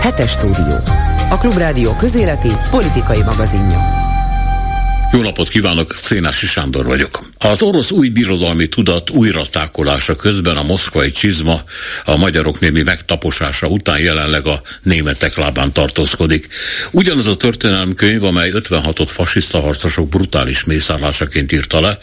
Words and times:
Hetes 0.00 0.30
stúdió. 0.30 0.80
A 1.30 1.38
Klubrádió 1.38 1.96
közéleti 1.96 2.50
politikai 2.70 3.22
magazinja. 3.22 4.04
Jó 5.12 5.22
napot 5.22 5.48
kívánok, 5.48 5.96
Szénási 5.96 6.46
Sándor 6.46 6.84
vagyok. 6.84 7.18
Az 7.38 7.62
orosz 7.62 7.90
új 7.90 8.08
birodalmi 8.08 8.66
tudat 8.66 9.10
újratákolása 9.10 10.14
közben 10.14 10.56
a 10.56 10.62
moszkvai 10.62 11.10
csizma 11.10 11.60
a 12.04 12.16
magyarok 12.16 12.60
némi 12.60 12.82
megtaposása 12.82 13.66
után 13.66 13.98
jelenleg 13.98 14.46
a 14.46 14.62
németek 14.82 15.36
lábán 15.36 15.72
tartózkodik. 15.72 16.48
Ugyanaz 16.90 17.26
a 17.26 17.36
történelmkönyv, 17.36 18.24
amely 18.24 18.50
56-ot 18.54 19.08
fasiszta 19.08 19.60
harcosok 19.60 20.08
brutális 20.08 20.64
mészállásaként 20.64 21.52
írta 21.52 21.80
le, 21.80 21.98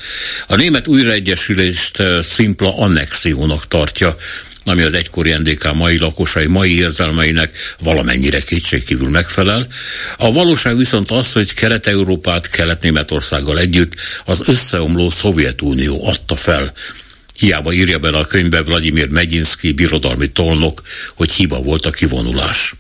a 0.48 0.56
német 0.56 0.88
újraegyesülést 0.88 2.00
eh, 2.00 2.22
szimpla 2.22 2.78
annexiónak 2.78 3.68
tartja, 3.68 4.18
ami 4.66 4.82
az 4.82 4.94
egykori 4.94 5.32
NDK 5.32 5.74
mai 5.74 5.98
lakosai 5.98 6.48
mai 6.48 6.78
érzelmeinek 6.78 7.58
valamennyire 7.80 8.40
kétségkívül 8.40 9.10
megfelel. 9.10 9.68
A 10.18 10.32
valóság 10.32 10.78
viszont 10.78 11.12
az, 11.12 11.34
hogy 11.34 11.54
Kelet-Európát 11.54 12.50
Kelet-Németországgal 12.50 13.60
együtt 13.60 13.94
az 14.26 14.42
összeomló 14.46 15.10
Szovjetunió 15.10 16.08
adta 16.08 16.36
fel. 16.36 16.74
Hiába 17.38 17.74
írja 17.74 18.00
bele 18.00 18.18
a 18.18 18.26
könyvbe 18.26 18.62
Vladimir 18.64 19.08
Megyinszki, 19.08 19.72
birodalmi 19.72 20.28
tolnok, 20.28 20.82
hogy 21.16 21.32
hiba 21.32 21.62
volt 21.62 21.86
a 21.86 21.92
kivonulás. 21.92 22.74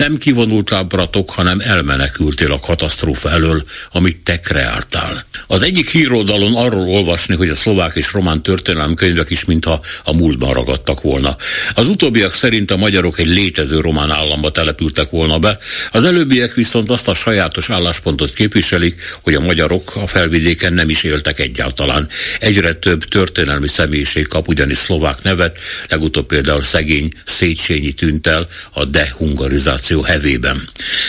Nem 0.00 0.16
kivonultál, 0.16 0.82
bratok, 0.82 1.30
hanem 1.30 1.60
elmenekültél 1.60 2.52
a 2.52 2.58
katasztrófa 2.58 3.30
elől, 3.30 3.64
amit 3.92 4.16
te 4.16 4.40
kreáltál. 4.40 5.24
Az 5.46 5.62
egyik 5.62 5.90
híroldalon 5.90 6.54
arról 6.54 6.88
olvasni, 6.88 7.34
hogy 7.34 7.48
a 7.48 7.54
szlovák 7.54 7.94
és 7.94 8.12
román 8.12 8.42
történelemkönyvek 8.42 9.30
is 9.30 9.44
mintha 9.44 9.80
a 10.04 10.12
múltban 10.12 10.52
ragadtak 10.52 11.00
volna. 11.00 11.36
Az 11.74 11.88
utóbbiak 11.88 12.34
szerint 12.34 12.70
a 12.70 12.76
magyarok 12.76 13.18
egy 13.18 13.28
létező 13.28 13.80
román 13.80 14.10
államba 14.10 14.50
települtek 14.50 15.10
volna 15.10 15.38
be, 15.38 15.58
az 15.90 16.04
előbbiek 16.04 16.54
viszont 16.54 16.90
azt 16.90 17.08
a 17.08 17.14
sajátos 17.14 17.70
álláspontot 17.70 18.34
képviselik, 18.34 19.02
hogy 19.22 19.34
a 19.34 19.40
magyarok 19.40 19.96
a 19.96 20.06
felvidéken 20.06 20.72
nem 20.72 20.88
is 20.88 21.02
éltek 21.02 21.38
egyáltalán. 21.38 22.08
Egyre 22.38 22.74
több 22.74 23.04
történelmi 23.04 23.68
személyiség 23.68 24.26
kap 24.26 24.48
ugyanis 24.48 24.78
szlovák 24.78 25.22
nevet, 25.22 25.58
legutóbb 25.88 26.26
például 26.26 26.62
szegény 26.62 27.10
Széchenyi 27.24 27.92
tűnt 27.92 28.26
el 28.26 28.46
a 28.70 28.84
dehungarizáció 28.84 29.88
migráció 29.90 30.02
hevében. 30.02 30.68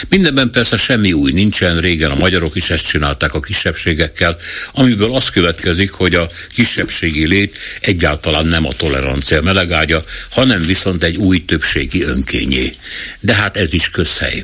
Mindenben 0.09 0.51
persze 0.51 0.77
semmi 0.77 1.13
új 1.13 1.31
nincsen, 1.31 1.79
régen 1.79 2.11
a 2.11 2.15
magyarok 2.15 2.55
is 2.55 2.69
ezt 2.69 2.87
csinálták 2.87 3.33
a 3.33 3.39
kisebbségekkel, 3.39 4.37
amiből 4.71 5.15
az 5.15 5.29
következik, 5.29 5.91
hogy 5.91 6.15
a 6.15 6.27
kisebbségi 6.55 7.27
lét 7.27 7.57
egyáltalán 7.81 8.45
nem 8.45 8.65
a 8.65 8.73
tolerancia 8.73 9.41
melegágya, 9.41 10.03
hanem 10.29 10.65
viszont 10.65 11.03
egy 11.03 11.17
új 11.17 11.45
többségi 11.45 12.03
önkényé. 12.03 12.71
De 13.19 13.33
hát 13.33 13.57
ez 13.57 13.73
is 13.73 13.89
közhely. 13.89 14.43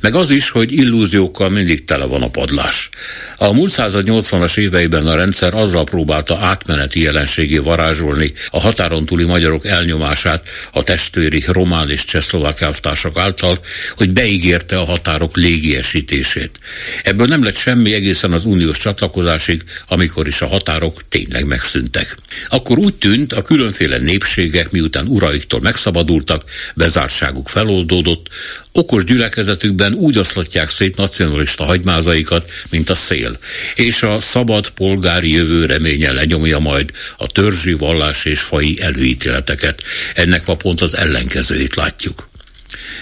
Meg 0.00 0.14
az 0.14 0.30
is, 0.30 0.50
hogy 0.50 0.72
illúziókkal 0.72 1.48
mindig 1.48 1.84
tele 1.84 2.04
van 2.04 2.22
a 2.22 2.30
padlás. 2.30 2.88
A 3.36 3.52
múlt 3.52 3.70
század 3.70 4.06
80-as 4.10 4.58
éveiben 4.58 5.06
a 5.06 5.14
rendszer 5.14 5.54
azzal 5.54 5.84
próbálta 5.84 6.38
átmeneti 6.38 7.00
jelenségé 7.00 7.58
varázsolni 7.58 8.32
a 8.50 8.60
határon 8.60 9.06
túli 9.06 9.24
magyarok 9.24 9.66
elnyomását 9.66 10.48
a 10.72 10.82
testvéri 10.82 11.44
román 11.46 11.90
és 11.90 12.04
csehszlovák 12.04 12.60
elvtársak 12.60 13.18
által, 13.18 13.60
hogy 13.96 14.10
beígérte 14.10 14.78
a 14.78 14.84
határok 14.84 15.36
légiesítését. 15.36 16.58
Ebből 17.02 17.26
nem 17.26 17.44
lett 17.44 17.56
semmi 17.56 17.92
egészen 17.92 18.32
az 18.32 18.44
uniós 18.44 18.78
csatlakozásig, 18.78 19.62
amikor 19.86 20.26
is 20.26 20.42
a 20.42 20.46
határok 20.46 21.08
tényleg 21.08 21.46
megszűntek. 21.46 22.16
Akkor 22.48 22.78
úgy 22.78 22.94
tűnt, 22.94 23.32
a 23.32 23.42
különféle 23.42 23.98
népségek 23.98 24.70
miután 24.70 25.06
uraiktól 25.06 25.60
megszabadultak, 25.60 26.44
bezártságuk 26.74 27.48
feloldódott, 27.48 28.26
okos 28.72 29.04
gyülekezetükben 29.04 29.94
úgy 29.94 30.18
oszlatják 30.18 30.70
szét 30.70 30.96
nacionalista 30.96 31.64
hagymázaikat, 31.64 32.50
mint 32.70 32.90
a 32.90 32.94
szél, 32.94 33.38
és 33.74 34.02
a 34.02 34.20
szabad 34.20 34.70
polgári 34.70 35.32
jövő 35.32 35.66
reménye 35.66 36.12
lenyomja 36.12 36.58
majd 36.58 36.90
a 37.16 37.26
törzsi, 37.26 37.72
vallás 37.72 38.24
és 38.24 38.40
fai 38.40 38.80
előítéleteket. 38.80 39.82
Ennek 40.14 40.46
ma 40.46 40.54
pont 40.54 40.80
az 40.80 40.96
ellenkezőjét 40.96 41.74
látjuk. 41.74 42.30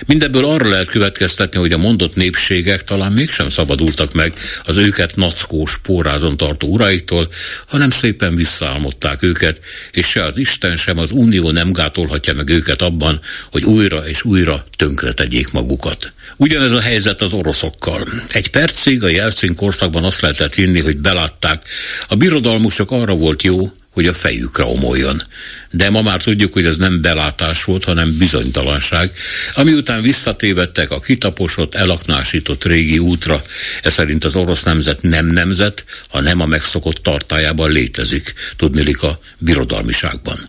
Mindebből 0.07 0.45
arra 0.45 0.69
lehet 0.69 0.91
következtetni, 0.91 1.61
hogy 1.61 1.73
a 1.73 1.79
mondott 1.79 2.17
népségek 2.17 2.85
talán 2.85 3.13
mégsem 3.13 3.51
szabadultak 3.51 4.13
meg 4.13 4.33
az 4.65 4.77
őket 4.77 5.17
nackós 5.17 5.79
pórázon 5.79 6.37
tartó 6.37 6.69
uraiktól, 6.69 7.29
hanem 7.67 7.91
szépen 7.91 8.35
visszaálmodták 8.35 9.23
őket, 9.23 9.61
és 9.91 10.07
se 10.07 10.25
az 10.25 10.37
Isten, 10.37 10.77
sem 10.77 10.99
az 10.99 11.11
Unió 11.11 11.51
nem 11.51 11.73
gátolhatja 11.73 12.35
meg 12.35 12.49
őket 12.49 12.83
abban, 12.83 13.21
hogy 13.51 13.65
újra 13.65 14.09
és 14.09 14.25
újra 14.25 14.65
tönkre 14.77 15.13
tegyék 15.13 15.53
magukat. 15.53 16.13
Ugyanez 16.37 16.73
a 16.73 16.81
helyzet 16.81 17.21
az 17.21 17.33
oroszokkal. 17.33 18.07
Egy 18.33 18.51
percig 18.51 19.05
a 19.05 19.09
Jelcin 19.09 19.55
korszakban 19.55 20.05
azt 20.05 20.21
lehetett 20.21 20.55
hinni, 20.55 20.81
hogy 20.81 20.97
belátták, 20.97 21.63
a 22.09 22.15
birodalmusok 22.15 22.91
arra 22.91 23.15
volt 23.15 23.43
jó, 23.43 23.73
hogy 23.91 24.07
a 24.07 24.15
fejükre 24.15 24.65
omoljon. 24.65 25.23
De 25.71 25.91
ma 25.91 26.03
már 26.03 26.23
tudjuk, 26.23 26.53
hogy 26.53 26.65
ez 26.65 26.77
nem 26.77 27.01
belátás 27.01 27.65
volt, 27.65 27.85
hanem 27.85 28.19
bizonytalanság, 28.19 29.13
ami 29.55 29.73
után 29.73 30.03
visszatévettek 30.03 30.91
a 30.91 31.01
kitaposott, 31.01 31.75
elaknásított 31.75 32.65
régi 32.65 32.99
útra. 32.99 33.43
Ez 33.83 33.93
szerint 33.93 34.25
az 34.25 34.37
orosz 34.37 34.63
nemzet 34.63 35.03
nem 35.03 35.27
nemzet, 35.27 35.85
ha 36.09 36.21
nem 36.21 36.41
a 36.41 36.47
megszokott 36.47 37.03
tartájában 37.03 37.71
létezik, 37.71 38.35
tudnilik 38.57 39.03
a 39.03 39.21
birodalmiságban. 39.39 40.49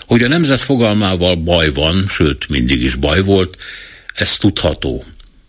Hogy 0.00 0.22
a 0.22 0.28
nemzet 0.28 0.60
fogalmával 0.60 1.34
baj 1.34 1.72
van, 1.72 2.06
sőt 2.08 2.48
mindig 2.48 2.82
is 2.82 2.94
baj 2.94 3.20
volt, 3.20 3.56
ez 4.14 4.36
tudható. 4.36 5.04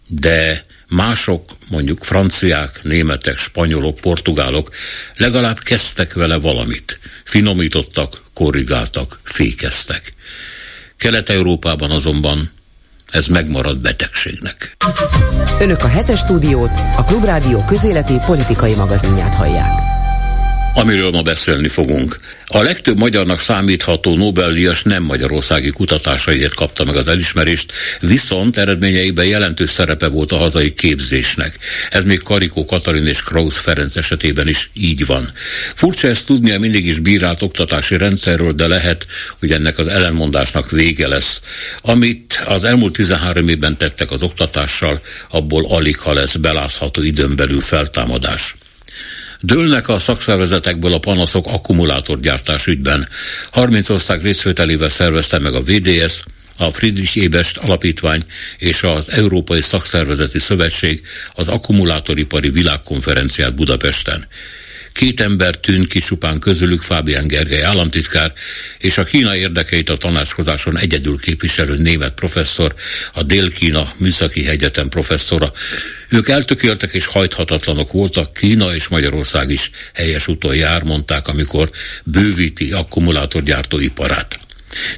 De 0.08 0.66
mások, 0.88 1.52
mondjuk 1.70 2.04
franciák, 2.04 2.80
németek, 2.84 3.38
spanyolok, 3.38 4.00
portugálok 4.00 4.72
legalább 5.16 5.60
kezdtek 5.60 6.14
vele 6.14 6.36
valamit. 6.36 7.00
Finomítottak, 7.24 8.24
korrigáltak, 8.36 9.20
fékeztek. 9.24 10.14
Kelet-Európában 10.98 11.92
azonban 11.92 12.52
ez 13.12 13.28
megmarad 13.28 13.78
betegségnek. 13.78 14.78
Önök 15.60 15.84
a 15.84 15.88
hetes 15.88 16.20
stúdiót, 16.20 16.72
a 16.96 17.04
Klubrádió 17.04 17.64
közéleti 17.64 18.14
politikai 18.26 18.74
magazinját 18.74 19.36
hallják 19.36 19.95
amiről 20.76 21.12
ma 21.12 21.22
beszélni 21.22 21.68
fogunk. 21.68 22.20
A 22.46 22.62
legtöbb 22.62 23.00
magyarnak 23.00 23.40
számítható 23.40 24.16
Nobel-díjas 24.16 24.84
nem 24.84 25.04
magyarországi 25.04 25.72
kutatásaiért 25.72 26.54
kapta 26.54 26.84
meg 26.84 26.96
az 26.96 27.08
elismerést, 27.08 27.72
viszont 28.00 28.58
eredményeiben 28.58 29.26
jelentős 29.26 29.70
szerepe 29.70 30.08
volt 30.08 30.32
a 30.32 30.38
hazai 30.38 30.74
képzésnek. 30.74 31.58
Ez 31.90 32.04
még 32.04 32.22
Karikó 32.22 32.66
Katalin 32.66 33.08
és 33.08 33.24
Krausz 33.24 33.58
Ferenc 33.58 33.96
esetében 33.96 34.48
is 34.48 34.70
így 34.74 35.06
van. 35.06 35.30
Furcsa 35.74 36.08
ezt 36.08 36.26
tudni 36.26 36.52
a 36.52 36.60
mindig 36.60 36.86
is 36.86 37.00
bírált 37.00 37.42
oktatási 37.42 37.98
rendszerről, 37.98 38.52
de 38.52 38.68
lehet, 38.68 39.08
hogy 39.40 39.52
ennek 39.52 39.78
az 39.78 39.88
ellenmondásnak 39.88 40.72
vége 40.72 41.08
lesz. 41.08 41.42
Amit 41.82 42.42
az 42.46 42.64
elmúlt 42.64 42.94
13 42.94 43.48
évben 43.48 43.78
tettek 43.78 44.12
az 44.12 44.24
oktatással, 44.24 45.02
abból 45.30 45.66
alig 45.70 46.00
ha 46.00 46.14
lesz 46.14 46.36
belátható 46.36 47.02
időn 47.02 47.36
belül 47.36 47.62
feltámadás. 47.62 48.56
Dőlnek 49.40 49.90
a 49.90 50.00
szakszervezetekből 50.00 50.94
a 50.94 51.00
panaszok 51.00 51.48
akkumulátorgyártás 51.48 52.68
ügyben. 52.68 53.08
30 53.52 53.90
ország 53.90 54.22
részvételével 54.22 54.90
szervezte 54.90 55.40
meg 55.40 55.54
a 55.54 55.62
VDS, 55.62 56.24
a 56.58 56.70
Friedrich 56.70 57.24
Ebest 57.24 57.58
Alapítvány 57.58 58.22
és 58.58 58.84
az 58.84 59.12
Európai 59.12 59.62
Szakszervezeti 59.62 60.40
Szövetség 60.40 61.02
az 61.34 61.48
akkumulátoripari 61.48 62.50
világkonferenciát 62.50 63.56
Budapesten. 63.56 64.28
Két 64.96 65.20
ember 65.20 65.56
tűnt 65.56 65.88
ki 65.88 66.00
csupán 66.00 66.40
közülük 66.40 66.82
Fábián 66.82 67.28
Gergely 67.28 67.64
államtitkár, 67.64 68.34
és 68.78 68.98
a 68.98 69.04
Kína 69.04 69.36
érdekeit 69.36 69.90
a 69.90 69.98
tanácskozáson 69.98 70.78
egyedül 70.78 71.20
képviselő 71.20 71.78
német 71.78 72.14
professzor, 72.14 72.76
a 73.14 73.24
Dél-Kína 73.24 73.92
Műszaki 73.98 74.48
Egyetem 74.48 74.90
professzora. 74.90 75.52
Ők 76.10 76.30
eltökéltek 76.30 76.94
és 76.94 77.06
hajthatatlanok 77.06 77.92
voltak, 77.92 78.34
Kína 78.34 78.76
és 78.76 78.88
Magyarország 78.88 79.50
is 79.50 79.72
helyes 79.94 80.28
úton 80.28 80.56
jár, 80.56 80.84
mondták, 80.84 81.28
amikor 81.28 81.70
bővíti 82.04 82.72
akkumulátorgyártó 82.72 83.80
iparát. 83.80 84.45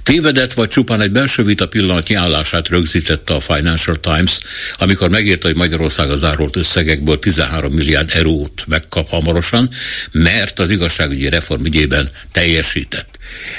Tévedett 0.03 0.53
vagy 0.53 0.69
csupán 0.69 1.01
egy 1.01 1.11
belső 1.11 1.43
vita 1.43 1.67
pillanatnyi 1.67 2.15
állását 2.15 2.67
rögzítette 2.67 3.33
a 3.33 3.39
Financial 3.39 3.99
Times, 3.99 4.39
amikor 4.77 5.09
megírta, 5.09 5.47
hogy 5.47 5.55
Magyarország 5.55 6.09
az 6.09 6.19
zárolt 6.19 6.55
összegekből 6.55 7.19
13 7.19 7.73
milliárd 7.73 8.11
eurót 8.13 8.63
megkap 8.67 9.09
hamarosan, 9.09 9.69
mert 10.11 10.59
az 10.59 10.69
igazságügyi 10.69 11.29
reform 11.29 11.65
ügyében 11.65 12.09
teljesített. 12.31 13.17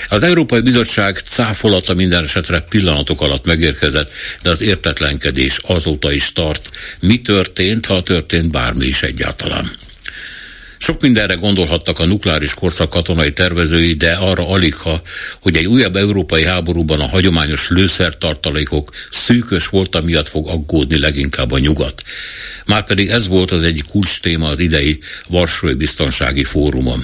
Az 0.09 0.23
Európai 0.23 0.61
Bizottság 0.61 1.19
cáfolata 1.19 1.95
minden 1.95 2.25
esetre 2.25 2.61
pillanatok 2.61 3.21
alatt 3.21 3.47
megérkezett, 3.47 4.13
de 4.43 4.51
az 4.51 4.61
értetlenkedés 4.61 5.59
azóta 5.63 6.13
is 6.13 6.33
tart. 6.33 6.71
Mi 7.01 7.21
történt, 7.21 7.87
ha 7.87 8.03
történt 8.03 8.51
bármi 8.51 8.87
is 8.87 9.03
egyáltalán? 9.03 9.71
Sok 10.79 11.01
mindenre 11.01 11.35
gondolhattak 11.35 11.99
a 11.99 12.05
nukleáris 12.05 12.55
korszak 12.55 12.91
katonai 12.91 13.33
tervezői, 13.33 13.95
de 13.95 14.13
arra 14.13 14.49
alig, 14.49 14.75
ha, 14.75 15.03
hogy 15.41 15.57
egy 15.57 15.67
újabb 15.67 15.97
európai 15.97 16.45
háborúban 16.45 17.01
a 17.01 17.09
hagyományos 17.09 17.69
lőszertartalékok 17.69 18.91
szűkös 19.11 19.69
volta 19.69 20.01
miatt 20.01 20.29
fog 20.29 20.49
aggódni 20.49 20.99
leginkább 20.99 21.51
a 21.51 21.59
nyugat. 21.59 22.03
Márpedig 22.67 23.09
ez 23.09 23.29
volt 23.29 23.51
az 23.51 23.63
egyik 23.63 23.85
kulcs 23.85 24.21
téma 24.21 24.49
az 24.49 24.59
idei 24.59 24.99
Varsói 25.29 25.75
Biztonsági 25.75 26.45
Fórumon. 26.45 27.01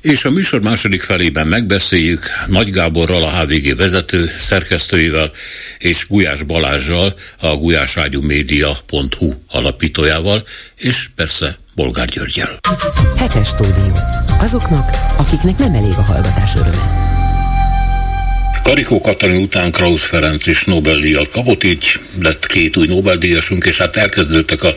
És 0.00 0.24
a 0.24 0.30
műsor 0.30 0.60
második 0.60 1.02
felében 1.02 1.46
megbeszéljük 1.46 2.26
Nagy 2.46 2.70
Gáborral, 2.70 3.22
a 3.22 3.40
HVG 3.40 3.76
vezető 3.76 4.26
szerkesztőivel 4.38 5.30
és 5.78 6.06
Gulyás 6.08 6.42
Balázsral, 6.42 7.14
a 7.40 7.56
gulyáságyumédia.hu 7.56 9.30
alapítójával, 9.46 10.46
és 10.76 11.08
persze 11.14 11.56
Bolgár 11.74 12.08
Györgyel. 12.08 12.58
Hetes 13.16 13.48
stúdió. 13.48 13.96
Azoknak, 14.38 14.90
akiknek 15.16 15.58
nem 15.58 15.74
elég 15.74 15.92
a 15.96 16.02
hallgatás 16.02 16.54
öröme. 16.54 17.07
Karikó 18.68 19.00
Katalin 19.00 19.42
után 19.42 19.72
Krausz 19.72 20.06
Ferenc 20.06 20.46
is 20.46 20.64
Nobel-díjat 20.64 21.28
kapott, 21.28 21.64
így 21.64 21.92
lett 22.22 22.46
két 22.46 22.76
új 22.76 22.86
Nobel-díjasunk, 22.86 23.64
és 23.64 23.76
hát 23.76 23.96
elkezdődtek 23.96 24.62
a 24.62 24.74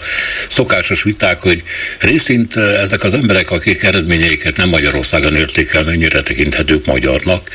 szokásos 0.50 1.04
viták, 1.04 1.40
hogy 1.40 1.64
részint 2.00 2.56
eh, 2.56 2.82
ezek 2.82 3.04
az 3.04 3.14
emberek, 3.14 3.52
akik 3.52 3.84
eredményeiket 3.84 4.58
nem 4.58 4.70
Magyarországon 4.70 5.36
érték 5.36 5.74
el, 5.74 5.84
mennyire 5.84 6.22
tekinthetők 6.22 6.86
magyarnak, 6.86 7.50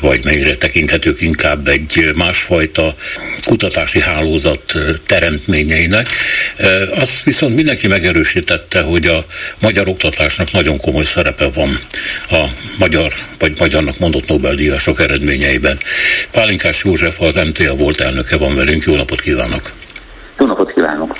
vagy 0.00 0.24
mennyire 0.24 0.54
tekinthetők 0.54 1.20
inkább 1.20 1.68
egy 1.68 2.10
másfajta 2.16 2.96
kutatási 3.44 4.00
hálózat 4.00 4.62
eh, 4.74 4.82
teremtményeinek. 5.06 6.06
Eh, 6.56 6.98
azt 6.98 7.22
viszont 7.22 7.54
mindenki 7.54 7.86
megerősítette, 7.86 8.80
hogy 8.80 9.06
a 9.06 9.26
magyar 9.58 9.88
oktatásnak 9.88 10.52
nagyon 10.52 10.76
komoly 10.76 11.04
szerepe 11.04 11.46
van 11.46 11.78
a 12.30 12.44
magyar, 12.78 13.12
vagy 13.38 13.58
magyarnak 13.58 13.98
mondott 13.98 14.28
Nobel-díjasok 14.28 15.00
eredményeiben 15.00 15.71
nevében. 15.72 15.78
Pálinkás 16.30 16.84
József, 16.84 17.20
az 17.20 17.34
MTA 17.34 17.74
volt 17.74 18.00
elnöke 18.00 18.36
van 18.36 18.54
velünk. 18.54 18.84
Jó 18.84 18.96
napot 18.96 19.20
kívánok! 19.20 19.72
Jó 20.38 20.46
napot 20.46 20.72
kívánok! 20.72 21.16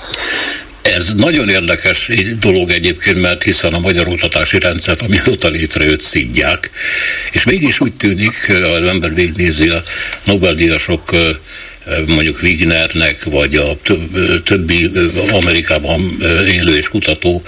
Ez 0.83 1.13
nagyon 1.17 1.49
érdekes 1.49 2.11
dolog 2.41 2.71
egyébként, 2.71 3.21
mert 3.21 3.43
hiszen 3.43 3.75
a 3.75 3.79
magyar 3.79 4.09
oktatási 4.09 4.59
rendszert, 4.59 5.01
amióta 5.03 5.49
létrejött, 5.49 6.01
szidják. 6.01 6.71
És 7.33 7.45
mégis 7.45 7.81
úgy 7.81 7.93
tűnik, 7.93 8.33
az 8.49 8.85
ember 8.85 9.15
végignézi 9.15 9.69
a 9.69 9.83
Nobel-díjasok 10.25 11.11
mondjuk 12.07 12.43
Wignernek, 12.43 13.25
vagy 13.25 13.57
a 13.57 13.77
többi 14.45 14.91
Amerikában 15.33 16.01
élő 16.47 16.77
és 16.77 16.89
kutató 16.89 17.43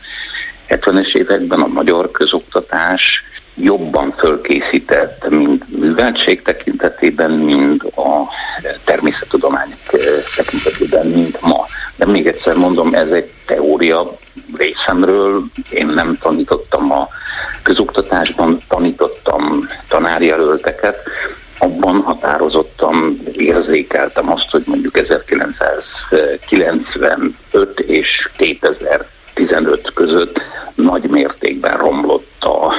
70-es 0.69 1.15
években 1.15 1.61
a 1.61 1.67
magyar 1.67 2.11
közoktatás 2.11 3.23
jobban 3.55 4.11
fölkészített, 4.11 5.29
mind 5.29 5.63
műveltség 5.67 6.41
tekintetében, 6.41 7.31
mind 7.31 7.81
a 7.95 8.23
természettudományok 8.85 9.79
tekintetében, 10.35 11.07
mint 11.07 11.41
ma. 11.41 11.65
De 11.95 12.05
még 12.05 12.27
egyszer 12.27 12.55
mondom, 12.55 12.93
ez 12.93 13.07
egy 13.07 13.31
teória 13.45 14.17
részemről. 14.57 15.43
Én 15.69 15.87
nem 15.87 16.17
tanítottam 16.21 16.91
a 16.91 17.07
közoktatásban, 17.63 18.61
tanítottam 18.67 19.67
tanárjelölteket, 19.87 20.97
abban 21.59 22.01
határozottan 22.01 23.13
érzékeltem 23.33 24.31
azt, 24.31 24.51
hogy 24.51 24.63
mondjuk 24.65 24.97
1995 24.97 27.79
és 27.79 28.29
2015 29.47 29.91
között 29.93 30.41
nagy 30.75 31.03
mértékben 31.03 31.77
romlott 31.77 32.31
a, 32.39 32.73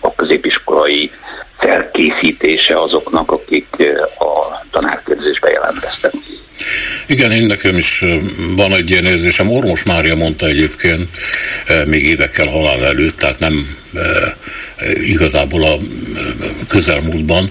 a 0.00 0.14
középiskolai 0.14 1.10
felkészítése 1.58 2.80
azoknak, 2.80 3.30
akik 3.30 3.66
a 4.18 4.60
tanárképzésbe 4.70 5.50
jelentkeztek. 5.50 6.12
Igen, 7.06 7.32
én 7.32 7.46
nekem 7.46 7.76
is 7.76 8.04
van 8.56 8.72
egy 8.72 8.90
ilyen 8.90 9.04
érzésem. 9.04 9.50
Ormos 9.50 9.84
Mária 9.84 10.14
mondta 10.14 10.46
egyébként 10.46 11.08
még 11.86 12.04
évekkel 12.04 12.46
halál 12.46 12.84
előtt, 12.84 13.16
tehát 13.16 13.38
nem 13.38 13.76
igazából 14.94 15.64
a 15.64 15.76
közelmúltban, 16.68 17.50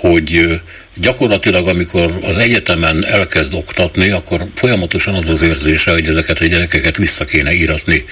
hogy 0.00 0.60
gyakorlatilag 1.00 1.68
amikor 1.68 2.18
az 2.22 2.36
egyetemen 2.36 3.04
elkezd 3.04 3.54
oktatni, 3.54 4.10
akkor 4.10 4.46
folyamatosan 4.54 5.14
az 5.14 5.28
az 5.28 5.42
érzése, 5.42 5.90
hogy 5.90 6.06
ezeket 6.06 6.40
a 6.40 6.44
gyerekeket 6.44 6.96
vissza 6.96 7.24
kéne 7.24 7.52
íratni 7.52 8.04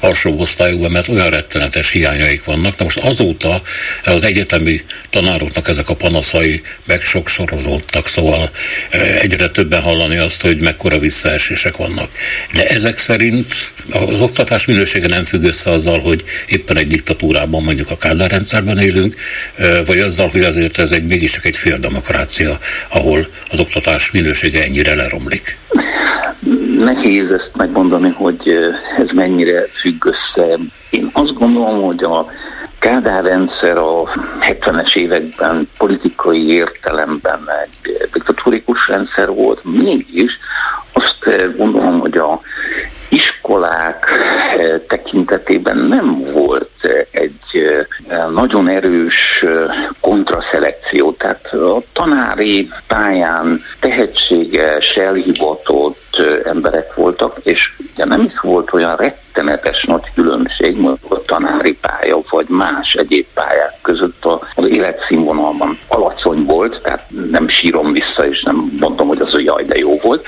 alsóbb 0.00 0.38
osztályokba, 0.38 0.88
mert 0.88 1.08
olyan 1.08 1.30
rettenetes 1.30 1.90
hiányaik 1.90 2.44
vannak. 2.44 2.78
Na 2.78 2.84
most 2.84 2.98
azóta 2.98 3.62
az 4.04 4.22
egyetemi 4.22 4.82
tanároknak 5.10 5.68
ezek 5.68 5.88
a 5.88 5.94
panaszai 5.94 6.60
meg 6.84 7.00
sokszorozódtak, 7.00 8.08
szóval 8.08 8.50
e, 8.90 8.98
egyre 8.98 9.48
többen 9.48 9.80
hallani 9.80 10.16
azt, 10.16 10.42
hogy 10.42 10.60
mekkora 10.60 10.98
visszaesések 10.98 11.76
vannak. 11.76 12.10
De 12.52 12.68
ezek 12.68 12.98
szerint 12.98 13.72
az 13.90 14.20
oktatás 14.20 14.64
minősége 14.64 15.06
nem 15.06 15.24
függ 15.24 15.42
össze 15.42 15.70
azzal, 15.70 16.00
hogy 16.00 16.24
éppen 16.46 16.76
egy 16.76 16.88
diktatúrában, 16.88 17.62
mondjuk 17.62 17.90
a 17.90 17.96
Kádár 17.96 18.30
rendszerben 18.30 18.78
élünk, 18.78 19.14
e, 19.56 19.84
vagy 19.84 19.98
azzal, 19.98 20.28
hogy 20.28 20.42
azért 20.42 20.78
ez 20.78 20.90
egy 20.90 21.04
mégiscsak 21.04 21.44
egy 21.44 21.56
féldemokrácia 21.56 22.28
demokrácia, 22.38 22.58
ahol 22.88 23.26
az 23.50 23.60
oktatás 23.60 24.10
minősége 24.10 24.62
ennyire 24.62 24.94
leromlik? 24.94 25.58
Nehéz 26.78 27.30
ezt 27.30 27.50
megmondani, 27.56 28.08
hogy 28.08 28.48
ez 28.98 29.08
mennyire 29.12 29.66
függ 29.80 30.04
össze. 30.04 30.58
Én 30.90 31.10
azt 31.12 31.34
gondolom, 31.34 31.82
hogy 31.82 32.04
a 32.04 32.26
Kádár 32.78 33.24
rendszer 33.24 33.76
a 33.76 34.02
70-es 34.40 34.94
években 34.94 35.68
politikai 35.78 36.48
értelemben 36.48 37.40
egy 37.62 38.08
diktatórikus 38.12 38.88
rendszer 38.88 39.28
volt, 39.28 39.60
mégis 39.64 40.38
azt 40.92 41.56
gondolom, 41.56 41.98
hogy 41.98 42.18
a 42.18 42.40
iskolák 43.10 44.06
tekintetében 44.88 45.76
nem 45.76 46.32
volt 46.32 46.68
egy 47.10 47.40
nagyon 48.30 48.68
erős 48.68 49.44
kontraszelekció, 50.00 51.12
tehát 51.12 51.52
a 51.52 51.82
tanári 51.92 52.68
pályán 52.86 53.60
tehetséges, 53.80 54.86
elhivatott 54.96 56.22
emberek 56.44 56.94
voltak, 56.94 57.36
és 57.42 57.72
ugye 57.94 58.04
nem 58.04 58.20
is 58.22 58.40
volt 58.40 58.72
olyan 58.72 58.96
rettenetes 58.96 59.82
nagy 59.82 60.12
különbség 60.14 60.76
mondjuk 60.76 61.12
a 61.12 61.22
tanári 61.22 61.78
pálya 61.80 62.18
vagy 62.30 62.48
más 62.48 62.92
egyéb 62.92 63.26
pályák 63.34 63.74
között 63.82 64.24
az 64.54 64.68
életszínvonalban. 64.68 65.78
Alacsony 65.88 66.44
volt, 66.44 66.82
tehát 66.82 67.06
nem 67.30 67.48
sírom 67.48 67.92
vissza, 67.92 68.26
és 68.26 68.42
nem 68.42 68.72
mondom, 68.80 69.08
hogy 69.08 69.20
az, 69.20 69.30
hogy 69.30 69.44
jaj, 69.44 69.64
de 69.64 69.78
jó 69.78 69.98
volt, 70.02 70.26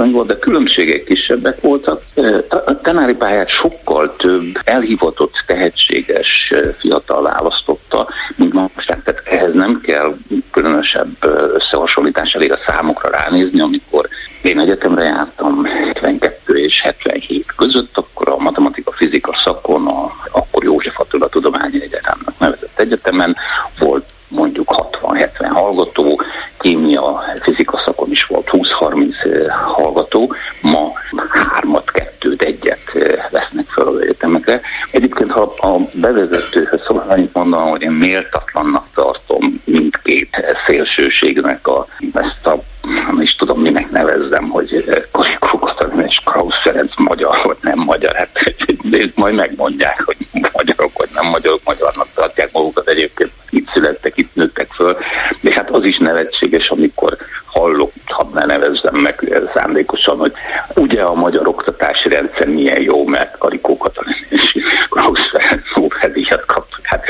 viszony 0.00 0.14
volt, 0.14 0.28
de 0.28 0.38
különbségek 0.38 1.04
kisebbek 1.04 1.60
voltak. 1.60 2.02
A 2.48 2.80
tanári 2.80 3.14
pályát 3.14 3.48
sokkal 3.48 4.16
több 4.16 4.58
elhivatott, 4.64 5.42
tehetséges 5.46 6.52
fiatal 6.78 7.22
választotta, 7.22 8.08
mint 8.36 8.52
most. 8.52 8.86
Tehát 8.86 9.22
ehhez 9.24 9.54
nem 9.54 9.80
kell 9.80 10.16
különösebb 10.50 11.24
összehasonlítás, 11.54 12.32
elég 12.32 12.52
a 12.52 12.58
számokra 12.66 13.10
ránézni, 13.10 13.60
amikor 13.60 14.08
én 14.42 14.60
egyetemre 14.60 15.04
jártam 15.04 15.64
72 15.64 16.58
és 16.58 16.80
77 16.80 17.46
között, 17.56 17.98
akkor 17.98 18.28
a 18.28 18.36
matematika 18.36 18.92
fizika 18.92 19.32
szakon, 19.44 19.86
a, 19.86 20.12
akkor 20.30 20.64
József 20.64 21.00
Attila 21.00 21.28
Tudományi 21.28 21.82
Egyetemnek 21.82 22.38
nevezett 22.38 22.78
egyetemen 22.78 23.36
volt 23.78 24.04
mondjuk 24.28 24.72
60-70 25.02 25.28
hallgató, 25.52 26.20
kémia, 26.58 27.22
fizika 27.40 27.82
szakon 27.84 28.10
is 28.10 28.24
volt 28.24 28.48
20-30 28.80 29.14
hallgató, 29.48 30.34
ma 30.60 30.92
hármat, 31.28 31.90
kettőt, 31.90 32.42
egyet 32.42 32.92
vesznek 33.30 33.66
fel 33.68 33.86
az 33.86 34.00
egyetemekre. 34.00 34.60
Egyébként, 34.90 35.30
ha 35.30 35.42
a 35.42 35.78
bevezetőhöz 35.92 36.80
szóval 36.86 37.04
annyit 37.08 37.34
mondanom, 37.34 37.68
hogy 37.68 37.82
én 37.82 37.90
méltatlannak 37.90 38.86
tartom 38.94 39.62
mindkét 39.64 40.56
szélsőségnek 40.66 41.66
a, 41.66 41.86
ezt 42.12 42.46
a 42.46 42.62
nem 42.80 43.20
is 43.20 43.34
tudom, 43.34 43.60
minek 43.60 43.90
nevezzem, 43.90 44.48
hogy 44.48 44.84
Korikó 45.10 45.58
Katalin 45.58 46.06
és 46.06 46.20
Krausz 46.24 46.62
Ferenc 46.62 46.92
magyar, 46.96 47.40
vagy 47.42 47.56
nem 47.60 47.78
magyar, 47.78 48.14
hát 48.14 48.54
majd 49.14 49.34
megmondják, 49.34 50.02
hogy 50.04 50.16
magyarok, 50.52 50.98
vagy 50.98 51.08
nem 51.14 51.26
magyarok, 51.26 51.60
magyarnak 51.64 52.06
tartják 52.14 52.52
magukat 52.52 52.88
egyébként, 52.88 53.30
itt 53.50 53.70
születtek, 53.72 54.16
itt 54.16 54.34
nőttek 54.34 54.72
föl, 54.72 54.96
de 55.40 55.52
hát 55.54 55.70
az 55.70 55.84
is 55.84 55.98
nevetséges, 55.98 56.68
amikor 56.68 57.16
hallok, 57.60 57.92
ha 58.06 58.30
ne 58.34 58.44
nevezzem 58.44 58.96
meg 58.96 59.44
szándékosan, 59.54 60.16
hogy 60.18 60.32
ugye 60.74 61.02
a 61.02 61.14
magyar 61.14 61.48
oktatási 61.48 62.08
rendszer 62.08 62.48
milyen 62.48 62.82
jó, 62.82 63.06
mert 63.06 63.38
Karikó 63.38 63.76
Katalin 63.76 64.26
és 64.28 64.56
Klaus 64.88 65.20
Ferenc 65.30 65.62
Nobel-díjat 65.74 66.44
kaptak. 66.46 66.80
Hát 66.82 67.04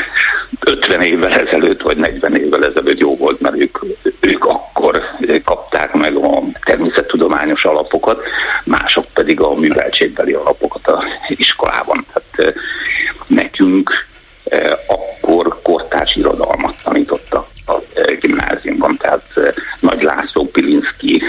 50 0.59 1.01
évvel 1.01 1.33
ezelőtt, 1.33 1.81
vagy 1.81 1.97
40 1.97 2.35
évvel 2.35 2.65
ezelőtt 2.65 2.99
jó 2.99 3.15
volt, 3.15 3.41
mert 3.41 3.59
ők, 3.59 3.79
ők 4.19 4.45
akkor 4.45 5.01
kapták 5.43 5.93
meg 5.93 6.15
a 6.15 6.41
természettudományos 6.65 7.65
alapokat, 7.65 8.23
mások 8.63 9.05
pedig 9.13 9.41
a 9.41 9.53
műveltségbeli 9.53 10.33
alapokat 10.33 10.87
a 10.87 11.03
iskolában. 11.27 12.05
Tehát 12.13 12.55
nekünk 13.27 13.91
akkor 14.87 15.61
kortárs 15.61 16.15
irodalmat 16.15 16.75
tanítottak 16.83 17.45
a 17.65 17.73
gimnáziumban, 18.19 18.97
tehát 18.97 19.23
Nagy 19.79 20.01
László, 20.01 20.45
Pilinszki, 20.45 21.21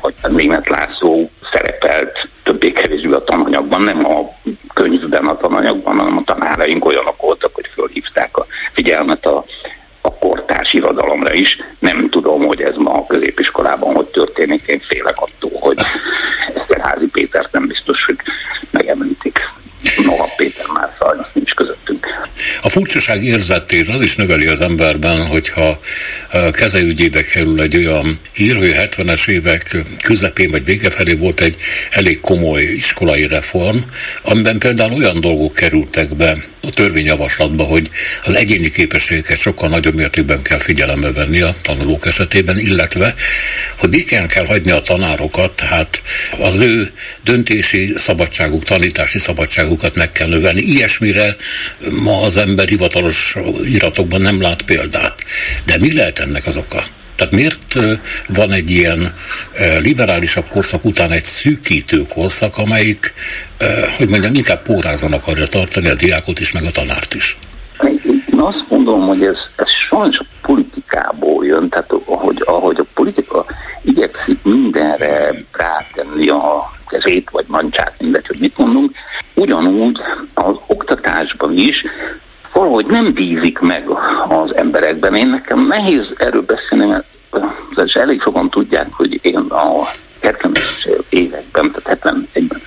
vagy 0.00 0.14
Német 0.38 0.68
László 0.68 1.30
szerepelt 1.52 2.28
többé-kevésbé 2.42 3.12
a 3.12 3.24
tananyagban, 3.24 3.82
nem 3.82 4.06
a 4.06 4.34
könyvben 4.74 5.26
a 5.26 5.36
tananyagban, 5.36 5.98
hanem 5.98 6.16
a 6.16 6.22
tanáraink 6.24 6.84
olyanok 6.84 7.20
voltak, 7.20 7.54
hogy 7.54 7.70
fölhívták 7.74 8.36
a 8.36 8.46
figyelmet 8.72 9.26
a, 9.26 9.44
a 10.00 10.14
kortárs 10.14 10.72
irodalomra 10.72 11.34
is. 11.34 11.56
Nem 11.78 12.08
tudom, 12.08 12.46
hogy 12.46 12.60
ez 12.62 12.74
ma 12.76 12.92
a 12.92 13.06
középiskolában 13.06 13.94
hogy 13.94 14.06
történik, 14.06 14.66
én 14.66 14.80
félek 14.80 15.20
attól, 15.20 15.58
hogy 15.60 15.78
Eszterházi 16.54 17.06
Pétert 17.06 17.52
nem 17.52 17.66
biztos, 17.66 18.04
hogy 18.04 18.16
megemlítik. 18.70 19.38
Noha 20.04 20.28
Péter 20.36 20.66
már 20.66 20.96
sajnos 20.98 21.26
nincs 21.32 21.54
közöttünk. 21.54 22.06
A 22.60 22.68
furcsaság 22.68 23.22
érzetét 23.22 23.88
az 23.88 24.00
is 24.00 24.16
növeli 24.16 24.46
az 24.46 24.60
emberben, 24.60 25.26
hogyha 25.26 25.78
kezeügyébe 26.52 27.22
kerül 27.22 27.60
egy 27.60 27.76
olyan 27.76 28.18
hír, 28.32 28.56
hogy 28.56 28.74
70-es 28.76 29.28
évek 29.28 29.76
közepén 30.02 30.50
vagy 30.50 30.64
vége 30.64 30.90
felé 30.90 31.12
volt 31.12 31.40
egy 31.40 31.56
elég 31.90 32.20
komoly 32.20 32.62
iskolai 32.62 33.26
reform, 33.26 33.76
amiben 34.22 34.58
például 34.58 34.92
olyan 34.92 35.20
dolgok 35.20 35.52
kerültek 35.52 36.14
be 36.14 36.36
a 36.62 36.70
törvényjavaslatba, 36.70 37.64
hogy 37.64 37.90
az 38.24 38.34
egyéni 38.34 38.70
képességeket 38.70 39.38
sokkal 39.38 39.68
nagyobb 39.68 39.94
mértékben 39.94 40.42
kell 40.42 40.58
figyelembe 40.58 41.12
venni 41.12 41.40
a 41.40 41.54
tanulók 41.62 42.06
esetében, 42.06 42.58
illetve, 42.58 43.14
hogy 43.78 43.88
békén 43.88 44.26
kell 44.26 44.46
hagyni 44.46 44.70
a 44.70 44.80
tanárokat, 44.80 45.52
tehát 45.52 46.02
az 46.38 46.60
ő 46.60 46.90
döntési 47.24 47.92
szabadságuk, 47.96 48.64
tanítási 48.64 49.18
szabadságukat 49.18 49.94
meg 49.94 50.12
kell 50.12 50.28
növelni. 50.28 50.60
Ilyesmire 50.60 51.36
ma 52.02 52.20
az 52.20 52.36
ember 52.36 52.68
hivatalos 52.68 53.36
iratokban 53.64 54.20
nem 54.20 54.40
lát 54.40 54.62
példát. 54.62 55.14
De 55.64 55.78
mi 55.78 55.92
lehet 55.92 56.18
ennek 56.18 56.46
az 56.46 56.56
oka? 56.56 56.84
Tehát 57.16 57.32
miért 57.32 57.78
van 58.28 58.52
egy 58.52 58.70
ilyen 58.70 59.14
liberálisabb 59.80 60.48
korszak 60.48 60.84
után 60.84 61.12
egy 61.12 61.22
szűkítő 61.22 62.02
korszak, 62.02 62.58
amelyik, 62.58 63.12
hogy 63.96 64.08
mondjam, 64.08 64.34
inkább 64.34 64.62
pórázan 64.62 65.12
akarja 65.12 65.46
tartani 65.46 65.88
a 65.88 65.94
diákot 65.94 66.40
is, 66.40 66.52
meg 66.52 66.64
a 66.64 66.70
tanárt 66.70 67.14
is? 67.14 67.36
Én 68.38 68.44
azt 68.44 68.64
mondom, 68.68 69.06
hogy 69.06 69.24
ez, 69.24 69.36
ez 69.56 69.70
sajnos 69.88 70.18
a 70.18 70.24
politikából 70.42 71.44
jön, 71.44 71.68
tehát 71.68 71.92
ahogy, 72.04 72.42
ahogy 72.44 72.78
a 72.80 72.84
politika 72.94 73.44
igyekszik 73.82 74.42
mindenre 74.42 75.30
rátenni 75.52 76.28
a 76.28 76.72
kezét, 76.86 77.30
vagy 77.30 77.44
mancsát, 77.48 77.94
mindegy, 78.00 78.26
hogy 78.26 78.38
mit 78.40 78.58
mondunk, 78.58 78.90
ugyanúgy 79.34 79.98
az 80.34 80.56
oktatásban 80.66 81.56
is 81.56 81.84
valahogy 82.52 82.86
nem 82.86 83.12
bízik 83.12 83.58
meg 83.58 83.88
az 84.28 84.54
emberekben. 84.54 85.14
Én 85.14 85.28
nekem 85.28 85.66
nehéz 85.66 86.06
erről 86.16 86.44
beszélni, 86.44 86.86
mert 86.86 87.96
elég 87.96 88.20
sokan 88.20 88.50
tudják, 88.50 88.88
hogy 88.92 89.18
én 89.22 89.36
a 89.36 89.82
70-es 90.22 91.00
években, 91.08 91.74
tehát 91.82 91.98
71-ben 92.02 92.60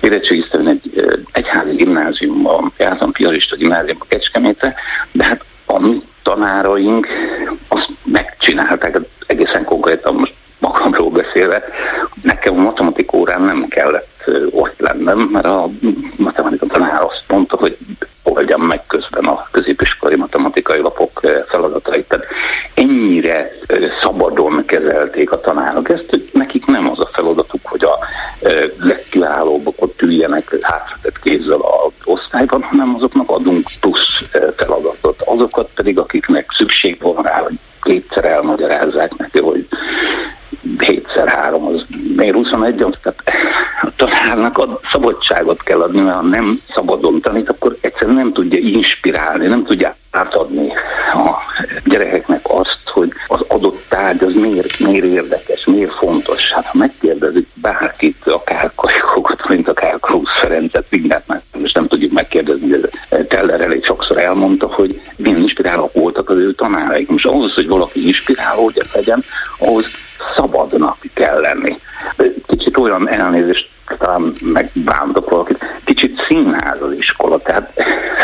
érettségiztem 0.00 0.66
egy 0.66 1.06
egyházi 1.32 1.74
gimnáziumban, 1.74 2.72
jártam 2.78 3.12
piarista 3.12 3.56
gimnáziumban 3.56 4.08
Kecskemétre, 4.08 4.74
de 5.12 5.24
hát 5.24 5.44
a 5.66 5.78
mi 5.78 6.02
tanáraink 6.22 7.06
azt 7.68 7.88
megcsinálták, 8.04 8.98
egészen 9.26 9.64
konkrétan 9.64 10.14
most 10.14 10.34
magamról 10.58 11.10
beszélve, 11.10 11.62
nekem 12.22 12.58
a 12.58 12.62
matematikórán 12.62 13.42
nem 13.42 13.66
kellett 13.68 14.12
ott 14.50 14.78
lennem, 14.78 15.18
mert 15.18 15.46
a 15.46 15.70
matematika 16.16 16.66
tanár 16.66 17.04
azt 17.04 17.24
mondta, 17.28 17.56
hogy 17.56 17.76
oldjam 18.22 18.62
meg 18.62 18.86
közben 18.86 19.24
a 19.24 19.48
középiskolai 19.50 20.16
matematikai 20.16 20.80
lapok 20.80 21.20
feladatait. 21.48 22.08
Tehát 22.08 22.26
ennyire 22.74 23.50
szabadon 24.02 24.64
kezelték 24.66 25.32
a 25.32 25.40
tanárok 25.40 25.88
ezt, 25.88 26.10
hogy 26.10 26.30
nekik 26.32 26.66
nem 26.66 26.90
az 26.90 27.00
a 27.00 27.06
feladatuk, 27.06 27.60
hogy 27.62 27.84
a 27.84 27.98
legkiválóbbak 28.78 29.74
ott 29.76 30.02
üljenek 30.02 30.56
hátratett 30.60 31.20
kézzel 31.20 31.60
az 31.60 31.92
osztályban, 32.04 32.62
hanem 32.62 32.94
azoknak 32.94 33.30
adunk 33.30 33.66
plusz 33.80 34.28
feladatot. 34.56 35.22
Azokat 35.24 35.70
pedig, 35.74 35.98
akiknek 35.98 36.46
szükség 36.56 36.98
van 37.00 37.22
rá, 37.22 37.38
hogy 37.38 37.58
kétszer 37.82 38.24
elmagyarázzák 38.24 39.16
neki, 39.16 39.38
hogy 39.38 39.66
7 40.78 41.06
három 41.26 41.66
az 41.66 41.86
21 42.64 42.96
tehát 43.02 43.22
a 43.82 43.92
tanárnak 43.96 44.58
a 44.58 44.80
szabadságot 44.92 45.62
kell 45.62 45.80
adni, 45.80 46.00
mert 46.00 46.16
ha 46.16 46.22
nem 46.22 46.60
szabadon 46.74 47.20
tanít, 47.20 47.48
akkor 47.48 47.76
egyszerűen 47.80 48.16
nem 48.16 48.32
tudja 48.32 48.58
inspirálni, 48.58 49.46
nem 49.46 49.64
tudja 49.64 49.96
átadni 50.10 50.72
a 51.12 51.30
gyerekeknek 51.84 52.40
azt, 52.42 52.78
hogy 52.84 53.12
az 53.26 53.40
adott 53.48 53.84
tárgy 53.88 54.22
az 54.22 54.34
miért, 54.34 54.78
miért 54.78 55.04
érdekes, 55.04 55.64
miért 55.64 55.92
fontos. 55.92 56.52
Hát 56.52 56.66
ha 56.66 56.78
megkérdezik 56.78 57.46
bárkit, 57.54 58.26
akár 58.26 58.70
Karikókat, 58.74 59.48
mint 59.48 59.68
akár 59.68 59.98
Krausz 60.00 60.40
Ferencet, 60.40 60.86
mindent 60.90 61.26
meg, 61.26 61.42
most 61.60 61.74
nem 61.74 61.86
tudjuk 61.86 62.12
megkérdezni, 62.12 62.66
de 62.66 63.24
Teller 63.24 63.60
elég 63.60 63.84
sokszor 63.84 64.18
elmondta, 64.18 64.66
hogy 64.66 65.00
milyen 65.16 65.38
inspirálók 65.38 65.92
voltak 65.92 66.30
az 66.30 66.36
ő 66.36 66.52
tanáraik. 66.52 67.08
Most 67.08 67.26
ahhoz, 67.26 67.54
hogy 67.54 67.68
valaki 67.68 68.06
inspiráló 68.06 68.72
legyen, 68.92 69.24
ahhoz 69.58 69.86
szabadnak 70.36 70.96
kell 71.14 71.40
lenni. 71.40 71.76
Kicsit 72.46 72.76
olyan 72.76 73.08
elnézést 73.08 73.68
talán 73.98 74.32
megbántok 74.40 75.30
valakit, 75.30 75.64
kicsit 75.84 76.24
színház 76.28 76.82
az 76.82 76.92
iskola, 76.92 77.38
tehát 77.38 77.72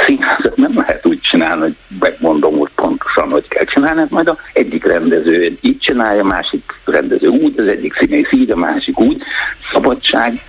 színházat 0.07 0.57
nem 0.57 0.73
lehet 0.75 1.07
úgy 1.07 1.21
csinálni, 1.21 1.61
hogy 1.61 1.77
megmondom 2.01 2.55
úgy 2.55 2.71
pontosan, 2.75 3.31
hogy 3.31 3.49
kell 3.49 3.65
csinálni, 3.65 4.01
hát 4.01 4.11
majd 4.11 4.29
a 4.29 4.37
egyik 4.53 4.85
rendező 5.31 5.59
így 5.61 5.79
csinálja, 5.79 6.25
másik 6.25 6.63
rendező 6.85 7.29
úgy, 7.29 7.59
az 7.59 7.67
egyik 7.69 7.95
színész 7.95 8.29
így, 8.31 8.51
a 8.51 8.57
másik 8.57 9.01
úgy. 9.01 9.23
Szabadság 9.73 10.41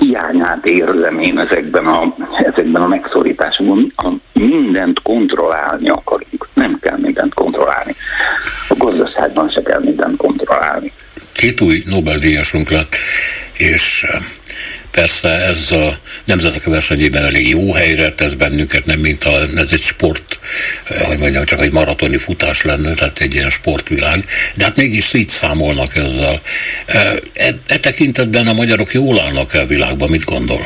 hiányát 0.00 0.66
érzem 0.66 1.18
én 1.18 1.38
ezekben 1.38 1.86
a, 1.86 2.14
ezekben 2.38 2.82
a 2.82 2.86
megszorításokban. 2.86 4.20
Mindent 4.32 5.02
kontrollálni 5.02 5.88
akarunk. 5.88 6.48
Nem 6.54 6.78
kell 6.80 6.98
mindent 6.98 7.34
kontrollálni. 7.34 7.94
A 8.68 8.74
gazdaságban 8.78 9.50
se 9.50 9.62
kell 9.62 9.80
mindent 9.80 10.16
kontrollálni. 10.16 10.92
Két 11.32 11.60
új 11.60 11.82
Nobel-díjasunk 11.86 12.70
lett, 12.70 12.96
és 13.52 14.06
persze 14.90 15.28
ez 15.28 15.72
a 15.72 15.98
nemzetek 16.24 16.64
versenyében 16.64 17.24
elég 17.24 17.48
jó 17.48 17.72
helyre 17.72 18.12
tesz 18.12 18.34
bennünket, 18.34 18.84
nem 18.84 18.98
mint 18.98 19.24
a, 19.24 19.40
ez 19.56 19.72
egy 19.72 19.80
sport, 19.80 20.35
hogy 21.16 21.24
mondjam, 21.24 21.44
csak 21.44 21.66
egy 21.66 21.72
maratoni 21.72 22.16
futás 22.16 22.62
lenne, 22.62 22.94
tehát 22.94 23.18
egy 23.18 23.34
ilyen 23.34 23.50
sportvilág, 23.50 24.24
de 24.56 24.64
hát 24.64 24.76
mégis 24.76 25.14
így 25.14 25.28
számolnak 25.28 25.94
ezzel. 25.94 26.40
E, 26.86 27.14
e 27.66 27.78
tekintetben 27.78 28.46
a 28.46 28.52
magyarok 28.52 28.92
jól 28.92 29.20
állnak 29.20 29.54
el 29.54 29.66
világban, 29.66 30.08
mit 30.10 30.24
gondol? 30.24 30.60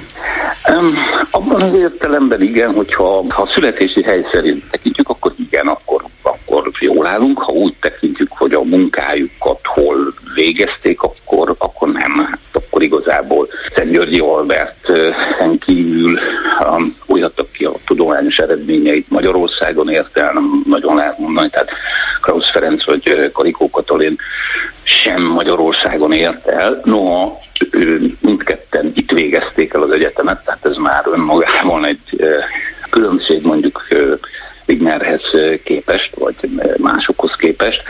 Um, 0.69 0.95
abban 1.30 1.62
az 1.62 1.75
értelemben 1.75 2.42
igen, 2.42 2.73
hogyha 2.73 3.25
ha 3.28 3.49
születési 3.54 4.02
hely 4.02 4.25
szerint 4.33 4.64
tekintjük, 4.71 5.09
akkor 5.09 5.33
igen, 5.38 5.66
akkor, 5.66 6.04
akkor 6.23 6.71
jól 6.80 7.07
állunk. 7.07 7.38
Ha 7.38 7.52
úgy 7.52 7.75
tekintjük, 7.80 8.28
hogy 8.33 8.52
a 8.52 8.62
munkájukat 8.62 9.61
hol 9.62 10.14
végezték, 10.35 11.02
akkor, 11.02 11.54
akkor 11.59 11.92
nem. 11.92 12.38
Akkor 12.71 12.83
igazából 12.83 13.49
Szent 13.75 13.91
Györgyi 13.91 14.19
Albert 14.19 14.89
en 15.39 15.59
kívül 15.59 16.19
um, 16.65 16.97
ki 17.53 17.65
a 17.65 17.73
tudományos 17.87 18.37
eredményeit 18.37 19.11
Magyarországon 19.11 19.91
ért 19.91 20.15
nem 20.15 20.62
nagyon 20.67 20.97
lehet 20.97 21.19
mondani, 21.19 21.50
tehát 21.50 21.71
Krausz 22.21 22.50
Ferenc 22.50 22.85
vagy 22.85 23.31
Karikó 23.33 23.71
Katalin 23.71 24.17
sem 24.83 25.23
Magyarországon 25.23 26.12
ért 26.12 26.47
el. 26.47 26.81
Noha 26.85 27.39
mindketten 28.21 28.93
itt 28.95 29.11
végezték 29.11 29.75
el 29.75 29.83
az 29.83 29.91
egyetemet, 29.91 30.45
tehát 30.45 30.65
ez 30.65 30.77
már 30.77 31.03
önmagában 31.12 31.87
egy 31.87 32.25
különbség 32.91 33.43
mondjuk 33.43 33.83
Wignerhez 34.71 35.23
képest, 35.65 36.15
vagy 36.19 36.35
másokhoz 36.77 37.35
képest. 37.37 37.83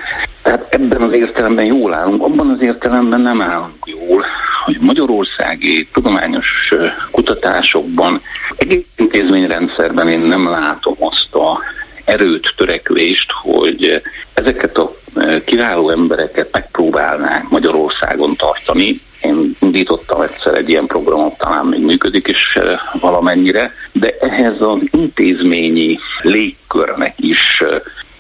Tehát 0.43 0.67
ebben 0.75 1.03
az 1.03 1.13
értelemben 1.13 1.65
jól 1.65 1.95
állunk, 1.95 2.23
abban 2.23 2.51
az 2.51 2.63
értelemben 2.63 3.21
nem 3.21 3.41
állunk 3.41 3.85
jól, 3.85 4.25
hogy 4.65 4.77
magyarországi 4.81 5.89
tudományos 5.93 6.75
kutatásokban, 7.11 8.21
egy 8.57 8.87
intézményrendszerben 8.97 10.09
én 10.09 10.21
nem 10.21 10.49
látom 10.49 10.97
azt 10.99 11.35
a 11.35 11.59
erőt, 12.05 12.55
törekvést, 12.57 13.31
hogy 13.43 14.03
ezeket 14.35 14.77
a 14.77 15.00
kiváló 15.45 15.91
embereket 15.91 16.49
megpróbálnák 16.53 17.49
Magyarországon 17.49 18.37
tartani. 18.37 18.95
Én 19.23 19.51
indítottam 19.61 20.21
egyszer 20.21 20.55
egy 20.55 20.69
ilyen 20.69 20.87
programot, 20.87 21.39
talán 21.39 21.67
még 21.67 21.85
működik 21.85 22.29
is 22.29 22.59
valamennyire, 23.01 23.73
de 23.93 24.15
ehhez 24.21 24.61
az 24.61 24.79
intézményi 24.91 25.99
légkörnek 26.23 27.15
is 27.17 27.63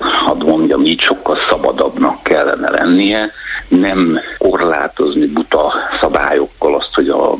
hadd 0.00 0.44
mondjam 0.44 0.84
így, 0.84 1.00
sokkal 1.00 1.38
szabadabbnak 1.50 2.22
kellene 2.22 2.70
lennie, 2.70 3.30
nem 3.70 4.20
korlátozni 4.38 5.26
buta 5.26 5.72
szabályokkal 6.00 6.74
azt, 6.74 6.94
hogy 6.94 7.08
a, 7.08 7.30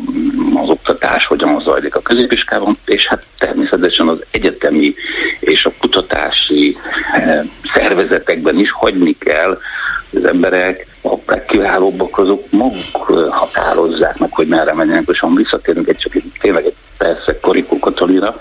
az 0.55 0.69
oktatás 0.69 1.27
hogyan 1.27 1.61
zajlik 1.61 1.95
a 1.95 2.01
középiskában, 2.01 2.79
és 2.85 3.07
hát 3.07 3.27
természetesen 3.39 4.09
az 4.09 4.25
egyetemi 4.31 4.95
és 5.41 5.65
a 5.65 5.73
kutatási 5.81 6.77
eh, 7.13 7.41
szervezetekben 7.75 8.59
is 8.59 8.71
hagyni 8.71 9.17
kell, 9.19 9.59
az 10.13 10.25
emberek, 10.25 10.87
a 11.03 11.15
legkiválóbbak 11.27 12.19
azok 12.19 12.51
maguk 12.51 13.09
eh, 13.09 13.17
határozzák 13.31 14.19
meg, 14.19 14.33
hogy 14.33 14.47
merre 14.47 14.75
menjenek, 14.75 15.05
és 15.07 15.19
ha 15.19 15.35
visszatérünk 15.35 15.89
egy 15.89 15.97
csak 15.97 16.13
tényleg 16.41 16.65
egy 16.65 16.75
persze 16.99 17.41
Korikó 17.41 17.79
Katalina, 17.79 18.35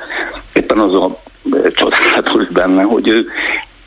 éppen 0.54 0.80
az 0.80 0.94
a 0.94 1.18
eh, 1.52 1.72
csodálatos 1.72 2.48
benne, 2.48 2.82
hogy 2.82 3.08
ő 3.08 3.26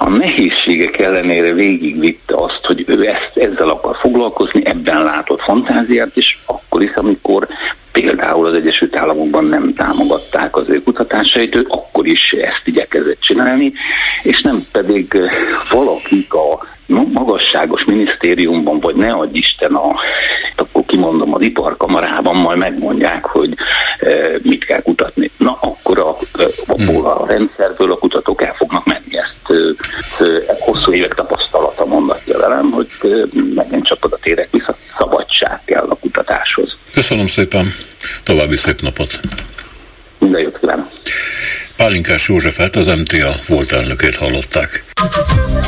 a 0.04 0.08
nehézségek 0.08 0.98
ellenére 0.98 1.52
végigvitte 1.52 2.34
azt, 2.36 2.60
hogy 2.62 2.84
ő 2.86 3.06
ezt, 3.06 3.36
ezzel 3.36 3.68
akar 3.68 3.96
foglalkozni, 3.96 4.66
ebben 4.66 5.02
látott 5.02 5.40
fantáziát, 5.40 6.16
és 6.16 6.36
akkor 6.46 6.82
is, 6.82 6.94
amikor 6.94 7.46
például 7.92 8.46
az 8.46 8.54
Egyesült 8.54 8.98
Államokban 8.98 9.44
nem 9.44 9.74
támogatták 9.74 10.56
az 10.56 10.68
ő 10.68 10.82
kutatásait, 10.82 11.54
ő 11.54 11.66
akkor 11.68 12.06
is 12.06 12.32
ezt 12.32 12.62
igyekezett 12.64 13.20
csinálni, 13.20 13.72
és 14.22 14.40
nem 14.40 14.66
pedig 14.72 15.16
valakik 15.70 16.34
a 16.34 16.66
magasságos 17.12 17.84
minisztériumban, 17.84 18.80
vagy 18.80 18.94
ne 18.94 19.10
adj 19.10 19.38
Isten 19.38 19.74
a, 19.74 19.94
kimondom, 20.92 21.34
az 21.34 21.40
iparkamarában 21.40 22.36
majd 22.36 22.58
megmondják, 22.58 23.24
hogy 23.24 23.54
e, 23.98 24.06
mit 24.42 24.64
kell 24.64 24.82
kutatni. 24.82 25.30
Na, 25.36 25.58
akkor 25.60 25.98
a, 25.98 26.16
a, 26.66 27.22
a 27.22 27.26
rendszerből 27.26 27.92
a 27.92 27.98
kutatók 27.98 28.42
el 28.42 28.54
fognak 28.54 28.84
menni. 28.84 29.16
Ezt 29.16 29.50
e, 29.50 30.24
e, 30.24 30.56
hosszú 30.58 30.92
évek 30.92 31.14
tapasztalata 31.14 31.84
mondatja 31.84 32.38
velem, 32.38 32.70
hogy 32.70 32.88
e, 33.02 33.06
megint 33.54 33.86
csak 33.86 34.04
oda 34.04 34.16
térek 34.22 34.48
vissza, 34.50 34.76
szabadság 34.98 35.60
kell 35.64 35.86
a 35.88 35.94
kutatáshoz. 35.94 36.76
Köszönöm 36.92 37.26
szépen, 37.26 37.66
további 38.24 38.56
szép 38.56 38.80
napot! 38.80 39.20
Minden 40.18 40.40
jót 40.40 40.58
kívánok! 40.58 40.86
Pálinkás 41.76 42.28
Józsefet, 42.28 42.76
az 42.76 42.86
MTA 42.86 43.34
volt 43.48 43.72
elnökét 43.72 44.16
hallották. 44.16 44.84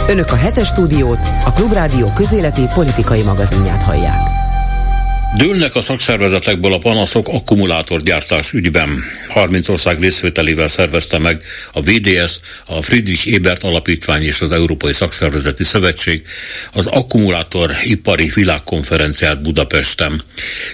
Önök 0.09 0.33
a 0.33 0.37
hetes 0.37 0.66
stúdiót, 0.66 1.29
a 1.44 1.53
Klubrádió 1.53 2.12
közéleti 2.16 2.62
politikai 2.75 3.22
magazinját 3.22 3.83
hallják. 3.83 4.43
Dőlnek 5.37 5.75
a 5.75 5.81
szakszervezetekből 5.81 6.73
a 6.73 6.79
panaszok 6.79 7.29
akkumulátorgyártás 7.29 8.53
ügyben. 8.53 9.03
30 9.29 9.68
ország 9.68 10.01
részvételével 10.01 10.68
szervezte 10.68 11.18
meg 11.18 11.42
a 11.73 11.81
VDS, 11.81 12.38
a 12.66 12.83
Friedrich 12.83 13.35
Ebert 13.35 13.64
Alapítvány 13.64 14.23
és 14.23 14.40
az 14.40 14.53
Európai 14.53 14.92
Szakszervezeti 14.92 15.64
Szövetség 15.64 16.23
az 16.73 16.87
akkumulátoripari 16.87 18.31
világkonferenciát 18.35 19.42
Budapesten. 19.42 20.23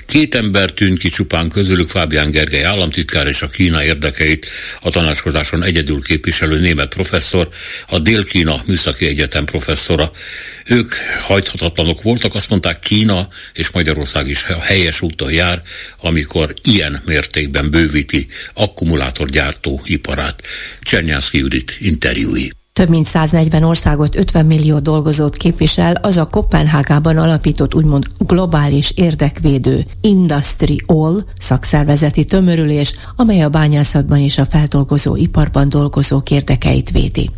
Két 0.07 0.35
ember 0.35 0.71
tűnt 0.71 0.99
ki 0.99 1.09
csupán 1.09 1.49
közülük 1.49 1.89
Fábián 1.89 2.31
Gergely 2.31 2.65
államtitkár 2.65 3.27
és 3.27 3.43
a 3.43 3.49
Kína 3.49 3.85
érdekeit 3.85 4.47
a 4.81 4.91
tanácskozáson 4.91 5.65
egyedül 5.65 6.03
képviselő 6.03 6.59
német 6.59 6.95
professzor, 6.95 7.49
a 7.87 7.99
Dél-Kína 7.99 8.63
Műszaki 8.67 9.07
Egyetem 9.07 9.45
professzora. 9.45 10.13
Ők 10.65 10.93
hajthatatlanok 11.21 12.03
voltak, 12.03 12.35
azt 12.35 12.51
mondták 12.51 12.79
Kína 12.79 13.29
és 13.53 13.71
Magyarország 13.71 14.29
is 14.29 14.49
a 14.53 14.61
helyes 14.61 15.03
úton 15.03 15.33
jár, 15.33 15.63
amikor 16.01 16.55
ilyen 16.63 17.01
mértékben 17.05 17.71
bővíti 17.71 18.27
akkumulátorgyártó 18.55 19.81
iparát. 19.85 20.43
Csernyánszki 20.83 21.39
Judit 21.39 21.77
interjúi. 21.81 22.51
Több 22.73 22.89
mint 22.89 23.07
140 23.07 23.63
országot 23.63 24.17
50 24.17 24.47
millió 24.47 24.79
dolgozót 24.79 25.37
képvisel 25.37 25.95
az 25.95 26.17
a 26.17 26.27
Kopenhágában 26.27 27.17
alapított 27.17 27.75
úgymond 27.75 28.07
globális 28.19 28.93
érdekvédő 28.95 29.85
Industry 30.01 30.83
All 30.87 31.25
szakszervezeti 31.39 32.25
tömörülés, 32.25 32.95
amely 33.17 33.41
a 33.41 33.49
bányászatban 33.49 34.19
és 34.19 34.39
a 34.39 34.45
feldolgozó 34.45 35.17
iparban 35.17 35.69
dolgozók 35.69 36.31
érdekeit 36.31 36.91
védi. 36.91 37.31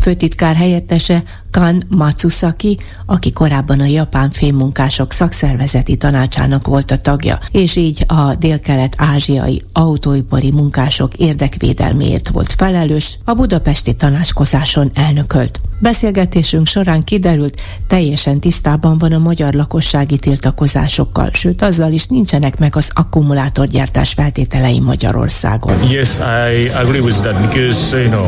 Főtitkár 0.00 0.56
helyettese 0.56 1.22
Kan 1.50 1.82
Matsusaki, 1.88 2.78
aki 3.06 3.32
korábban 3.32 3.80
a 3.80 3.84
japán 3.84 4.30
fémmunkások 4.30 5.12
szakszervezeti 5.12 5.96
tanácsának 5.96 6.66
volt 6.66 6.90
a 6.90 6.98
tagja, 6.98 7.38
és 7.50 7.76
így 7.76 8.04
a 8.06 8.34
délkelet-ázsiai 8.34 9.62
autóipari 9.72 10.50
munkások 10.50 11.14
érdekvédelméért 11.14 12.28
volt 12.28 12.52
felelős, 12.52 13.18
a 13.24 13.34
budapesti 13.34 13.94
tanácskozáson 13.94 14.90
elnökölt. 14.94 15.60
Beszélgetésünk 15.78 16.66
során 16.66 17.02
kiderült, 17.02 17.60
teljesen 17.86 18.40
tisztában 18.40 18.98
van 18.98 19.12
a 19.12 19.18
magyar 19.18 19.54
lakossági 19.54 20.18
tiltakozásokkal, 20.18 21.30
sőt 21.32 21.62
azzal 21.62 21.92
is 21.92 22.06
nincsenek 22.06 22.58
meg 22.58 22.76
az 22.76 22.90
akkumulátorgyártás 22.94 24.12
feltételei 24.12 24.80
Magyarországon. 24.80 25.74
Yes, 25.88 26.18
I 26.18 26.68
agree 26.68 27.00
with 27.00 27.20
that 27.20 27.40
because, 27.40 28.02
you 28.02 28.10
know, 28.10 28.26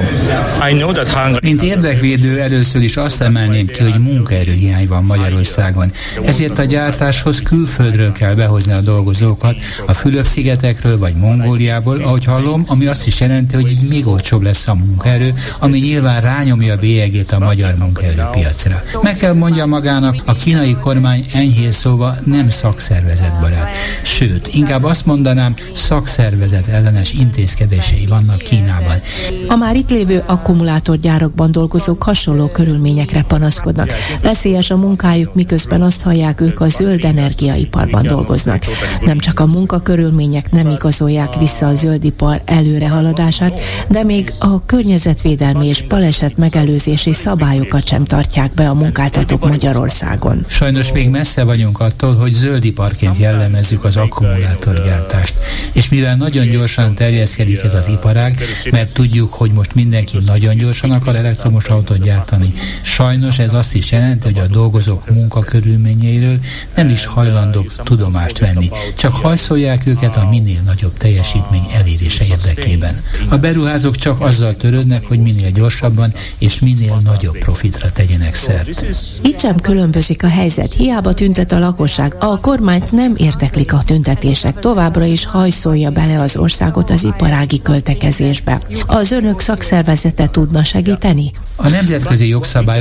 I 0.70 0.72
know 0.72 0.92
that 0.92 1.08
Hungary... 1.08 1.48
Mint 1.48 1.62
érdekvédő 1.62 2.40
először 2.40 2.82
is 2.82 2.96
azt 2.96 3.11
emelném 3.20 3.66
ki, 3.66 3.82
hogy 3.82 4.00
munkaerőhiány 4.00 4.88
van 4.88 5.04
Magyarországon. 5.04 5.92
Ezért 6.24 6.58
a 6.58 6.64
gyártáshoz 6.64 7.40
külföldről 7.42 8.12
kell 8.12 8.34
behozni 8.34 8.72
a 8.72 8.80
dolgozókat, 8.80 9.56
a 9.86 9.92
Fülöp-szigetekről 9.92 10.98
vagy 10.98 11.14
Mongóliából, 11.14 11.96
ahogy 11.96 12.24
hallom, 12.24 12.64
ami 12.66 12.86
azt 12.86 13.06
is 13.06 13.20
jelenti, 13.20 13.54
hogy 13.54 13.70
így 13.70 13.88
még 13.88 14.06
olcsóbb 14.06 14.42
lesz 14.42 14.68
a 14.68 14.74
munkaerő, 14.74 15.34
ami 15.60 15.78
nyilván 15.78 16.20
rányomja 16.20 16.72
a 16.72 16.76
bélyegét 16.76 17.32
a 17.32 17.38
magyar 17.38 17.74
munkaerőpiacra. 17.74 18.82
Meg 19.02 19.16
kell 19.16 19.34
mondja 19.34 19.66
magának, 19.66 20.16
a 20.24 20.34
kínai 20.34 20.76
kormány 20.80 21.26
enyhén 21.32 21.72
szóval 21.72 22.20
nem 22.24 22.48
szakszervezetbarát. 22.48 23.76
Sőt, 24.02 24.48
inkább 24.54 24.84
azt 24.84 25.06
mondanám, 25.06 25.54
szakszervezet 25.74 26.66
ellenes 26.66 27.12
intézkedései 27.12 28.06
vannak 28.06 28.38
Kínában. 28.38 29.00
A 29.48 29.56
már 29.56 29.76
itt 29.76 29.90
lévő 29.90 30.22
akkumulátorgyárakban 30.26 31.52
dolgozók 31.52 32.02
hasonló 32.02 32.46
körülmények 32.48 33.01
körülményekre 33.04 33.22
panaszkodnak. 33.22 33.92
Veszélyes 34.22 34.70
a 34.70 34.76
munkájuk, 34.76 35.34
miközben 35.34 35.82
azt 35.82 36.02
hallják, 36.02 36.40
ők 36.40 36.60
a 36.60 36.68
zöld 36.68 37.04
energiaiparban 37.04 38.06
dolgoznak. 38.06 38.64
Nem 39.00 39.18
csak 39.18 39.40
a 39.40 39.46
munkakörülmények 39.46 40.50
nem 40.50 40.70
igazolják 40.70 41.38
vissza 41.38 41.66
a 41.66 41.74
zöldipar 41.74 42.42
előrehaladását, 42.44 43.60
de 43.88 44.04
még 44.04 44.32
a 44.40 44.64
környezetvédelmi 44.66 45.66
és 45.66 45.82
baleset 45.82 46.36
megelőzési 46.36 47.12
szabályokat 47.12 47.86
sem 47.86 48.04
tartják 48.04 48.54
be 48.54 48.68
a 48.68 48.74
munkáltatók 48.74 49.48
Magyarországon. 49.48 50.44
Sajnos 50.48 50.92
még 50.92 51.08
messze 51.08 51.44
vagyunk 51.44 51.80
attól, 51.80 52.14
hogy 52.14 52.32
zöldiparként 52.32 53.18
jellemezzük 53.18 53.84
az 53.84 53.96
akkumulátorgyártást. 53.96 55.34
És 55.72 55.88
mivel 55.88 56.16
nagyon 56.16 56.48
gyorsan 56.48 56.94
terjeszkedik 56.94 57.62
ez 57.62 57.74
az 57.74 57.88
iparág, 57.88 58.42
mert 58.70 58.94
tudjuk, 58.94 59.34
hogy 59.34 59.50
most 59.50 59.74
mindenki 59.74 60.18
nagyon 60.26 60.56
gyorsan 60.56 60.90
akar 60.90 61.16
elektromos 61.16 61.64
autót 61.64 62.02
gyártani, 62.02 62.52
sajnos 62.92 63.38
ez 63.38 63.54
azt 63.54 63.74
is 63.74 63.92
jelenti, 63.92 64.24
hogy 64.24 64.38
a 64.38 64.46
dolgozók 64.46 65.10
munkakörülményeiről 65.10 66.38
nem 66.74 66.88
is 66.88 67.04
hajlandók 67.04 67.72
tudomást 67.84 68.38
venni, 68.38 68.70
csak 68.96 69.14
hajszolják 69.14 69.86
őket 69.86 70.16
a 70.16 70.28
minél 70.30 70.60
nagyobb 70.64 70.96
teljesítmény 70.96 71.66
elérése 71.72 72.24
érdekében. 72.24 73.02
A 73.28 73.36
beruházók 73.36 73.96
csak 73.96 74.20
azzal 74.20 74.56
törődnek, 74.56 75.06
hogy 75.06 75.18
minél 75.18 75.50
gyorsabban 75.50 76.12
és 76.38 76.58
minél 76.58 76.98
nagyobb 77.04 77.38
profitra 77.38 77.92
tegyenek 77.92 78.34
szert. 78.34 78.84
Itt 79.22 79.40
sem 79.40 79.56
különbözik 79.56 80.22
a 80.22 80.28
helyzet. 80.28 80.72
Hiába 80.72 81.14
tüntet 81.14 81.52
a 81.52 81.58
lakosság. 81.58 82.14
A 82.18 82.40
kormányt 82.40 82.90
nem 82.90 83.14
érdeklik 83.16 83.72
a 83.72 83.82
tüntetések. 83.82 84.58
Továbbra 84.60 85.04
is 85.04 85.24
hajszolja 85.24 85.90
bele 85.90 86.20
az 86.20 86.36
országot 86.36 86.90
az 86.90 87.04
iparági 87.04 87.62
költekezésbe. 87.62 88.60
Az 88.86 89.10
önök 89.10 89.40
szakszervezete 89.40 90.28
tudna 90.28 90.64
segíteni? 90.64 91.30
A 91.56 91.68
nemzetközi 91.68 92.28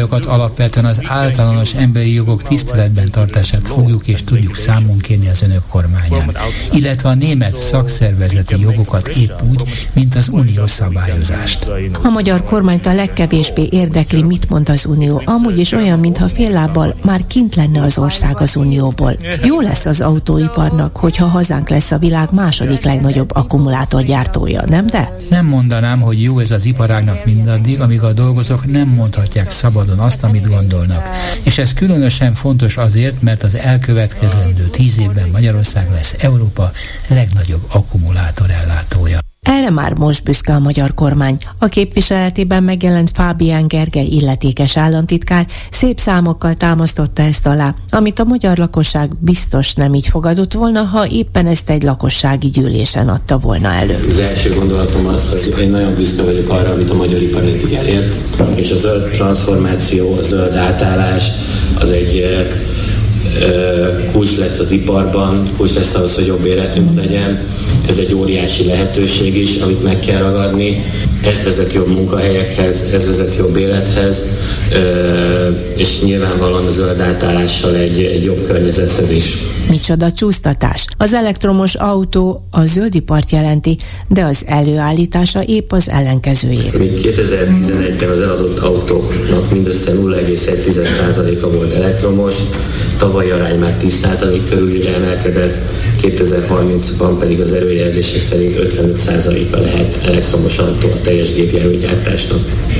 jogszabályokat 0.01 0.25
alapvetően 0.25 0.85
az 0.85 1.01
általános 1.07 1.73
emberi 1.73 2.13
jogok 2.13 2.43
tiszteletben 2.43 3.11
tartását 3.11 3.67
fogjuk 3.67 4.07
és 4.07 4.23
tudjuk 4.23 4.55
számon 4.55 4.97
kérni 4.97 5.29
az 5.29 5.41
önök 5.41 5.63
kormányán, 5.67 6.35
illetve 6.71 7.09
a 7.09 7.13
német 7.13 7.55
szakszervezeti 7.55 8.59
jogokat 8.59 9.07
épp 9.07 9.41
úgy, 9.49 9.63
mint 9.93 10.15
az 10.15 10.29
unió 10.29 10.67
szabályozást. 10.67 11.67
A 12.03 12.09
magyar 12.09 12.43
kormányt 12.43 12.85
a 12.85 12.93
legkevésbé 12.93 13.67
érdekli, 13.71 14.23
mit 14.23 14.49
mond 14.49 14.69
az 14.69 14.85
unió. 14.85 15.21
Amúgy 15.25 15.59
is 15.59 15.71
olyan, 15.71 15.99
mintha 15.99 16.27
fél 16.27 16.51
lábbal 16.51 16.95
már 17.03 17.27
kint 17.27 17.55
lenne 17.55 17.81
az 17.81 17.97
ország 17.97 18.41
az 18.41 18.55
unióból. 18.55 19.15
Jó 19.43 19.59
lesz 19.59 19.85
az 19.85 20.01
autóiparnak, 20.01 20.97
hogyha 20.97 21.25
hazánk 21.25 21.69
lesz 21.69 21.91
a 21.91 21.97
világ 21.97 22.31
második 22.31 22.83
legnagyobb 22.83 23.35
akkumulátorgyártója, 23.35 24.63
nem 24.67 24.87
de? 24.87 25.17
Nem 25.29 25.45
mondanám, 25.45 25.99
hogy 25.99 26.21
jó 26.21 26.39
ez 26.39 26.51
az 26.51 26.65
iparágnak 26.65 27.25
mindaddig, 27.25 27.81
amíg 27.81 28.01
a 28.01 28.13
dolgozók 28.13 28.71
nem 28.71 28.87
mondhatják 28.87 29.51
szabadon 29.51 29.90
azt, 29.99 30.23
amit 30.23 30.47
gondolnak. 30.47 31.09
És 31.43 31.57
ez 31.57 31.73
különösen 31.73 32.33
fontos 32.33 32.77
azért, 32.77 33.21
mert 33.21 33.43
az 33.43 33.55
elkövetkezendő 33.55 34.67
tíz 34.67 34.99
évben 34.99 35.29
Magyarország 35.29 35.91
lesz 35.91 36.15
Európa 36.19 36.71
legnagyobb 37.07 37.65
akkumulátor 37.71 38.49
ellátója. 38.49 39.19
Erre 39.47 39.69
már 39.69 39.93
most 39.93 40.23
büszke 40.23 40.53
a 40.53 40.59
magyar 40.59 40.93
kormány. 40.93 41.37
A 41.59 41.67
képviseletében 41.67 42.63
megjelent 42.63 43.09
Fábián 43.13 43.67
Gergely 43.67 44.05
illetékes 44.05 44.77
államtitkár 44.77 45.47
szép 45.71 45.99
számokkal 45.99 46.53
támasztotta 46.53 47.21
ezt 47.21 47.45
alá, 47.45 47.75
amit 47.89 48.19
a 48.19 48.23
magyar 48.23 48.57
lakosság 48.57 49.09
biztos 49.19 49.73
nem 49.73 49.93
így 49.93 50.07
fogadott 50.07 50.53
volna, 50.53 50.81
ha 50.81 51.07
éppen 51.07 51.47
ezt 51.47 51.69
egy 51.69 51.83
lakossági 51.83 52.49
gyűlésen 52.49 53.09
adta 53.09 53.37
volna 53.37 53.73
elő. 53.73 54.05
Az 54.09 54.19
első 54.19 54.53
gondolatom 54.53 55.05
az, 55.05 55.49
hogy 55.53 55.61
én 55.61 55.69
nagyon 55.69 55.95
büszke 55.95 56.23
vagyok 56.23 56.49
arra, 56.49 56.71
amit 56.71 56.89
a 56.89 56.95
magyar 56.95 57.21
ipar 57.21 57.43
eddig 57.43 57.73
elért, 57.73 58.15
és 58.55 58.71
a 58.71 58.75
zöld 58.75 59.11
transformáció, 59.11 60.13
a 60.13 60.21
zöld 60.21 60.55
átállás 60.55 61.31
az 61.79 61.89
egy 61.89 62.15
kulcs 64.11 64.37
lesz 64.37 64.59
az 64.59 64.71
iparban, 64.71 65.45
kulcs 65.57 65.73
lesz 65.73 65.95
ahhoz, 65.95 66.15
hogy 66.15 66.25
jobb 66.25 66.45
életünk 66.45 66.89
legyen. 66.95 67.43
Ez 67.87 67.97
egy 67.97 68.13
óriási 68.13 68.65
lehetőség 68.65 69.37
is, 69.37 69.55
amit 69.55 69.83
meg 69.83 69.99
kell 69.99 70.21
ragadni. 70.21 70.83
Ez 71.23 71.43
vezet 71.43 71.73
jobb 71.73 71.87
munkahelyekhez, 71.87 72.81
ez 72.93 73.05
vezet 73.05 73.35
jobb 73.35 73.57
élethez, 73.57 74.25
és 75.75 76.01
nyilvánvalóan 76.01 76.65
a 76.65 76.69
zöld 76.69 76.99
átállással 76.99 77.75
egy, 77.75 78.03
egy 78.03 78.23
jobb 78.23 78.43
környezethez 78.43 79.11
is. 79.11 79.37
Micsoda 79.69 80.11
csúsztatás. 80.11 80.85
Az 80.97 81.13
elektromos 81.13 81.75
autó 81.75 82.45
a 82.51 82.65
zöldipart 82.65 83.31
jelenti, 83.31 83.77
de 84.07 84.23
az 84.23 84.43
előállítása 84.45 85.43
épp 85.43 85.71
az 85.71 85.89
ellenkezőjét. 85.89 86.77
Még 86.77 86.91
2011-ben 86.91 88.09
az 88.09 88.21
eladott 88.21 88.59
autóknak 88.59 89.51
mindössze 89.51 89.91
0,1%-a 89.91 91.49
volt 91.49 91.73
elektromos, 91.73 92.35
tavaly 92.97 93.31
arány 93.31 93.59
már 93.59 93.77
10% 93.81 94.41
körül 94.49 94.87
emelkedett, 94.87 95.69
2030-ban 96.01 97.15
pedig 97.19 97.41
az 97.41 97.53
erőjelzések 97.53 98.21
szerint 98.21 98.55
55%-a 98.55 99.57
lehet 99.57 99.99
elektromos 100.05 100.57
autó 100.57 100.87
a 100.87 101.01
teljes 101.01 101.33
gépjárműgyártásnak. 101.33 102.39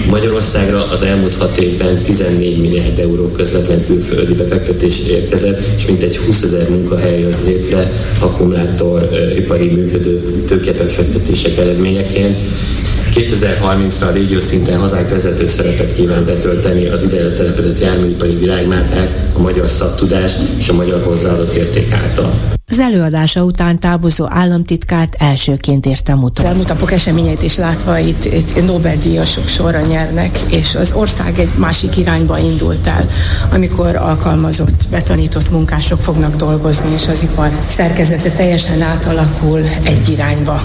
Magyarországra 0.10 0.90
az 0.90 1.02
elmúlt 1.02 1.36
hat 1.36 1.58
évben 1.58 2.02
14 2.02 2.60
milliárd 2.60 3.00
euró 3.00 3.28
közvetlen 3.28 3.86
külföldi 3.86 4.34
befektetés 4.34 5.00
érkezett, 5.00 5.64
és 5.76 5.86
mintegy 5.86 6.18
20 6.18 6.42
ezer 6.42 6.70
munkahely 6.72 7.20
jött 7.20 7.46
létre 7.46 7.92
akkumulátor 8.20 9.10
ipari 9.38 9.68
működő 9.68 10.44
tőkebefektetések 10.48 11.58
eredményeként. 11.58 12.38
2030-ra 13.14 14.08
a 14.08 14.12
régió 14.12 14.40
szinten 14.40 14.80
hazánk 14.80 15.10
vezető 15.10 15.46
szerepet 15.46 15.94
kíván 15.94 16.26
betölteni 16.26 16.86
az 16.86 17.04
ide 17.04 17.32
telepedett 17.32 17.80
járműipari 17.80 18.36
világmárkák, 18.36 19.10
a 19.34 19.40
magyar 19.40 19.70
szaktudás 19.70 20.34
és 20.58 20.70
a 20.70 20.74
magyar 20.74 21.04
hozzáadott 21.04 21.54
érték 21.54 21.94
által. 21.94 22.34
Az 22.72 22.80
előadása 22.80 23.44
után 23.44 23.80
távozó 23.80 24.26
államtitkárt 24.30 25.16
elsőként 25.20 25.86
értem 25.86 26.24
utol. 26.24 26.46
Az 26.46 26.52
elmúlt 26.52 26.68
napok 26.68 26.92
eseményeit 26.92 27.42
is 27.42 27.58
látva 27.58 27.98
itt, 27.98 28.26
itt 28.26 28.66
Nobel-díjasok 28.66 29.48
sorra 29.48 29.80
nyernek, 29.80 30.40
és 30.52 30.76
az 30.76 30.92
ország 30.94 31.40
egy 31.40 31.50
másik 31.56 31.98
irányba 31.98 32.38
indult 32.38 32.88
el, 32.88 33.10
amikor 33.54 33.96
alkalmazott, 33.96 34.86
betanított 34.90 35.52
munkások 35.52 36.00
fognak 36.00 36.36
dolgozni, 36.36 36.94
és 36.96 37.08
az 37.08 37.24
ipar 37.24 37.50
szerkezete 37.68 38.30
teljesen 38.30 38.82
átalakul 38.82 39.60
egy 39.84 40.10
irányba. 40.10 40.64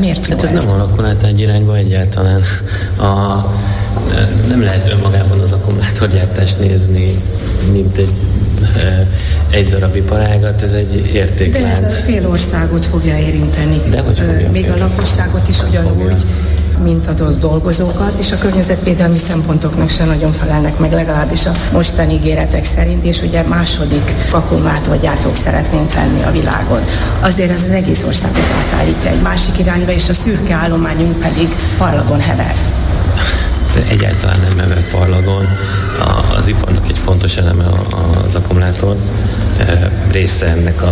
Miért 0.00 0.26
hát 0.26 0.42
ez, 0.42 0.50
ez 0.50 0.64
nem 0.64 0.74
alakul 0.74 1.04
át 1.04 1.22
egy 1.22 1.40
irányba 1.40 1.76
egyáltalán. 1.76 2.42
A, 2.96 3.04
nem 4.48 4.62
lehet 4.62 4.86
önmagában 4.90 5.40
az 5.40 5.52
akkumulátorgyártást 5.52 6.58
nézni, 6.58 7.22
mint 7.72 7.98
egy 7.98 8.12
egy 9.50 9.68
darab 9.68 9.96
iparágat, 9.96 10.62
ez 10.62 10.72
egy 10.72 11.10
értéklánc. 11.14 11.80
De 11.80 11.86
ez 11.86 11.92
a 11.92 12.02
fél 12.02 12.28
országot 12.28 12.86
fogja 12.86 13.18
érinteni. 13.18 13.76
De 13.90 14.00
hogy 14.00 14.18
fogja 14.18 14.50
Még 14.50 14.70
a 14.70 14.76
lakosságot 14.76 15.48
is 15.48 15.62
ugyanúgy 15.62 15.96
mint 15.96 16.24
a 17.06 17.30
dolgozókat, 17.40 18.18
és 18.18 18.32
a 18.32 18.38
környezetvédelmi 18.38 19.18
szempontoknak 19.18 19.88
se 19.88 20.04
nagyon 20.04 20.32
felelnek 20.32 20.78
meg, 20.78 20.92
legalábbis 20.92 21.46
a 21.46 21.52
mostani 21.72 22.14
ígéretek 22.14 22.64
szerint, 22.64 23.04
és 23.04 23.22
ugye 23.22 23.42
második 23.42 24.14
akkumulátorgyártók 24.30 25.36
szeretnénk 25.36 25.94
lenni 25.94 26.22
a 26.22 26.30
világon. 26.30 26.80
Azért 27.20 27.50
ez 27.50 27.62
az 27.62 27.70
egész 27.70 28.04
országot 28.04 28.44
átállítja 28.64 29.10
egy 29.10 29.22
másik 29.22 29.58
irányba, 29.58 29.92
és 29.92 30.08
a 30.08 30.14
szürke 30.14 30.54
állományunk 30.54 31.18
pedig 31.18 31.56
parlagon 31.78 32.20
hever 32.20 32.54
egyáltalán 33.90 34.38
nem 34.48 34.58
evel 34.58 34.82
parlagon. 34.90 35.48
Az 36.34 36.46
iparnak 36.46 36.88
egy 36.88 36.98
fontos 36.98 37.36
eleme 37.36 37.64
az 38.24 38.34
akkumulátor, 38.34 38.96
része 40.10 40.46
ennek 40.46 40.82
az 40.82 40.90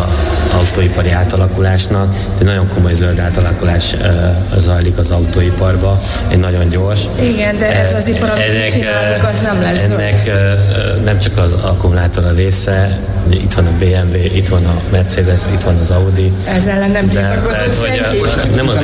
autóipari 0.54 1.10
átalakulásnak. 1.10 2.14
Egy 2.38 2.44
nagyon 2.44 2.68
komoly 2.68 2.92
zöld 2.92 3.18
átalakulás 3.18 3.94
zajlik 4.58 4.98
az 4.98 5.10
autóiparba, 5.10 5.98
egy 6.28 6.38
nagyon 6.38 6.68
gyors. 6.68 7.00
Igen, 7.20 7.58
de 7.58 7.80
ez 7.80 7.92
az 7.92 8.08
ipar, 8.08 8.30
amit 8.30 8.42
ennek, 8.42 8.70
csinálunk, 8.70 9.28
az 9.28 9.40
nem 9.40 9.60
lesz 9.60 9.82
Ennek 9.82 10.16
zöld. 10.16 11.04
nem 11.04 11.18
csak 11.18 11.38
az 11.38 11.52
akkumulátor 11.62 12.24
a 12.24 12.32
része, 12.32 12.98
itt 13.30 13.52
van 13.54 13.66
a 13.66 13.70
BMW, 13.78 14.16
itt 14.16 14.48
van 14.48 14.64
a 14.64 14.80
Mercedes, 14.90 15.40
itt 15.52 15.62
van 15.62 15.76
az 15.76 15.90
Audi. 15.90 16.32
Ezzel 16.54 16.88
nem 16.88 17.08
tiltakozott 17.08 17.86
senki. 17.86 18.18
Nem 18.54 18.68
az 18.68 18.82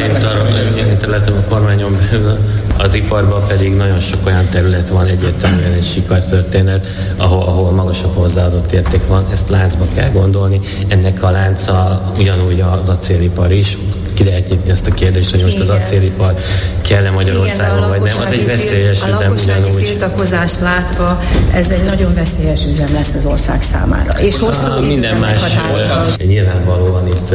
én 0.79 0.97
területem 0.99 1.35
a 1.35 1.49
kormányon 1.49 1.99
belül, 2.11 2.39
az 2.79 2.95
iparban 2.95 3.43
pedig 3.49 3.75
nagyon 3.75 4.01
sok 4.01 4.27
olyan 4.27 4.49
terület 4.51 4.89
van, 4.89 5.07
egyértelműen 5.07 5.73
egy 5.73 5.85
sikertörténet, 5.85 6.87
ahol, 7.17 7.43
ahol 7.43 7.71
magasabb 7.71 8.15
hozzáadott 8.15 8.73
érték 8.73 9.07
van, 9.07 9.25
ezt 9.33 9.49
láncba 9.49 9.87
kell 9.95 10.11
gondolni. 10.11 10.61
Ennek 10.89 11.23
a 11.23 11.31
lánca 11.31 12.03
ugyanúgy 12.19 12.61
az 12.61 12.89
acélipar 12.89 13.53
is, 13.53 13.79
ki 14.15 14.25
lehet 14.25 14.49
nyitni 14.49 14.71
ezt 14.71 14.87
a 14.87 14.95
kérdést, 14.95 15.31
hogy 15.31 15.43
most 15.43 15.61
az 15.61 15.71
acélipar 15.71 16.35
kell-e 16.81 17.11
Magyarországon, 17.11 17.77
Igen, 17.77 17.89
vagy 17.89 18.01
nem. 18.01 18.23
Az 18.23 18.33
egy 18.33 18.47
veszélyes 18.47 19.03
a 19.03 19.09
üzem 19.09 19.33
ugyanúgy. 19.33 19.85
tiltakozást 19.85 20.61
látva, 20.61 21.21
ez 21.53 21.71
egy 21.71 21.85
nagyon 21.85 22.15
veszélyes 22.15 22.65
üzem 22.65 22.89
lesz 22.93 23.13
az 23.17 23.25
ország 23.25 23.63
számára. 23.63 24.21
És 24.21 24.39
hosszú 24.39 24.71
a, 24.71 24.81
minden 24.81 25.17
más 25.17 25.41
nyilvánvalóan 26.27 27.07
itt 27.07 27.35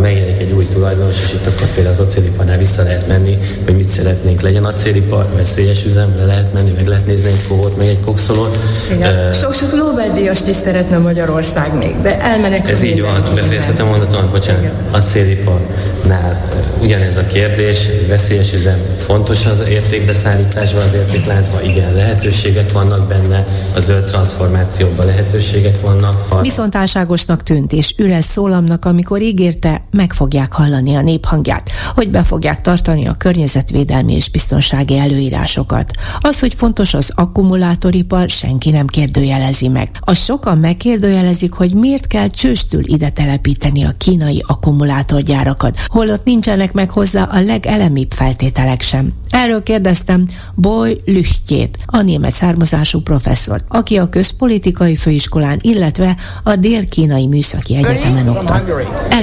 megjelenik 0.00 0.40
egy 0.40 0.52
új 0.52 0.66
tulajdonos, 0.72 1.14
és 1.24 1.32
itt 1.32 1.46
akkor 1.46 1.66
például 1.74 1.94
az 1.94 2.00
acéliparnál 2.00 2.58
vissza 2.58 2.82
lehet 2.82 3.06
menni, 3.06 3.38
hogy 3.64 3.76
mit 3.76 3.88
szeretnénk. 3.88 4.40
Legyen 4.40 4.64
acélipar, 4.64 5.26
veszélyes 5.36 5.84
üzem, 5.84 6.14
le 6.18 6.24
lehet 6.24 6.52
menni, 6.52 6.70
meg 6.76 6.86
lehet 6.86 7.06
nézni 7.06 7.28
egy 7.28 7.38
fogót, 7.46 7.76
meg 7.76 7.86
egy 7.86 8.00
kokszolót. 8.04 8.58
Igen. 8.92 9.14
Uh, 9.14 9.34
Sok-sok 9.34 9.72
Nobel-díjast 9.72 10.46
is 10.48 10.56
szeretne 10.56 10.98
Magyarország 10.98 11.76
még, 11.78 12.00
de 12.02 12.20
elmenek. 12.20 12.70
Ez 12.70 12.82
így 12.82 13.00
van, 13.00 13.22
befejezhetem 13.34 13.86
mondatom, 13.86 14.30
bocsánat. 14.30 14.72
Acéliparnál 14.90 16.48
ugyanez 16.82 17.16
a 17.16 17.26
kérdés, 17.26 17.88
veszélyes 18.08 18.52
üzem 18.52 18.78
fontos 18.98 19.46
az 19.46 19.62
értékbeszállításban, 19.68 20.82
az 20.82 20.94
értékláncban, 20.94 21.64
igen, 21.64 21.94
lehetőségek 21.94 22.72
vannak 22.72 23.08
benne, 23.08 23.44
a 23.74 23.80
zöld 23.80 24.04
transformációban 24.04 25.06
lehetőségek 25.06 25.80
vannak. 25.80 26.40
Viszontálságosnak 26.40 27.42
tűnt 27.42 27.72
és 27.72 27.94
üres 27.96 28.24
szólamnak, 28.24 28.84
amikor 28.84 29.20
ígérte, 29.34 29.82
meg 29.90 30.12
fogják 30.12 30.52
hallani 30.52 30.94
a 30.94 31.02
néphangját, 31.02 31.70
hogy 31.94 32.10
be 32.10 32.22
fogják 32.22 32.60
tartani 32.60 33.06
a 33.06 33.14
környezetvédelmi 33.14 34.14
és 34.14 34.30
biztonsági 34.30 34.98
előírásokat. 34.98 35.90
Az, 36.20 36.40
hogy 36.40 36.54
fontos 36.54 36.94
az 36.94 37.12
akkumulátoripar, 37.14 38.28
senki 38.28 38.70
nem 38.70 38.86
kérdőjelezi 38.86 39.68
meg. 39.68 39.90
A 40.00 40.14
sokan 40.14 40.58
megkérdőjelezik, 40.58 41.52
hogy 41.52 41.74
miért 41.74 42.06
kell 42.06 42.26
csőstül 42.26 42.82
ide 42.86 43.10
telepíteni 43.10 43.84
a 43.84 43.94
kínai 43.98 44.44
akkumulátorgyárakat, 44.46 45.78
holott 45.86 46.24
nincsenek 46.24 46.72
meg 46.72 46.90
hozzá 46.90 47.22
a 47.22 47.40
legelemibb 47.40 48.12
feltételek 48.12 48.80
sem. 48.80 49.12
Erről 49.30 49.62
kérdeztem 49.62 50.26
Boy 50.54 51.00
Lüchtjét, 51.04 51.78
a 51.86 52.00
német 52.00 52.32
származású 52.32 53.00
professzort, 53.00 53.64
aki 53.68 53.96
a 53.96 54.08
közpolitikai 54.08 54.96
főiskolán, 54.96 55.58
illetve 55.62 56.16
a 56.42 56.56
Dél-Kínai 56.56 57.26
Műszaki 57.26 57.76
Egyetemen 57.76 58.28
oktat. 58.28 58.64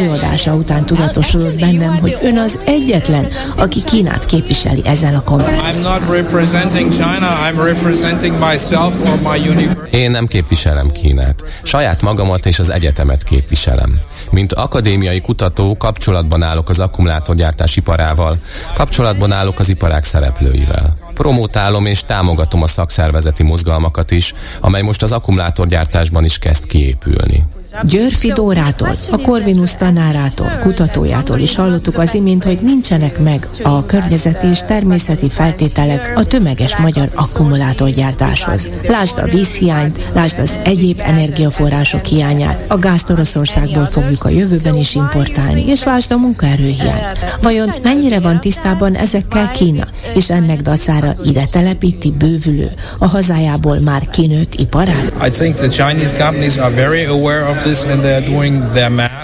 Előadása 0.01 0.53
után 0.53 0.85
tudatosodott 0.85 1.59
bennem, 1.59 1.97
hogy 1.97 2.17
ön 2.21 2.37
az 2.37 2.59
egyetlen, 2.65 3.27
aki 3.55 3.83
Kínát 3.83 4.25
képviseli 4.25 4.81
ezen 4.85 5.15
a 5.15 5.23
konferencián. 5.23 5.65
Én 9.89 10.11
nem 10.11 10.27
képviselem 10.27 10.91
Kínát. 10.91 11.43
Saját 11.63 12.01
magamat 12.01 12.45
és 12.45 12.59
az 12.59 12.69
egyetemet 12.69 13.23
képviselem. 13.23 13.99
Mint 14.29 14.53
akadémiai 14.53 15.21
kutató 15.21 15.77
kapcsolatban 15.77 16.43
állok 16.43 16.69
az 16.69 16.79
akkumulátorgyártás 16.79 17.77
iparával, 17.77 18.37
kapcsolatban 18.73 19.31
állok 19.31 19.59
az 19.59 19.69
iparák 19.69 20.03
szereplőivel. 20.03 20.93
Promotálom 21.13 21.85
és 21.85 22.03
támogatom 22.03 22.61
a 22.61 22.67
szakszervezeti 22.67 23.43
mozgalmakat 23.43 24.11
is, 24.11 24.33
amely 24.59 24.81
most 24.81 25.03
az 25.03 25.11
akkumulátorgyártásban 25.11 26.25
is 26.25 26.37
kezd 26.37 26.65
kiépülni. 26.65 27.43
Györfi 27.83 28.31
Dórától, 28.31 28.91
a 29.11 29.17
Corvinus 29.17 29.75
tanárától, 29.75 30.57
kutatójától 30.59 31.39
is 31.39 31.55
hallottuk 31.55 31.97
az 31.97 32.13
imént, 32.13 32.43
hogy 32.43 32.59
nincsenek 32.61 33.19
meg 33.19 33.47
a 33.63 33.85
környezeti 33.85 34.47
és 34.47 34.59
természeti 34.63 35.29
feltételek 35.29 36.11
a 36.15 36.23
tömeges 36.23 36.77
magyar 36.77 37.09
akkumulátorgyártáshoz. 37.15 38.67
Lásd 38.87 39.17
a 39.17 39.25
vízhiányt, 39.25 40.09
lásd 40.13 40.39
az 40.39 40.57
egyéb 40.63 41.01
energiaforrások 41.03 42.05
hiányát, 42.05 42.65
a 42.67 42.77
gázt 42.77 43.09
Oroszországból 43.09 43.85
fogjuk 43.85 44.23
a 44.23 44.29
jövőben 44.29 44.75
is 44.75 44.95
importálni, 44.95 45.67
és 45.67 45.83
lásd 45.83 46.11
a 46.11 46.17
munkaerőhiányt. 46.17 47.37
Vajon 47.41 47.73
mennyire 47.83 48.19
van 48.19 48.39
tisztában 48.39 48.95
ezekkel 48.95 49.51
Kína, 49.51 49.87
és 50.13 50.29
ennek 50.29 50.61
dacára 50.61 51.15
ide 51.23 51.43
telepíti 51.51 52.11
bővülő, 52.11 52.71
a 52.97 53.07
hazájából 53.07 53.79
már 53.79 54.09
kinőtt 54.09 54.53
iparát? 54.53 55.13
I 55.25 55.29
think 55.29 55.55
the 55.55 55.67
Chinese 55.67 56.23
companies 56.23 56.57
are 56.57 56.75
very 56.75 57.03
aware 57.03 57.49
of 57.49 57.60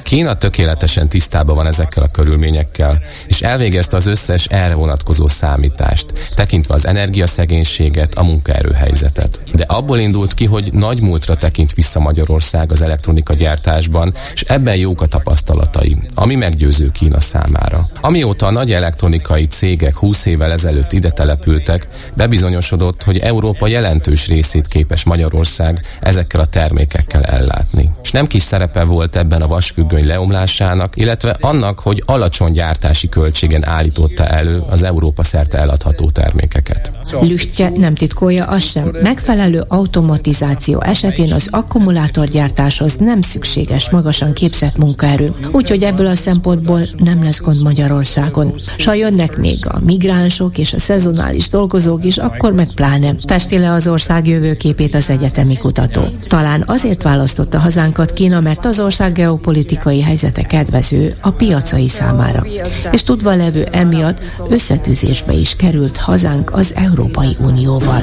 Kína 0.02 0.36
tökéletesen 0.36 1.10
tisztában 1.10 1.56
van 1.56 1.67
ezekkel 1.67 2.04
a 2.04 2.08
körülményekkel, 2.12 3.02
és 3.28 3.41
elvégezte 3.41 3.95
az 3.95 4.08
összes 4.08 4.45
erre 4.45 4.73
vonatkozó 4.73 5.28
számítást, 5.28 6.34
tekintve 6.36 6.73
az 6.73 6.88
energiaszegénységet, 6.88 8.13
a 8.13 8.23
munkaerőhelyzetet. 8.23 9.41
De 9.54 9.63
abból 9.67 10.00
indult 10.00 10.34
ki, 10.34 10.45
hogy 10.45 10.73
nagy 10.73 11.02
múltra 11.02 11.36
tekint 11.36 11.73
vissza 11.73 12.00
Magyarország 12.00 12.71
az 12.71 12.82
elektronika 12.82 13.34
gyártásban, 13.34 14.13
és 14.34 14.41
ebben 14.41 14.76
jók 14.76 15.02
a 15.02 15.06
tapasztalatai, 15.06 15.97
ami 16.15 16.36
meggyőző 16.36 16.91
Kína 16.91 17.19
számára. 17.19 17.86
Amióta 18.02 18.45
a 18.45 18.52
nagy 18.52 18.71
elektronikai 18.71 19.47
cégek 19.47 19.97
20 19.97 20.26
évvel 20.26 20.52
ezelőtt 20.52 20.93
ide 20.93 21.12
települtek, 21.12 21.88
bebizonyosodott, 22.13 23.04
hogy 23.04 23.17
Európa 23.17 23.67
jelentős 23.67 24.28
részét 24.28 24.67
képes 24.67 25.04
Magyarország 25.04 25.82
ezekkel 26.00 26.41
a 26.41 26.45
termékekkel 26.45 27.23
ellátni. 27.23 27.89
És 28.04 28.12
nem 28.12 28.27
kis 28.28 28.44
szerepe 28.44 28.84
volt 28.84 29.16
ebben 29.16 29.42
a 29.42 29.48
vasfüggöny 29.48 30.06
leomlásának, 30.06 30.94
illetve 30.96 31.36
annak, 31.40 31.80
hogy 31.80 32.04
alacsony 32.06 32.52
gyártási 32.52 33.10
költségen 33.10 33.68
állította 33.68 34.26
elő 34.26 34.63
az 34.70 34.84
Európa 34.84 35.24
szerte 35.24 35.58
eladható 35.58 36.10
termékeket. 36.10 36.92
Lüchtje 37.22 37.72
nem 37.76 37.96
titkolja 37.96 38.46
azt 38.46 38.70
sem. 38.70 38.92
Megfelelő 39.02 39.63
automatizáció 39.68 40.82
esetén 40.82 41.34
az 41.34 41.48
akkumulátorgyártáshoz 41.52 42.96
nem 42.96 43.22
szükséges 43.22 43.90
magasan 43.90 44.34
képzett 44.34 44.78
munkaerő, 44.78 45.34
úgyhogy 45.52 45.84
ebből 45.84 46.08
a 46.08 46.16
szempontból 46.16 46.82
nem 46.98 47.24
lesz 47.24 47.42
gond 47.42 47.63
Magyarországon. 47.63 48.54
S 48.78 48.86
ha 48.86 48.94
jönnek 48.94 49.38
még 49.38 49.58
a 49.68 49.80
migránsok 49.80 50.58
és 50.58 50.74
a 50.74 50.80
szezonális 50.80 51.50
dolgozók 51.50 52.06
is, 52.06 52.18
akkor 52.18 52.54
meg 52.54 52.68
pláne. 52.76 53.16
Festi 53.28 53.58
le 53.58 53.72
az 53.72 53.88
ország 53.88 54.28
jövőképét 54.28 54.96
az 54.96 55.10
egyetemi 55.10 55.58
kutató. 55.58 56.02
Talán 56.28 56.63
azért 56.68 57.04
választotta 57.04 57.60
hazánkat 57.60 58.13
Kína, 58.17 58.39
mert 58.39 58.65
az 58.65 58.80
ország 58.80 59.13
geopolitikai 59.13 60.01
helyzete 60.01 60.41
kedvező 60.41 61.15
a 61.21 61.32
piacai 61.32 61.88
számára. 61.88 62.45
És 62.91 63.03
tudva 63.03 63.36
levő 63.36 63.67
emiatt 63.71 64.21
összetűzésbe 64.49 65.34
is 65.34 65.56
került 65.56 65.97
hazánk 65.97 66.53
az 66.53 66.73
Európai 66.75 67.36
Unióval. 67.39 68.01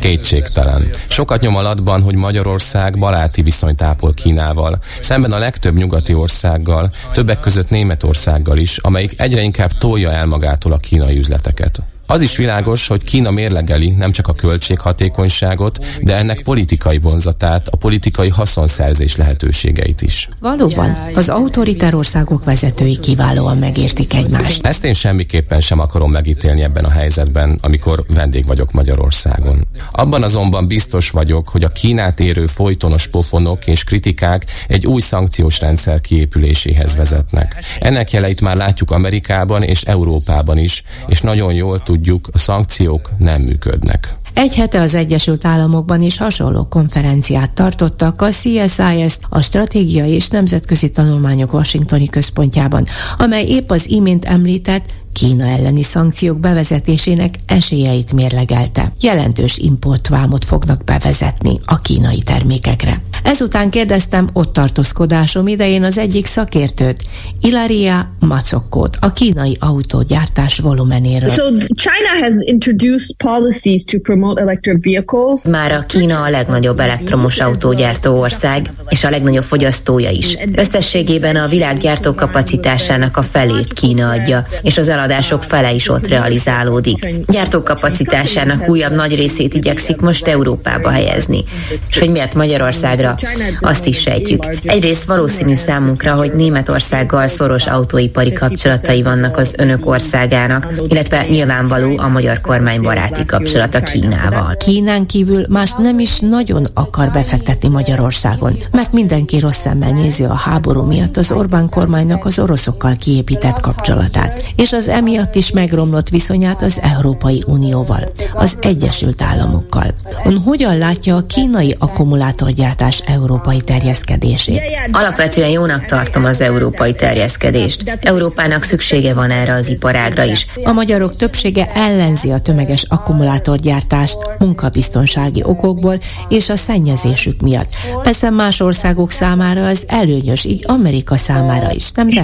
Kétségtelen. 0.00 0.88
Sokat 1.08 1.40
nyom 1.40 1.56
alatban, 1.56 2.02
hogy 2.02 2.14
Magyarország 2.14 2.98
baráti 2.98 3.42
viszonyt 3.42 3.82
ápol 3.82 4.14
Kínával, 4.14 4.78
szemben 5.00 5.32
a 5.32 5.38
legtöbb 5.38 5.76
nyugati 5.76 6.14
országgal, 6.14 6.90
többek 7.12 7.40
között 7.40 7.70
Németországgal 7.70 8.58
is, 8.58 8.78
amelyik 8.78 9.20
egyre 9.20 9.40
inkább 9.40 9.78
tolja 9.78 10.12
el 10.12 10.26
magától 10.26 10.72
a 10.72 10.78
kínai 10.78 11.18
üzleteket. 11.18 11.82
Az 12.06 12.20
is 12.20 12.36
világos, 12.36 12.86
hogy 12.86 13.04
Kína 13.04 13.30
mérlegeli 13.30 13.90
nem 13.90 14.12
csak 14.12 14.28
a 14.28 14.34
költséghatékonyságot, 14.34 15.86
de 16.02 16.16
ennek 16.16 16.42
politikai 16.42 16.98
vonzatát, 16.98 17.68
a 17.68 17.76
politikai 17.76 18.28
haszonszerzés 18.28 19.16
lehetőségeit 19.16 20.02
is. 20.02 20.28
Valóban, 20.40 20.96
az 21.14 21.28
autoritár 21.28 21.94
országok 21.94 22.44
vezetői 22.44 22.98
kiválóan 22.98 23.58
megértik 23.58 24.14
egymást. 24.14 24.66
Ezt 24.66 24.84
én 24.84 24.92
semmiképpen 24.92 25.60
sem 25.60 25.78
akarom 25.78 26.10
megítélni 26.10 26.62
ebben 26.62 26.84
a 26.84 26.90
helyzetben, 26.90 27.58
amikor 27.62 28.04
vendég 28.08 28.44
vagyok 28.44 28.72
Magyarországon. 28.72 29.66
Abban 29.90 30.22
azonban 30.22 30.66
biztos 30.66 31.10
vagyok, 31.10 31.48
hogy 31.48 31.64
a 31.64 31.68
Kínát 31.68 32.20
érő 32.20 32.46
folytonos 32.46 33.06
pofonok 33.06 33.66
és 33.66 33.84
kritikák 33.84 34.44
egy 34.68 34.86
új 34.86 35.00
szankciós 35.00 35.60
rendszer 35.60 36.00
kiépüléséhez 36.00 36.96
vezetnek. 36.96 37.64
Ennek 37.80 38.10
jeleit 38.10 38.40
már 38.40 38.56
látjuk 38.56 38.90
Amerikában 38.90 39.62
és 39.62 39.82
Európában 39.82 40.58
is, 40.58 40.82
és 41.06 41.20
nagyon 41.20 41.52
jól 41.52 41.78
tudjuk, 41.78 41.94
tudjuk, 41.96 42.28
a 42.32 42.38
szankciók 42.38 43.10
nem 43.18 43.42
működnek. 43.42 44.16
Egy 44.34 44.54
hete 44.54 44.80
az 44.80 44.94
Egyesült 44.94 45.44
Államokban 45.44 46.02
is 46.02 46.18
hasonló 46.18 46.64
konferenciát 46.64 47.50
tartottak 47.50 48.22
a 48.22 48.28
CSIS, 48.30 49.18
a 49.28 49.42
Stratégiai 49.42 50.10
és 50.10 50.28
Nemzetközi 50.28 50.90
Tanulmányok 50.90 51.52
Washingtoni 51.52 52.06
Központjában, 52.06 52.84
amely 53.18 53.44
épp 53.44 53.70
az 53.70 53.90
imént 53.90 54.24
említett 54.24 54.84
Kína 55.16 55.46
elleni 55.46 55.82
szankciók 55.82 56.38
bevezetésének 56.38 57.34
esélyeit 57.46 58.12
mérlegelte. 58.12 58.92
Jelentős 59.00 59.58
importvámot 59.58 60.44
fognak 60.44 60.84
bevezetni 60.84 61.58
a 61.64 61.80
kínai 61.80 62.22
termékekre. 62.22 63.02
Ezután 63.22 63.70
kérdeztem 63.70 64.28
ott 64.32 64.52
tartózkodásom 64.52 65.46
idején 65.46 65.84
az 65.84 65.98
egyik 65.98 66.26
szakértőt, 66.26 67.04
Ilaria 67.40 68.10
Macokkót, 68.18 68.96
a 69.00 69.12
kínai 69.12 69.56
autógyártás 69.60 70.58
volumenéről. 70.58 71.28
So 71.28 71.44
China 71.58 72.20
has 72.20 72.32
introduced 72.38 73.16
policies 73.16 73.84
to 73.84 73.98
promote 73.98 74.40
electric 74.40 74.84
vehicles. 74.84 75.44
Már 75.48 75.72
a 75.72 75.84
Kína 75.88 76.22
a 76.22 76.30
legnagyobb 76.30 76.80
elektromos 76.80 77.40
autógyártó 77.40 78.18
ország, 78.18 78.72
és 78.88 79.04
a 79.04 79.10
legnagyobb 79.10 79.44
fogyasztója 79.44 80.10
is. 80.10 80.36
Összességében 80.56 81.36
a 81.36 81.46
világ 81.46 81.76
gyártókapacitásának 81.76 83.16
a 83.16 83.22
felét 83.22 83.72
Kína 83.72 84.08
adja, 84.08 84.46
és 84.62 84.78
az 84.78 84.88
eladások 85.06 85.42
fele 85.42 85.72
is 85.72 85.88
ott 85.88 86.08
realizálódik. 86.08 87.08
Gyártókapacitásának 87.26 88.68
újabb 88.68 88.92
nagy 88.92 89.16
részét 89.16 89.54
igyekszik 89.54 90.00
most 90.00 90.26
Európába 90.26 90.90
helyezni. 90.90 91.44
És 91.88 91.98
hogy 91.98 92.10
miért 92.10 92.34
Magyarországra? 92.34 93.14
Azt 93.60 93.86
is 93.86 94.00
sejtjük. 94.00 94.46
Egyrészt 94.62 95.04
valószínű 95.04 95.54
számunkra, 95.54 96.14
hogy 96.14 96.32
Németországgal 96.32 97.26
szoros 97.26 97.66
autóipari 97.66 98.32
kapcsolatai 98.32 99.02
vannak 99.02 99.36
az 99.36 99.54
önök 99.58 99.86
országának, 99.86 100.72
illetve 100.88 101.26
nyilvánvaló 101.28 101.98
a 101.98 102.08
magyar 102.08 102.40
kormány 102.40 102.80
baráti 102.80 103.24
kapcsolata 103.24 103.80
Kínával. 103.80 104.56
Kínán 104.56 105.06
kívül 105.06 105.46
más 105.48 105.72
nem 105.78 105.98
is 105.98 106.18
nagyon 106.18 106.66
akar 106.74 107.10
befektetni 107.10 107.68
Magyarországon, 107.68 108.58
mert 108.70 108.92
mindenki 108.92 109.38
rossz 109.38 109.60
szemmel 109.60 109.92
nézi 109.92 110.24
a 110.24 110.34
háború 110.34 110.82
miatt 110.82 111.16
az 111.16 111.32
Orbán 111.32 111.68
kormánynak 111.68 112.24
az 112.24 112.38
oroszokkal 112.38 112.96
kiépített 112.96 113.60
kapcsolatát, 113.60 114.46
és 114.56 114.72
az 114.72 114.88
emiatt 114.96 115.34
is 115.34 115.52
megromlott 115.52 116.08
viszonyát 116.08 116.62
az 116.62 116.80
Európai 116.82 117.42
Unióval, 117.46 118.12
az 118.32 118.58
Egyesült 118.60 119.22
Államokkal. 119.22 119.94
Ön 120.24 120.38
hogyan 120.38 120.78
látja 120.78 121.16
a 121.16 121.24
kínai 121.26 121.76
akkumulátorgyártás 121.78 123.02
európai 123.06 123.60
terjeszkedését? 123.60 124.60
Alapvetően 124.92 125.48
jónak 125.48 125.84
tartom 125.84 126.24
az 126.24 126.40
európai 126.40 126.94
terjeszkedést. 126.94 127.98
Európának 128.00 128.62
szüksége 128.62 129.14
van 129.14 129.30
erre 129.30 129.54
az 129.54 129.68
iparágra 129.68 130.24
is. 130.24 130.46
A 130.64 130.72
magyarok 130.72 131.16
többsége 131.16 131.70
ellenzi 131.74 132.30
a 132.30 132.40
tömeges 132.40 132.84
akkumulátorgyártást 132.88 134.18
munkabiztonsági 134.38 135.42
okokból 135.44 135.98
és 136.28 136.48
a 136.48 136.56
szennyezésük 136.56 137.40
miatt. 137.40 137.68
Persze 138.02 138.30
más 138.30 138.60
országok 138.60 139.10
számára 139.10 139.66
az 139.66 139.84
előnyös, 139.86 140.44
így 140.44 140.64
Amerika 140.66 141.16
számára 141.16 141.72
is, 141.74 141.92
nem 141.92 142.08
de? 142.08 142.22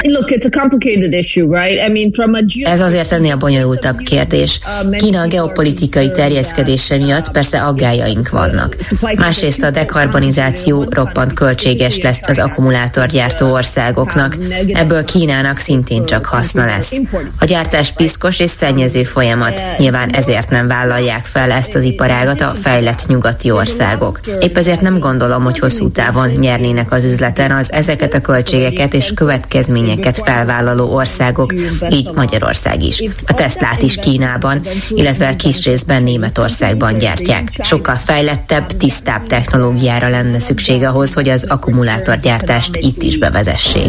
Ez 2.64 2.80
azért 2.80 3.12
ennél 3.12 3.36
bonyolultabb 3.36 3.96
kérdés. 3.96 4.60
Kína 4.98 5.26
geopolitikai 5.26 6.10
terjeszkedése 6.10 6.96
miatt 6.96 7.30
persze 7.30 7.62
aggájaink 7.62 8.28
vannak. 8.28 8.76
Másrészt 9.16 9.62
a 9.62 9.70
dekarbonizáció 9.70 10.86
roppant 10.90 11.32
költséges 11.32 12.00
lesz 12.00 12.28
az 12.28 12.38
akkumulátorgyártó 12.38 13.52
országoknak. 13.52 14.36
Ebből 14.66 15.04
Kínának 15.04 15.56
szintén 15.56 16.04
csak 16.04 16.26
haszna 16.26 16.64
lesz. 16.64 16.92
A 17.38 17.44
gyártás 17.44 17.92
piszkos 17.92 18.38
és 18.38 18.50
szennyező 18.50 19.02
folyamat. 19.02 19.62
Nyilván 19.78 20.10
ezért 20.10 20.50
nem 20.50 20.68
vállalják 20.68 21.24
fel 21.24 21.50
ezt 21.50 21.74
az 21.74 21.82
iparágat 21.82 22.40
a 22.40 22.54
fejlett 22.62 23.06
nyugati 23.06 23.50
országok. 23.50 24.20
Épp 24.40 24.56
ezért 24.56 24.80
nem 24.80 24.98
gondolom, 24.98 25.44
hogy 25.44 25.58
hosszú 25.58 25.90
távon 25.90 26.28
nyernének 26.28 26.92
az 26.92 27.04
üzleten 27.04 27.50
az 27.50 27.72
ezeket 27.72 28.14
a 28.14 28.20
költségeket 28.20 28.94
és 28.94 29.12
következményeket 29.14 30.20
felvállaló 30.24 30.94
országok, 30.94 31.54
így 31.90 32.10
Magyarország 32.14 32.51
is. 32.78 33.02
A 33.26 33.34
Teslát 33.34 33.82
is 33.82 33.96
Kínában, 33.96 34.66
illetve 34.88 35.36
kis 35.36 35.64
részben 35.64 36.02
Németországban 36.02 36.98
gyártják. 36.98 37.50
Sokkal 37.62 37.94
fejlettebb, 37.94 38.66
tisztább 38.66 39.26
technológiára 39.26 40.08
lenne 40.08 40.38
szükség 40.38 40.82
ahhoz, 40.82 41.12
hogy 41.12 41.28
az 41.28 41.44
akkumulátorgyártást 41.48 42.76
itt 42.76 43.02
is 43.02 43.18
bevezessék. 43.18 43.88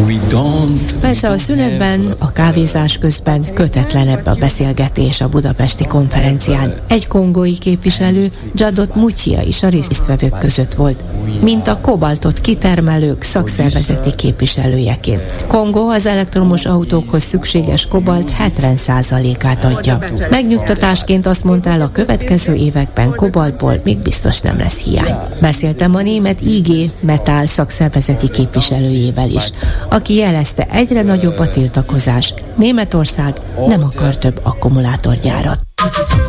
Persze 1.02 1.30
a 1.30 1.38
szünetben, 1.38 2.14
a 2.20 2.32
kávézás 2.32 2.98
közben 2.98 3.54
kötetlenebb 3.54 4.26
a 4.26 4.36
beszélgetés 4.40 5.22
a 5.22 5.30
budapesti 5.30 5.86
konferencián. 5.88 6.74
Egy 6.88 7.08
kongói 7.08 7.58
képviselő, 7.58 8.26
Jadot 8.56 8.96
Mucia 8.96 9.42
is 9.42 9.64
a 9.64 9.68
résztvevők 9.68 10.38
között 10.38 10.74
volt, 10.74 11.04
mint 11.42 11.68
a 11.68 11.78
kobaltot 11.82 12.40
kitermelők 12.40 13.22
szakszervezeti 13.22 14.16
képviselőjeként. 14.16 15.46
Kongo 15.48 15.90
az 15.90 16.06
elektromos 16.06 16.66
autókhoz 16.66 17.24
szükséges 17.24 17.88
kobalt 17.88 18.30
70%-át 18.48 19.64
adja. 19.64 20.00
Megnyugtatásként 20.30 21.26
azt 21.26 21.44
mondta 21.44 21.70
el, 21.70 21.82
a 21.82 21.92
következő 21.92 22.54
években 22.54 23.16
kobaltból 23.16 23.82
még 23.84 23.98
biztos 23.98 24.42
nem 24.42 24.58
lesz 24.58 24.78
hiány. 24.78 25.16
Beszéltem 25.42 25.96
a 25.96 26.02
német 26.02 26.42
IG 26.42 26.92
Metal 27.00 27.46
szakszervezeti 27.46 28.30
képviselőjével 28.30 29.30
is, 29.30 29.52
aki 29.90 30.16
jelezte 30.16 30.68
egyre 30.72 31.02
nagyobb 31.02 31.40
a 31.40 31.50
tiltakozás. 31.50 32.34
Németország 32.58 33.36
nem 33.68 33.84
akar 33.84 34.18
több 34.18 34.40
akkumulátorgyárat. 34.44 35.62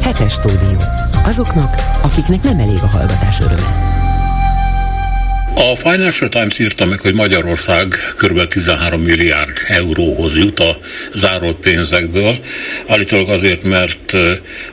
Hetes 0.02 0.32
stúdió. 0.32 0.78
Azoknak, 1.24 1.74
akiknek 2.02 2.42
nem 2.42 2.58
elég 2.58 2.78
a 2.82 2.86
hallgatás 2.86 3.40
öröme. 3.40 3.93
A 5.56 5.76
Financial 5.76 6.28
Times 6.28 6.58
írta 6.58 6.84
meg, 6.84 6.98
hogy 6.98 7.14
Magyarország 7.14 7.94
kb. 8.16 8.46
13 8.46 9.00
milliárd 9.00 9.52
euróhoz 9.66 10.36
jut 10.36 10.60
a 10.60 10.78
zárolt 11.14 11.56
pénzekből, 11.56 12.38
állítólag 12.86 13.28
azért, 13.28 13.64
mert 13.64 14.12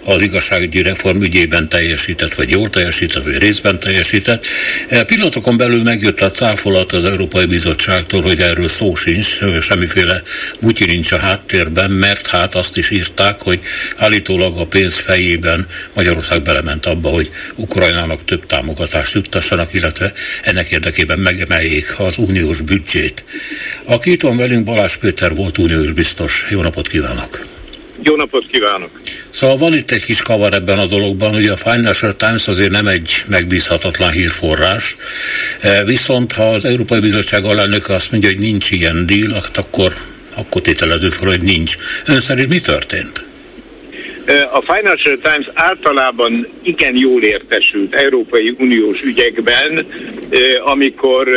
az 0.03 0.21
igazságügyi 0.21 0.81
reform 0.81 1.21
ügyében 1.21 1.69
teljesített, 1.69 2.33
vagy 2.33 2.49
jól 2.49 2.69
teljesített, 2.69 3.23
vagy 3.23 3.37
részben 3.37 3.79
teljesített. 3.79 4.45
E, 4.87 5.03
pillanatokon 5.03 5.57
belül 5.57 5.83
megjött 5.83 6.21
a 6.21 6.29
cáfolat 6.29 6.91
az 6.91 7.05
Európai 7.05 7.45
Bizottságtól, 7.45 8.21
hogy 8.21 8.39
erről 8.39 8.67
szó 8.67 8.95
sincs, 8.95 9.39
semmiféle 9.59 10.23
mutyi 10.59 10.85
nincs 10.85 11.11
a 11.11 11.17
háttérben, 11.17 11.91
mert 11.91 12.27
hát 12.27 12.55
azt 12.55 12.77
is 12.77 12.89
írták, 12.89 13.41
hogy 13.41 13.59
állítólag 13.97 14.57
a 14.57 14.65
pénz 14.65 14.99
fejében 14.99 15.67
Magyarország 15.93 16.41
belement 16.41 16.85
abba, 16.85 17.09
hogy 17.09 17.29
Ukrajnának 17.55 18.25
több 18.25 18.45
támogatást 18.45 19.13
juttassanak, 19.13 19.73
illetve 19.73 20.13
ennek 20.43 20.70
érdekében 20.71 21.19
megemeljék 21.19 21.99
az 21.99 22.17
uniós 22.17 22.61
büdzsét. 22.61 23.23
Aki 23.85 24.11
itt 24.11 24.21
van 24.21 24.37
velünk, 24.37 24.63
Balázs 24.63 24.95
Péter 24.95 25.35
volt 25.35 25.57
uniós 25.57 25.91
biztos. 25.91 26.47
Jó 26.49 26.61
napot 26.61 26.87
kívánok! 26.87 27.45
Jó 28.03 28.15
napot 28.15 28.47
kívánok! 28.51 28.89
Szóval 29.29 29.57
van 29.57 29.73
itt 29.73 29.91
egy 29.91 30.03
kis 30.03 30.21
kavar 30.21 30.53
ebben 30.53 30.79
a 30.79 30.85
dologban, 30.85 31.33
hogy 31.33 31.47
a 31.47 31.57
Financial 31.57 32.15
Times 32.15 32.47
azért 32.47 32.71
nem 32.71 32.87
egy 32.87 33.23
megbízhatatlan 33.27 34.11
hírforrás, 34.11 34.95
e, 35.59 35.83
viszont 35.83 36.31
ha 36.31 36.53
az 36.53 36.65
Európai 36.65 36.99
Bizottság 36.99 37.43
alelnöke 37.43 37.93
azt 37.93 38.11
mondja, 38.11 38.29
hogy 38.29 38.39
nincs 38.39 38.71
ilyen 38.71 39.05
díl, 39.05 39.35
akkor, 39.53 39.93
akkor 40.33 40.61
tételező 40.61 41.09
fel, 41.09 41.27
hogy 41.27 41.41
nincs. 41.41 41.75
Ön 42.05 42.19
szerint 42.19 42.49
mi 42.49 42.59
történt? 42.59 43.29
A 44.51 44.61
Financial 44.61 45.17
Times 45.17 45.49
általában 45.53 46.47
igen 46.61 46.95
jól 46.97 47.23
értesült 47.23 47.93
Európai 47.93 48.55
Uniós 48.57 49.01
ügyekben, 49.01 49.85
amikor 50.65 51.27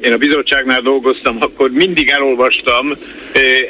én 0.00 0.12
a 0.12 0.16
bizottságnál 0.16 0.80
dolgoztam, 0.80 1.36
akkor 1.40 1.70
mindig 1.70 2.08
elolvastam 2.08 2.92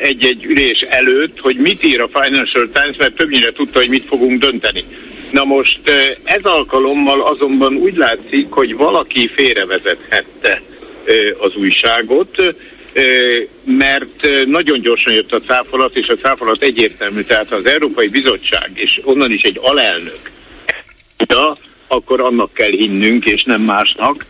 egy-egy 0.02 0.44
ülés 0.44 0.80
előtt, 0.80 1.38
hogy 1.40 1.56
mit 1.56 1.84
ír 1.84 2.00
a 2.00 2.20
Financial 2.22 2.68
Times, 2.72 2.96
mert 2.96 3.14
többnyire 3.14 3.52
tudta, 3.52 3.78
hogy 3.78 3.88
mit 3.88 4.04
fogunk 4.04 4.40
dönteni. 4.40 4.84
Na 5.30 5.44
most 5.44 5.80
ez 6.24 6.42
alkalommal 6.42 7.20
azonban 7.20 7.74
úgy 7.74 7.96
látszik, 7.96 8.46
hogy 8.50 8.76
valaki 8.76 9.30
félrevezethette 9.34 10.62
az 11.38 11.54
újságot, 11.54 12.54
mert 13.64 14.46
nagyon 14.46 14.80
gyorsan 14.80 15.12
jött 15.12 15.32
a 15.32 15.40
cáfolat, 15.40 15.96
és 15.96 16.08
a 16.08 16.16
cáfolat 16.16 16.62
egyértelmű, 16.62 17.22
tehát 17.22 17.52
az 17.52 17.66
Európai 17.66 18.08
Bizottság, 18.08 18.70
és 18.74 19.00
onnan 19.04 19.32
is 19.32 19.42
egy 19.42 19.58
alelnök, 19.62 20.30
de 21.16 21.36
akkor 21.86 22.20
annak 22.20 22.54
kell 22.54 22.70
hinnünk, 22.70 23.24
és 23.24 23.42
nem 23.42 23.60
másnak. 23.60 24.26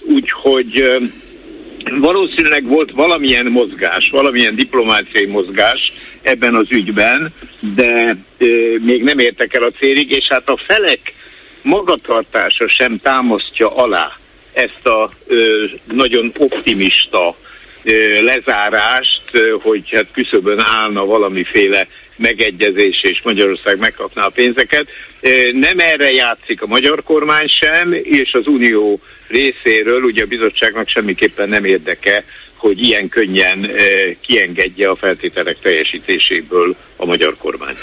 Úgyhogy 0.00 0.98
valószínűleg 1.90 2.64
volt 2.64 2.90
valamilyen 2.90 3.46
mozgás, 3.46 4.08
valamilyen 4.10 4.54
diplomáciai 4.54 5.26
mozgás 5.26 5.92
ebben 6.22 6.54
az 6.54 6.66
ügyben, 6.70 7.34
de 7.74 8.16
még 8.80 9.02
nem 9.02 9.18
értek 9.18 9.54
el 9.54 9.62
a 9.62 9.70
célig, 9.70 10.10
és 10.10 10.26
hát 10.28 10.48
a 10.48 10.56
felek 10.56 11.14
magatartása 11.62 12.68
sem 12.68 12.98
támasztja 13.02 13.76
alá 13.76 14.18
ezt 14.52 14.86
a 14.86 15.10
nagyon 15.92 16.32
optimista 16.36 17.36
lezárást, 18.20 19.22
hogy 19.60 19.82
hát 19.90 20.06
küszöbön 20.12 20.60
állna 20.60 21.04
valamiféle 21.04 21.86
megegyezés, 22.16 23.02
és 23.02 23.20
Magyarország 23.22 23.78
megkapná 23.78 24.24
a 24.24 24.28
pénzeket. 24.28 24.86
Nem 25.52 25.78
erre 25.78 26.10
játszik 26.10 26.62
a 26.62 26.66
magyar 26.66 27.02
kormány 27.02 27.48
sem, 27.60 27.92
és 27.92 28.32
az 28.32 28.46
Unió 28.46 29.00
részéről 29.28 30.02
ugye 30.02 30.22
a 30.22 30.26
bizottságnak 30.26 30.88
semmiképpen 30.88 31.48
nem 31.48 31.64
érdeke, 31.64 32.24
hogy 32.54 32.82
ilyen 32.82 33.08
könnyen 33.08 33.70
kiengedje 34.20 34.88
a 34.88 34.96
feltételek 34.96 35.56
teljesítéséből 35.62 36.76
a 36.96 37.04
magyar 37.04 37.36
kormány. 37.36 37.74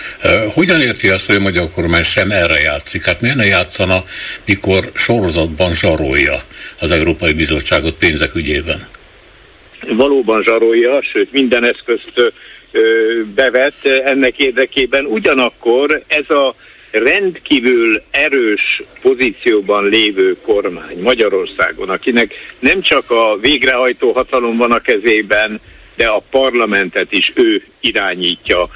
Hogyan 0.53 0.81
érti 0.81 1.09
azt, 1.09 1.27
hogy 1.27 1.35
a 1.35 1.39
magyar 1.39 1.69
kormány 1.73 2.03
sem 2.03 2.31
erre 2.31 2.59
játszik? 2.59 3.05
Hát 3.05 3.21
miért 3.21 3.37
ne 3.37 3.45
játszana, 3.45 4.03
mikor 4.45 4.91
sorozatban 4.95 5.73
zsarolja 5.73 6.41
az 6.79 6.91
Európai 6.91 7.33
Bizottságot 7.33 7.97
pénzek 7.97 8.35
ügyében? 8.35 8.87
Valóban 9.89 10.43
zsarolja, 10.43 11.01
sőt 11.01 11.31
minden 11.31 11.63
eszközt 11.63 12.33
bevet 13.35 13.85
ennek 13.85 14.37
érdekében. 14.37 15.05
Ugyanakkor 15.05 16.03
ez 16.07 16.29
a 16.29 16.55
rendkívül 16.91 18.01
erős 18.11 18.81
pozícióban 19.01 19.89
lévő 19.89 20.37
kormány 20.41 21.01
Magyarországon, 21.01 21.89
akinek 21.89 22.33
nem 22.59 22.81
csak 22.81 23.11
a 23.11 23.37
végrehajtó 23.41 24.11
hatalom 24.11 24.57
van 24.57 24.71
a 24.71 24.79
kezében, 24.79 25.59
de 25.95 26.05
a 26.05 26.23
parlamentet 26.29 27.11
is 27.11 27.31
ő 27.33 27.63
irányítja. 27.79 28.67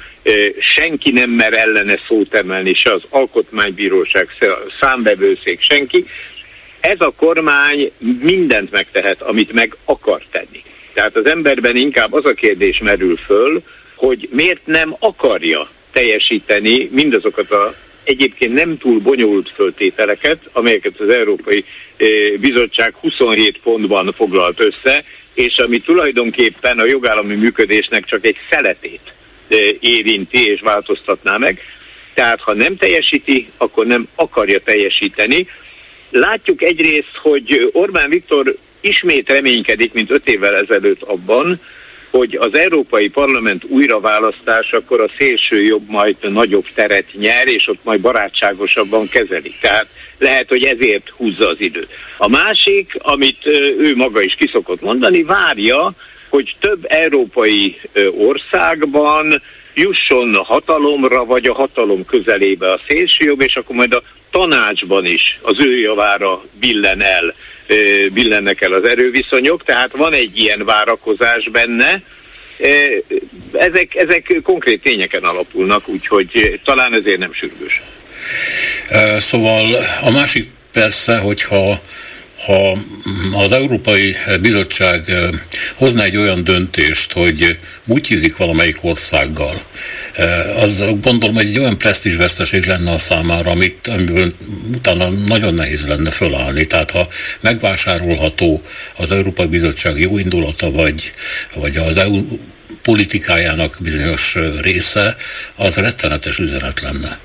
Senki 0.76 1.10
nem 1.10 1.30
mer 1.30 1.52
ellene 1.52 1.98
szót 2.08 2.34
emelni, 2.34 2.74
se 2.74 2.92
az 2.92 3.02
alkotmánybíróság, 3.08 4.28
se 4.38 4.52
a 4.52 4.62
számvevőszék, 4.80 5.62
senki. 5.62 6.04
ez 6.80 7.00
a 7.00 7.12
kormány 7.16 7.90
mindent 8.20 8.70
megtehet, 8.70 9.22
amit 9.22 9.52
meg 9.52 9.76
akar 9.84 10.22
tenni. 10.30 10.62
Tehát 10.92 11.16
az 11.16 11.26
emberben 11.26 11.76
inkább 11.76 12.12
az 12.12 12.24
a 12.24 12.32
kérdés 12.32 12.78
merül 12.78 13.16
föl, 13.16 13.62
hogy 13.94 14.28
miért 14.30 14.66
nem 14.66 14.96
akarja 14.98 15.68
teljesíteni 15.92 16.88
mindazokat 16.92 17.50
a 17.50 17.74
egyébként 18.04 18.54
nem 18.54 18.78
túl 18.78 18.98
bonyolult 18.98 19.50
föltételeket, 19.50 20.38
amelyeket 20.52 21.00
az 21.00 21.08
Európai 21.08 21.64
eh, 21.96 22.08
Bizottság 22.40 22.94
27 22.94 23.60
pontban 23.62 24.12
foglalt 24.12 24.60
össze, 24.60 25.04
és 25.34 25.58
ami 25.58 25.78
tulajdonképpen 25.80 26.78
a 26.78 26.84
jogállami 26.84 27.34
működésnek 27.34 28.04
csak 28.04 28.24
egy 28.24 28.36
szeletét 28.50 29.12
eh, 29.48 29.58
érinti 29.80 30.50
és 30.50 30.60
változtatná 30.60 31.36
meg. 31.36 31.60
Tehát 32.14 32.40
ha 32.40 32.54
nem 32.54 32.76
teljesíti, 32.76 33.48
akkor 33.56 33.86
nem 33.86 34.08
akarja 34.14 34.60
teljesíteni. 34.60 35.46
Látjuk 36.10 36.62
egyrészt, 36.62 37.16
hogy 37.22 37.70
Orbán 37.72 38.08
Viktor 38.10 38.56
ismét 38.80 39.28
reménykedik, 39.28 39.92
mint 39.92 40.10
öt 40.10 40.28
évvel 40.28 40.56
ezelőtt 40.56 41.02
abban, 41.02 41.60
hogy 42.10 42.36
az 42.40 42.54
Európai 42.54 43.08
Parlament 43.08 43.64
újraválasztásakor 43.64 45.00
a 45.00 45.10
szélső 45.18 45.62
jobb 45.62 45.88
majd 45.88 46.16
nagyobb 46.20 46.66
teret 46.74 47.06
nyer, 47.12 47.48
és 47.48 47.68
ott 47.68 47.84
majd 47.84 48.00
barátságosabban 48.00 49.08
kezelik. 49.08 49.54
Tehát 49.60 49.86
lehet, 50.18 50.48
hogy 50.48 50.64
ezért 50.64 51.08
húzza 51.08 51.48
az 51.48 51.60
időt. 51.60 51.88
A 52.16 52.28
másik, 52.28 52.92
amit 52.98 53.46
ő 53.78 53.92
maga 53.96 54.22
is 54.22 54.34
kiszokott 54.34 54.80
mondani, 54.80 55.22
várja, 55.22 55.92
hogy 56.28 56.56
több 56.60 56.86
európai 56.88 57.80
országban 58.18 59.42
jusson 59.74 60.34
hatalomra, 60.34 61.24
vagy 61.24 61.46
a 61.46 61.54
hatalom 61.54 62.04
közelébe 62.04 62.72
a 62.72 62.80
szélsőjobb, 62.88 63.40
és 63.40 63.56
akkor 63.56 63.76
majd 63.76 63.94
a 63.94 64.02
tanácsban 64.30 65.04
is 65.06 65.38
az 65.42 65.56
ő 65.58 65.78
javára 65.78 66.42
billen 66.60 67.00
el, 67.02 67.34
billennek 68.12 68.60
el 68.60 68.72
az 68.72 68.84
erőviszonyok, 68.84 69.64
tehát 69.64 69.90
van 69.96 70.12
egy 70.12 70.38
ilyen 70.38 70.64
várakozás 70.64 71.48
benne, 71.52 72.02
ezek, 73.52 73.94
ezek 73.94 74.40
konkrét 74.42 74.82
tényeken 74.82 75.22
alapulnak, 75.22 75.88
úgyhogy 75.88 76.60
talán 76.64 76.94
ezért 76.94 77.18
nem 77.18 77.32
sürgős. 77.32 77.82
Szóval 79.18 79.74
a 80.04 80.10
másik 80.10 80.48
persze, 80.72 81.18
hogyha 81.18 81.80
ha 82.46 82.76
az 83.32 83.52
Európai 83.52 84.16
Bizottság 84.40 85.10
eh, 85.10 85.28
hozna 85.74 86.02
egy 86.02 86.16
olyan 86.16 86.44
döntést, 86.44 87.12
hogy 87.12 87.58
mutyizik 87.84 88.36
valamelyik 88.36 88.84
országgal, 88.84 89.62
eh, 90.16 90.62
az 90.62 90.84
gondolom, 91.00 91.34
hogy 91.34 91.46
egy 91.46 91.58
olyan 91.58 91.78
presztízsveszteség 91.78 92.64
lenne 92.64 92.92
a 92.92 92.98
számára, 92.98 93.50
amit, 93.50 93.86
amiből 93.86 94.34
utána 94.72 95.08
nagyon 95.08 95.54
nehéz 95.54 95.86
lenne 95.86 96.10
fölállni. 96.10 96.66
Tehát 96.66 96.90
ha 96.90 97.08
megvásárolható 97.40 98.62
az 98.96 99.10
Európai 99.10 99.46
Bizottság 99.46 99.98
jó 99.98 100.18
indulata, 100.18 100.70
vagy, 100.70 101.12
vagy 101.54 101.76
az 101.76 101.96
EU 101.96 102.38
politikájának 102.82 103.76
bizonyos 103.80 104.36
része, 104.60 105.16
az 105.56 105.74
rettenetes 105.74 106.38
üzenet 106.38 106.80
lenne. 106.80 107.18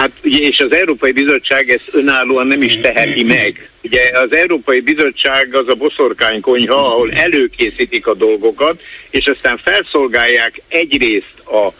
Hát 0.00 0.12
ugye, 0.24 0.38
és 0.38 0.58
az 0.58 0.72
Európai 0.72 1.12
Bizottság 1.12 1.70
ezt 1.70 1.94
önállóan 1.94 2.46
nem 2.46 2.62
is 2.62 2.76
teheti 2.76 3.24
meg. 3.24 3.70
Ugye 3.82 4.10
az 4.18 4.34
Európai 4.34 4.80
Bizottság 4.80 5.54
az 5.54 5.68
a 5.68 5.74
boszorkánykonyha, 5.74 6.74
ahol 6.74 7.12
előkészítik 7.12 8.06
a 8.06 8.14
dolgokat, 8.14 8.82
és 9.10 9.26
aztán 9.26 9.58
felszolgálják 9.62 10.62
egyrészt 10.68 11.38
a 11.46 11.72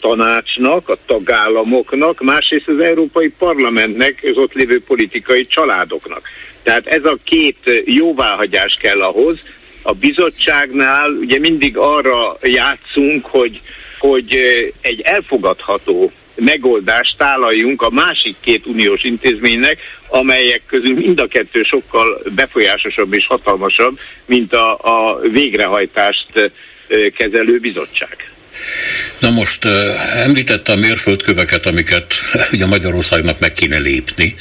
tanácsnak, 0.00 0.88
a 0.88 0.98
tagállamoknak, 1.06 2.22
másrészt 2.22 2.68
az 2.68 2.78
Európai 2.80 3.28
Parlamentnek, 3.38 4.20
az 4.22 4.36
ott 4.36 4.52
lévő 4.52 4.80
politikai 4.80 5.44
családoknak. 5.44 6.28
Tehát 6.62 6.86
ez 6.86 7.04
a 7.04 7.18
két 7.24 7.82
jóváhagyás 7.84 8.76
kell 8.80 9.00
ahhoz. 9.02 9.38
A 9.82 9.92
bizottságnál 9.92 11.10
ugye 11.10 11.38
mindig 11.38 11.76
arra 11.76 12.36
játszunk, 12.42 13.26
hogy, 13.26 13.60
hogy 13.98 14.38
egy 14.80 15.00
elfogadható 15.00 16.12
megoldást 16.34 17.16
tálaljunk 17.18 17.82
a 17.82 17.90
másik 17.90 18.34
két 18.40 18.66
uniós 18.66 19.04
intézménynek, 19.04 19.78
amelyek 20.08 20.62
közül 20.66 20.94
mind 20.94 21.20
a 21.20 21.26
kettő 21.26 21.62
sokkal 21.62 22.22
befolyásosabb 22.34 23.14
és 23.14 23.26
hatalmasabb, 23.26 23.98
mint 24.26 24.52
a, 24.52 24.72
a 24.72 25.18
végrehajtást 25.20 26.52
kezelő 27.16 27.58
bizottság. 27.58 28.16
Na 29.18 29.30
most 29.30 29.64
említette 30.24 30.72
a 30.72 30.76
mérföldköveket, 30.76 31.66
amiket 31.66 32.14
ugye 32.52 32.66
Magyarországnak 32.66 33.38
meg 33.38 33.52
kéne 33.52 33.78
lépni. 33.78 34.34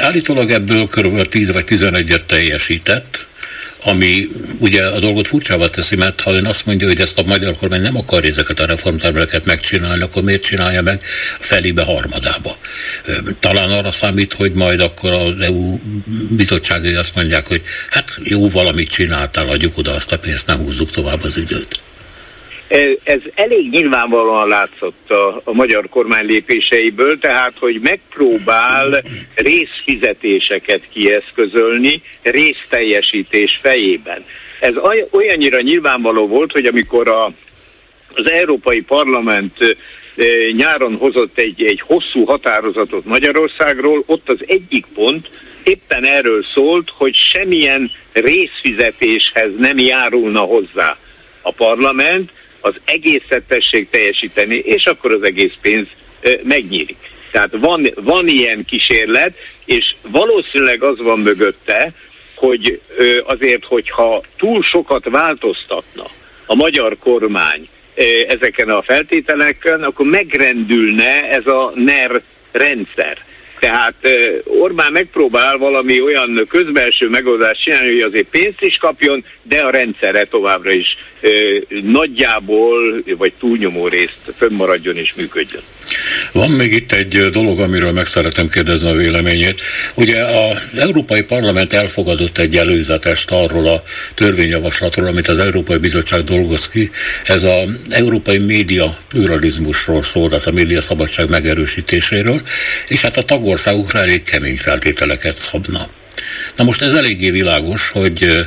Állítólag 0.00 0.50
ebből 0.50 0.86
kb. 0.86 1.22
10 1.28 1.52
vagy 1.52 1.64
11-et 1.68 2.24
teljesített, 2.26 3.26
ami 3.84 4.26
ugye 4.58 4.86
a 4.86 4.98
dolgot 4.98 5.26
furcsává 5.26 5.68
teszi, 5.68 5.96
mert 5.96 6.20
ha 6.20 6.32
ön 6.32 6.46
azt 6.46 6.66
mondja, 6.66 6.86
hogy 6.86 7.00
ezt 7.00 7.18
a 7.18 7.22
magyar 7.26 7.56
kormány 7.56 7.80
nem 7.80 7.96
akar 7.96 8.24
ezeket 8.24 8.60
a 8.60 8.66
reformtermeleket 8.66 9.44
megcsinálni, 9.44 10.02
akkor 10.02 10.22
miért 10.22 10.42
csinálja 10.42 10.82
meg 10.82 11.02
felébe, 11.38 11.82
harmadába? 11.82 12.58
Talán 13.40 13.70
arra 13.70 13.90
számít, 13.90 14.32
hogy 14.32 14.52
majd 14.52 14.80
akkor 14.80 15.12
az 15.12 15.40
EU 15.40 15.78
bizottságai 16.30 16.94
azt 16.94 17.14
mondják, 17.14 17.46
hogy 17.46 17.62
hát 17.90 18.18
jó, 18.22 18.48
valamit 18.48 18.88
csináltál, 18.88 19.48
adjuk 19.48 19.78
oda 19.78 19.92
azt 19.92 20.12
a 20.12 20.18
pénzt, 20.18 20.46
ne 20.46 20.54
húzzuk 20.54 20.90
tovább 20.90 21.22
az 21.22 21.36
időt. 21.36 21.80
Ez 23.02 23.20
elég 23.34 23.70
nyilvánvalóan 23.70 24.48
látszott 24.48 25.10
a, 25.10 25.40
a 25.44 25.52
magyar 25.52 25.88
kormány 25.88 26.26
lépéseiből, 26.26 27.18
tehát 27.18 27.52
hogy 27.58 27.80
megpróbál 27.82 29.02
részfizetéseket 29.34 30.80
kieszközölni 30.92 32.02
részteljesítés 32.22 33.58
fejében. 33.62 34.24
Ez 34.60 34.74
olyannyira 35.10 35.60
nyilvánvaló 35.60 36.26
volt, 36.26 36.52
hogy 36.52 36.66
amikor 36.66 37.08
a, 37.08 37.24
az 38.14 38.30
Európai 38.30 38.80
Parlament 38.80 39.76
nyáron 40.56 40.96
hozott 40.96 41.38
egy, 41.38 41.62
egy 41.62 41.80
hosszú 41.80 42.24
határozatot 42.24 43.04
Magyarországról, 43.04 44.02
ott 44.06 44.28
az 44.28 44.38
egyik 44.46 44.86
pont 44.94 45.30
éppen 45.62 46.04
erről 46.04 46.44
szólt, 46.44 46.90
hogy 46.90 47.14
semmilyen 47.32 47.90
részfizetéshez 48.12 49.50
nem 49.58 49.78
járulna 49.78 50.40
hozzá 50.40 50.96
a 51.42 51.52
parlament, 51.52 52.32
az 52.64 52.74
egészet 52.84 53.42
tessék 53.48 53.90
teljesíteni, 53.90 54.56
és 54.56 54.84
akkor 54.84 55.12
az 55.12 55.22
egész 55.22 55.52
pénz 55.60 55.86
megnyílik. 56.42 56.96
Tehát 57.30 57.50
van, 57.52 57.90
van 57.94 58.28
ilyen 58.28 58.64
kísérlet, 58.64 59.36
és 59.64 59.94
valószínűleg 60.08 60.82
az 60.82 60.98
van 60.98 61.18
mögötte, 61.18 61.92
hogy 62.34 62.80
azért, 63.24 63.64
hogyha 63.64 64.22
túl 64.36 64.62
sokat 64.62 65.04
változtatna 65.04 66.06
a 66.46 66.54
magyar 66.54 66.96
kormány 66.98 67.68
ezeken 68.28 68.68
a 68.68 68.82
feltételeken, 68.82 69.82
akkor 69.82 70.06
megrendülne 70.06 71.30
ez 71.30 71.46
a 71.46 71.72
NER 71.74 72.22
rendszer. 72.52 73.18
Tehát 73.64 73.94
Orbán 74.44 74.92
megpróbál 74.92 75.58
valami 75.58 76.00
olyan 76.00 76.46
közbelső 76.48 77.08
megoldást 77.08 77.62
csinálni, 77.62 77.92
hogy 77.92 78.00
azért 78.00 78.28
pénzt 78.28 78.62
is 78.62 78.76
kapjon, 78.76 79.24
de 79.42 79.58
a 79.58 79.70
rendszerre 79.70 80.24
továbbra 80.24 80.70
is 80.70 80.96
nagyjából, 81.82 83.02
vagy 83.18 83.32
túlnyomó 83.38 83.88
részt 83.88 84.32
fönnmaradjon 84.36 84.96
és 84.96 85.14
működjön. 85.14 85.62
Van 86.34 86.50
még 86.50 86.72
itt 86.72 86.92
egy 86.92 87.30
dolog, 87.30 87.60
amiről 87.60 87.92
meg 87.92 88.06
szeretem 88.06 88.48
kérdezni 88.48 88.88
a 88.88 88.94
véleményét. 88.94 89.60
Ugye 89.94 90.22
az 90.24 90.56
Európai 90.78 91.22
Parlament 91.22 91.72
elfogadott 91.72 92.38
egy 92.38 92.56
előzetest 92.56 93.30
arról 93.30 93.68
a 93.68 93.82
törvényjavaslatról, 94.14 95.06
amit 95.06 95.28
az 95.28 95.38
Európai 95.38 95.76
Bizottság 95.76 96.24
dolgoz 96.24 96.68
ki. 96.68 96.90
Ez 97.24 97.44
az 97.44 97.68
európai 97.90 98.38
média 98.38 98.96
pluralizmusról 99.08 100.02
szól, 100.02 100.28
tehát 100.28 100.46
a 100.46 100.50
média 100.50 100.80
szabadság 100.80 101.28
megerősítéséről, 101.28 102.42
és 102.88 103.00
hát 103.00 103.16
a 103.16 103.24
tagországokra 103.24 103.98
elég 103.98 104.22
kemény 104.22 104.56
feltételeket 104.56 105.34
szabna. 105.34 105.88
Na 106.56 106.64
most 106.64 106.82
ez 106.82 106.92
eléggé 106.92 107.30
világos, 107.30 107.90
hogy 107.90 108.46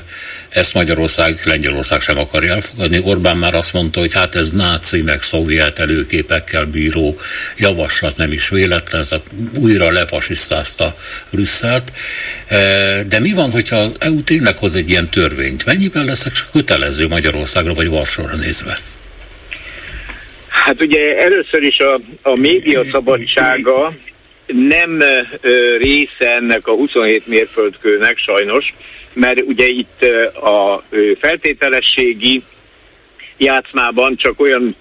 ezt 0.50 0.74
Magyarország, 0.74 1.38
Lengyelország 1.44 2.00
sem 2.00 2.18
akarja 2.18 2.54
elfogadni. 2.54 3.00
Orbán 3.04 3.38
már 3.38 3.56
azt 3.56 3.74
mondta, 3.74 4.00
hogy 4.00 4.14
hát 4.14 4.36
ez 4.36 4.52
náci, 4.52 5.02
meg 5.02 5.22
szovjet 5.22 5.80
előképekkel 5.80 6.66
bíró 6.66 7.18
javaslat 7.58 8.18
nem 8.18 8.32
is 8.32 8.50
véletlen, 8.50 9.06
tehát 9.10 9.32
újra 9.60 9.92
lefasisztázta 9.92 10.96
Brüsszelt. 11.30 11.92
De 13.08 13.20
mi 13.20 13.34
van, 13.34 13.52
hogyha 13.52 13.76
az 13.78 13.92
EU 14.00 14.24
tényleg 14.24 14.58
hoz 14.58 14.76
egy 14.76 14.90
ilyen 14.90 15.10
törvényt? 15.10 15.66
Mennyiben 15.66 16.06
leszek 16.06 16.34
kötelező 16.52 17.08
Magyarországra 17.08 17.74
vagy 17.74 17.90
Varsóra 17.90 18.36
nézve? 18.36 18.78
Hát 20.48 20.82
ugye 20.82 21.18
először 21.18 21.64
is 21.64 21.80
a, 21.80 22.00
a 22.22 22.40
média 22.40 22.84
szabadsága 22.92 23.94
nem 24.46 25.04
része 25.78 26.36
ennek 26.36 26.68
a 26.68 26.72
27 26.72 27.28
mérföldkőnek 27.28 28.18
sajnos, 28.18 28.74
mert 29.18 29.42
ugye 29.42 29.68
itt 29.68 30.06
a 30.34 30.84
feltételességi 31.20 32.44
játszmában 33.38 34.16
csak 34.16 34.40
olyan 34.40 34.76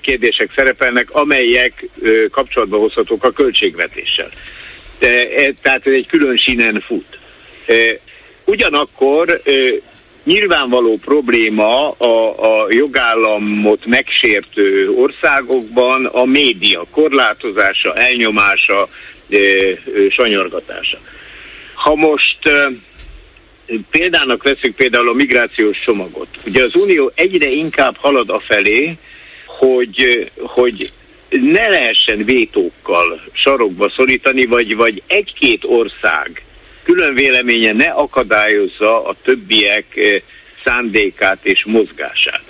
kérdések 0.00 0.52
szerepelnek, 0.54 1.10
amelyek 1.10 1.84
kapcsolatba 2.30 2.78
hozhatók 2.78 3.24
a 3.24 3.30
költségvetéssel. 3.30 4.30
tehát 5.62 5.86
ez 5.86 5.92
egy 5.92 6.06
külön 6.06 6.36
sínen 6.36 6.80
fut. 6.86 7.18
Ugyanakkor 8.44 9.40
nyilvánvaló 10.24 10.98
probléma 11.04 11.88
a, 11.88 12.44
a 12.62 12.66
jogállamot 12.70 13.86
megsértő 13.86 14.90
országokban 14.90 16.04
a 16.04 16.24
média 16.24 16.84
korlátozása, 16.90 17.94
elnyomása, 17.94 18.88
sanyargatása. 20.10 20.98
Ha 21.74 21.94
most 21.94 22.38
példának 23.90 24.42
veszük 24.42 24.74
például 24.74 25.08
a 25.08 25.12
migrációs 25.12 25.80
csomagot. 25.80 26.28
Ugye 26.46 26.62
az 26.62 26.74
Unió 26.74 27.12
egyre 27.14 27.48
inkább 27.48 27.96
halad 27.96 28.30
afelé, 28.30 28.96
hogy, 29.46 30.30
hogy 30.38 30.92
ne 31.28 31.68
lehessen 31.68 32.24
vétókkal 32.24 33.20
sarokba 33.32 33.90
szorítani, 33.90 34.44
vagy, 34.44 34.76
vagy 34.76 35.02
egy-két 35.06 35.64
ország 35.64 36.42
külön 36.82 37.14
véleménye 37.14 37.72
ne 37.72 37.86
akadályozza 37.86 39.04
a 39.04 39.14
többiek 39.22 39.96
eh, 39.96 40.20
szándékát 40.64 41.38
és 41.42 41.64
mozgását. 41.64 42.42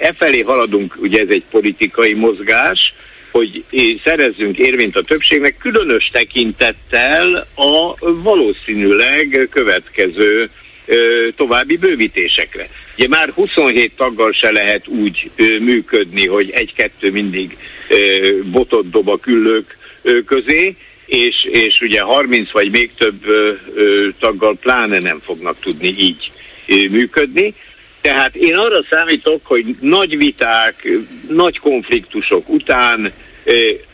E 0.00 0.12
felé 0.12 0.40
haladunk, 0.40 0.96
ugye 1.00 1.20
ez 1.20 1.28
egy 1.28 1.44
politikai 1.50 2.12
mozgás, 2.12 2.94
hogy 3.34 3.64
szerezzünk 4.04 4.58
érvényt 4.58 4.96
a 4.96 5.02
többségnek, 5.02 5.56
különös 5.58 6.10
tekintettel 6.12 7.46
a 7.54 7.94
valószínűleg 8.22 9.48
következő 9.50 10.50
további 11.36 11.76
bővítésekre. 11.76 12.66
Ugye 12.98 13.08
már 13.08 13.30
27 13.30 13.92
taggal 13.96 14.32
se 14.32 14.50
lehet 14.50 14.88
úgy 14.88 15.30
működni, 15.60 16.26
hogy 16.26 16.50
egy-kettő 16.50 17.10
mindig 17.10 17.56
botot 18.44 18.90
dob 18.90 19.08
a 19.08 19.18
küllők 19.18 19.76
közé, 20.26 20.76
és, 21.06 21.34
és 21.50 21.80
ugye 21.80 22.00
30 22.00 22.50
vagy 22.50 22.70
még 22.70 22.90
több 22.98 23.24
taggal 24.18 24.56
pláne 24.60 24.98
nem 24.98 25.20
fognak 25.24 25.60
tudni 25.60 25.94
így 25.98 26.30
működni. 26.90 27.54
Tehát 28.00 28.34
én 28.36 28.54
arra 28.54 28.82
számítok, 28.90 29.40
hogy 29.46 29.64
nagy 29.80 30.16
viták, 30.16 30.88
nagy 31.28 31.58
konfliktusok 31.58 32.48
után 32.48 33.12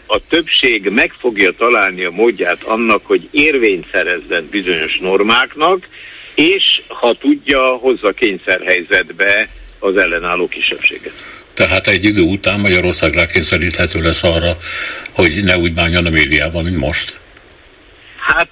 a 0.06 0.20
többség 0.28 0.88
meg 0.88 1.12
fogja 1.18 1.52
találni 1.52 2.04
a 2.04 2.10
módját 2.10 2.62
annak, 2.62 3.06
hogy 3.06 3.28
érvényt 3.30 3.86
szerezzen 3.92 4.48
bizonyos 4.50 4.98
normáknak, 4.98 5.88
és 6.34 6.82
ha 6.88 7.14
tudja, 7.14 7.62
hozza 7.62 8.12
kényszerhelyzetbe 8.12 9.48
az 9.78 9.96
ellenálló 9.96 10.48
kisebbséget. 10.48 11.12
Tehát 11.54 11.86
egy 11.86 12.04
idő 12.04 12.22
után 12.22 12.60
Magyarország 12.60 13.14
rákényszeríthető 13.14 14.00
lesz 14.00 14.24
arra, 14.24 14.56
hogy 15.12 15.40
ne 15.44 15.58
úgy 15.58 15.72
bánjon 15.72 16.06
a 16.06 16.10
médiával, 16.10 16.62
mint 16.62 16.76
most? 16.76 17.18
Hát 18.16 18.50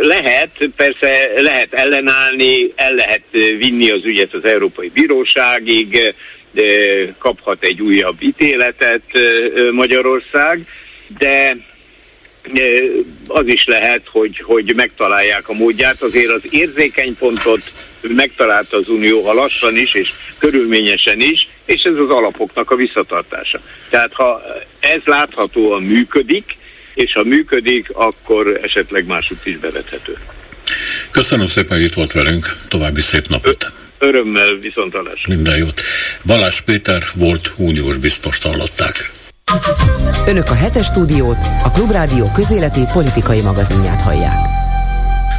lehet, 0.00 0.50
persze 0.76 1.30
lehet 1.36 1.72
ellenállni, 1.72 2.72
el 2.76 2.94
lehet 2.94 3.22
vinni 3.58 3.90
az 3.90 4.04
ügyet 4.04 4.34
az 4.34 4.44
Európai 4.44 4.90
Bíróságig, 4.94 6.14
kaphat 7.18 7.64
egy 7.64 7.80
újabb 7.80 8.22
ítéletet 8.22 9.02
Magyarország, 9.72 10.66
de 11.18 11.56
az 13.26 13.46
is 13.46 13.64
lehet, 13.64 14.02
hogy, 14.04 14.40
hogy 14.42 14.72
megtalálják 14.76 15.48
a 15.48 15.52
módját. 15.52 16.02
Azért 16.02 16.30
az 16.30 16.42
érzékeny 16.50 17.16
pontot 17.18 17.62
megtalálta 18.00 18.76
az 18.76 18.88
Unió, 18.88 19.22
ha 19.22 19.32
lassan 19.32 19.76
is, 19.76 19.94
és 19.94 20.12
körülményesen 20.38 21.20
is, 21.20 21.48
és 21.64 21.82
ez 21.82 21.94
az 21.94 22.10
alapoknak 22.10 22.70
a 22.70 22.76
visszatartása. 22.76 23.60
Tehát 23.90 24.12
ha 24.12 24.42
ez 24.80 25.00
láthatóan 25.04 25.82
működik, 25.82 26.56
és 26.94 27.12
ha 27.12 27.24
működik, 27.24 27.90
akkor 27.92 28.60
esetleg 28.62 29.06
másutt 29.06 29.46
is 29.46 29.56
bevethető. 29.56 30.16
Köszönöm 31.10 31.46
szépen, 31.46 31.76
hogy 31.76 31.86
itt 31.86 31.94
volt 31.94 32.12
velünk. 32.12 32.46
További 32.68 33.00
szép 33.00 33.26
napot. 33.26 33.72
Örömmel 34.02 34.54
viszontalás. 34.60 35.26
Minden 35.26 35.56
jót. 35.56 35.80
Balázs 36.24 36.60
Péter 36.60 37.02
volt 37.14 37.52
uniós 37.56 37.96
biztos 37.96 38.38
hallották. 38.42 39.12
Önök 40.26 40.50
a 40.50 40.54
hetes 40.54 40.86
stúdiót, 40.86 41.38
a 41.64 41.70
Klubrádió 41.70 42.30
közéleti 42.34 42.80
politikai 42.92 43.40
magazinját 43.40 44.00
hallják. 44.00 44.59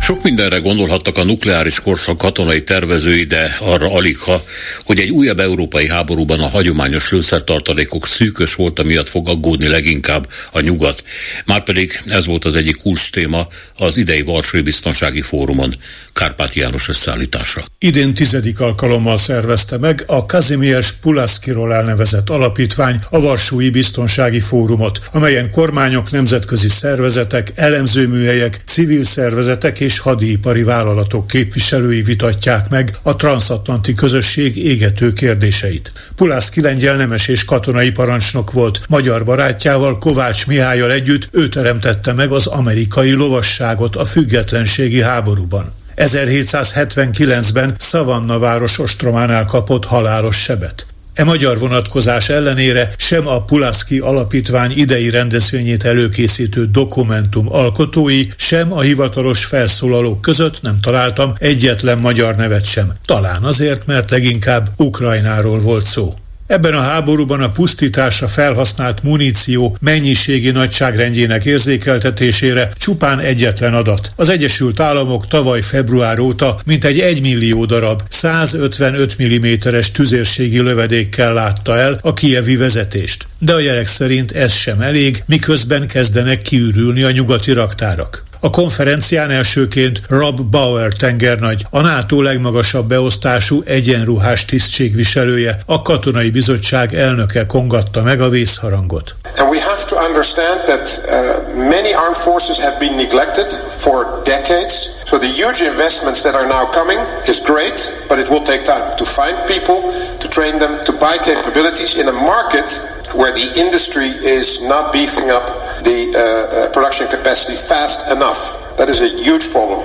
Sok 0.02 0.24
mindenre 0.24 0.58
gondolhattak 0.58 1.18
a 1.18 1.24
nukleáris 1.24 1.80
korszak 1.80 2.18
katonai 2.18 2.64
tervezői, 2.64 3.24
de 3.24 3.58
arra 3.60 3.94
alig 3.94 4.18
ha, 4.18 4.42
hogy 4.84 5.00
egy 5.00 5.10
újabb 5.10 5.40
európai 5.40 5.90
háborúban 5.90 6.40
a 6.40 6.48
hagyományos 6.48 7.12
lőszertartalékok 7.12 8.08
szűkös 8.08 8.56
volt, 8.56 8.84
miatt 8.84 9.10
fog 9.10 9.30
aggódni 9.30 9.68
leginkább 9.68 10.28
a 10.52 10.60
nyugat. 10.60 11.04
Márpedig 11.46 12.00
ez 12.08 12.26
volt 12.26 12.46
az 12.46 12.56
egyik 12.56 12.76
kulcs 12.76 13.12
téma 13.12 13.48
az 13.78 13.98
idei 13.98 14.22
Varsói 14.22 14.62
Biztonsági 14.62 15.22
Fórumon, 15.22 15.74
Kárpát 16.14 16.54
János 16.54 16.88
összeállítása. 16.88 17.66
Idén 17.80 18.14
tizedik 18.14 18.60
alkalommal 18.60 19.18
szervezte 19.18 19.78
meg 19.78 20.04
a 20.08 20.26
Kazimierz 20.26 21.00
Pulaszkiról 21.02 21.74
elnevezett 21.74 22.30
alapítvány 22.30 23.00
a 23.10 23.20
Varsói 23.20 23.70
Biztonsági 23.70 24.40
Fórumot, 24.40 25.00
amelyen 25.12 25.52
kormányok, 25.52 26.12
nemzetközi 26.12 26.70
szervezetek, 26.70 27.52
elemzőműhelyek, 27.56 28.60
civil 28.66 29.04
szervezetek 29.04 29.80
és 29.80 29.91
hadipari 30.00 30.64
vállalatok 30.64 31.28
képviselői 31.28 32.02
vitatják 32.02 32.70
meg 32.70 32.96
a 33.02 33.16
transatlanti 33.16 33.94
közösség 33.94 34.58
égető 34.58 35.14
kérdéseit. 35.14 35.92
Pulászki 36.16 36.62
lengyel 36.62 36.96
nemes 36.96 37.28
és 37.28 37.46
katonai 37.46 37.92
parancsnok 37.92 38.52
volt. 38.52 38.82
Magyar 38.90 39.24
barátjával 39.26 39.98
Kovács 39.98 40.48
Mihályal 40.48 40.92
együtt 40.92 41.28
ő 41.32 41.50
teremtette 41.50 42.14
meg 42.14 42.32
az 42.32 42.48
amerikai 42.48 43.12
lovasságot 43.12 43.96
a 43.96 44.06
függetlenségi 44.06 45.02
háborúban. 45.02 45.72
1779-ben 45.96 47.76
Szavanna 47.78 48.40
város 48.40 48.80
ostrománál 48.80 49.46
kapott 49.46 49.86
halálos 49.86 50.42
sebet. 50.42 50.86
E 51.14 51.24
magyar 51.24 51.60
vonatkozás 51.60 52.30
ellenére 52.30 52.94
sem 52.98 53.28
a 53.28 53.44
Pulaszki 53.44 54.00
Alapítvány 54.00 54.72
idei 54.76 55.10
rendezvényét 55.10 55.84
előkészítő 55.84 56.66
dokumentum 56.66 57.54
alkotói, 57.54 58.24
sem 58.38 58.74
a 58.74 58.82
hivatalos 58.82 59.46
felszólalók 59.46 60.22
között 60.22 60.62
nem 60.62 60.80
találtam 60.82 61.34
egyetlen 61.38 61.98
magyar 61.98 62.36
nevet 62.36 62.66
sem. 62.66 62.94
Talán 63.06 63.44
azért, 63.44 63.86
mert 63.86 64.10
leginkább 64.10 64.70
Ukrajnáról 64.78 65.60
volt 65.60 65.86
szó. 65.86 66.16
Ebben 66.52 66.74
a 66.74 66.80
háborúban 66.80 67.42
a 67.42 67.50
pusztításra 67.50 68.28
felhasznált 68.28 69.04
muníció 69.04 69.78
mennyiségi 69.80 70.52
nagyságrendjének 70.52 71.46
érzékeltetésére 71.46 72.72
csupán 72.78 73.20
egyetlen 73.20 73.74
adat. 73.74 74.12
Az 74.16 74.30
Egyesült 74.30 74.80
Államok 74.80 75.28
tavaly 75.28 75.62
február 75.62 76.20
óta 76.20 76.60
mintegy 76.66 77.00
1 77.00 77.22
millió 77.22 77.66
darab 77.66 78.02
155 78.10 79.16
mm-es 79.24 79.92
tüzérségi 79.92 80.60
lövedékkel 80.60 81.34
látta 81.34 81.78
el 81.78 82.00
a 82.02 82.14
kievi 82.14 82.56
vezetést. 82.56 83.28
De 83.38 83.54
a 83.54 83.60
jelek 83.60 83.88
szerint 83.88 84.32
ez 84.32 84.54
sem 84.54 84.82
elég, 84.82 85.24
miközben 85.26 85.88
kezdenek 85.88 86.42
kiürülni 86.42 87.04
a 87.04 87.12
nyugati 87.12 87.52
raktárak. 87.52 88.30
A 88.44 88.50
konferencián 88.50 89.32
elsőként 89.32 90.02
Rob 90.08 90.42
Bauer 90.42 90.94
tengernagy, 90.94 91.66
a 91.70 91.82
NATO 91.82 92.22
legmagasabb 92.22 92.88
beosztású 92.88 93.62
egyenruhás 93.66 94.46
tisztségviselője, 94.46 95.58
a 95.66 95.82
katonai 95.82 96.30
bizottság 96.30 96.94
elnöke 96.94 97.46
kongatta 97.46 98.02
meg 98.02 98.22
a 98.22 98.30
vészharangot. 98.30 99.16
And 99.38 99.50
we 99.50 99.60
have 99.62 99.84
to 99.86 99.96
understand 100.08 100.58
that 100.66 100.86
uh, 100.86 101.12
many 101.56 101.94
armed 101.94 102.18
forces 102.28 102.58
have 102.60 102.76
been 102.80 102.96
neglected 102.96 103.48
for 103.84 104.22
decades. 104.24 104.74
So 105.06 105.18
the 105.18 105.32
huge 105.42 105.60
investments 105.72 106.22
that 106.22 106.36
are 106.36 106.48
now 106.48 106.66
coming 106.80 107.00
is 107.28 107.38
great, 107.54 107.78
but 108.10 108.18
it 108.18 108.28
will 108.30 108.44
take 108.52 108.64
time 108.64 108.86
to 108.96 109.06
find 109.06 109.36
people, 109.54 109.78
to 110.22 110.28
train 110.28 110.58
them, 110.60 110.72
to 110.88 110.92
buy 111.06 111.16
capabilities 111.30 111.94
in 112.02 112.08
a 112.08 112.16
market 112.34 112.68
where 113.16 113.32
the 113.32 113.54
industry 113.58 114.08
is 114.08 114.62
not 114.62 114.94
beefing 114.94 115.30
up 115.30 115.48
the 115.84 116.14
uh, 116.16 116.20
uh, 116.22 116.72
production 116.72 117.08
capacity 117.08 117.56
fast 117.56 118.12
enough. 118.12 118.78
That 118.78 118.90
is 118.90 119.02
a 119.02 119.10
huge 119.22 119.52
problem. 119.52 119.80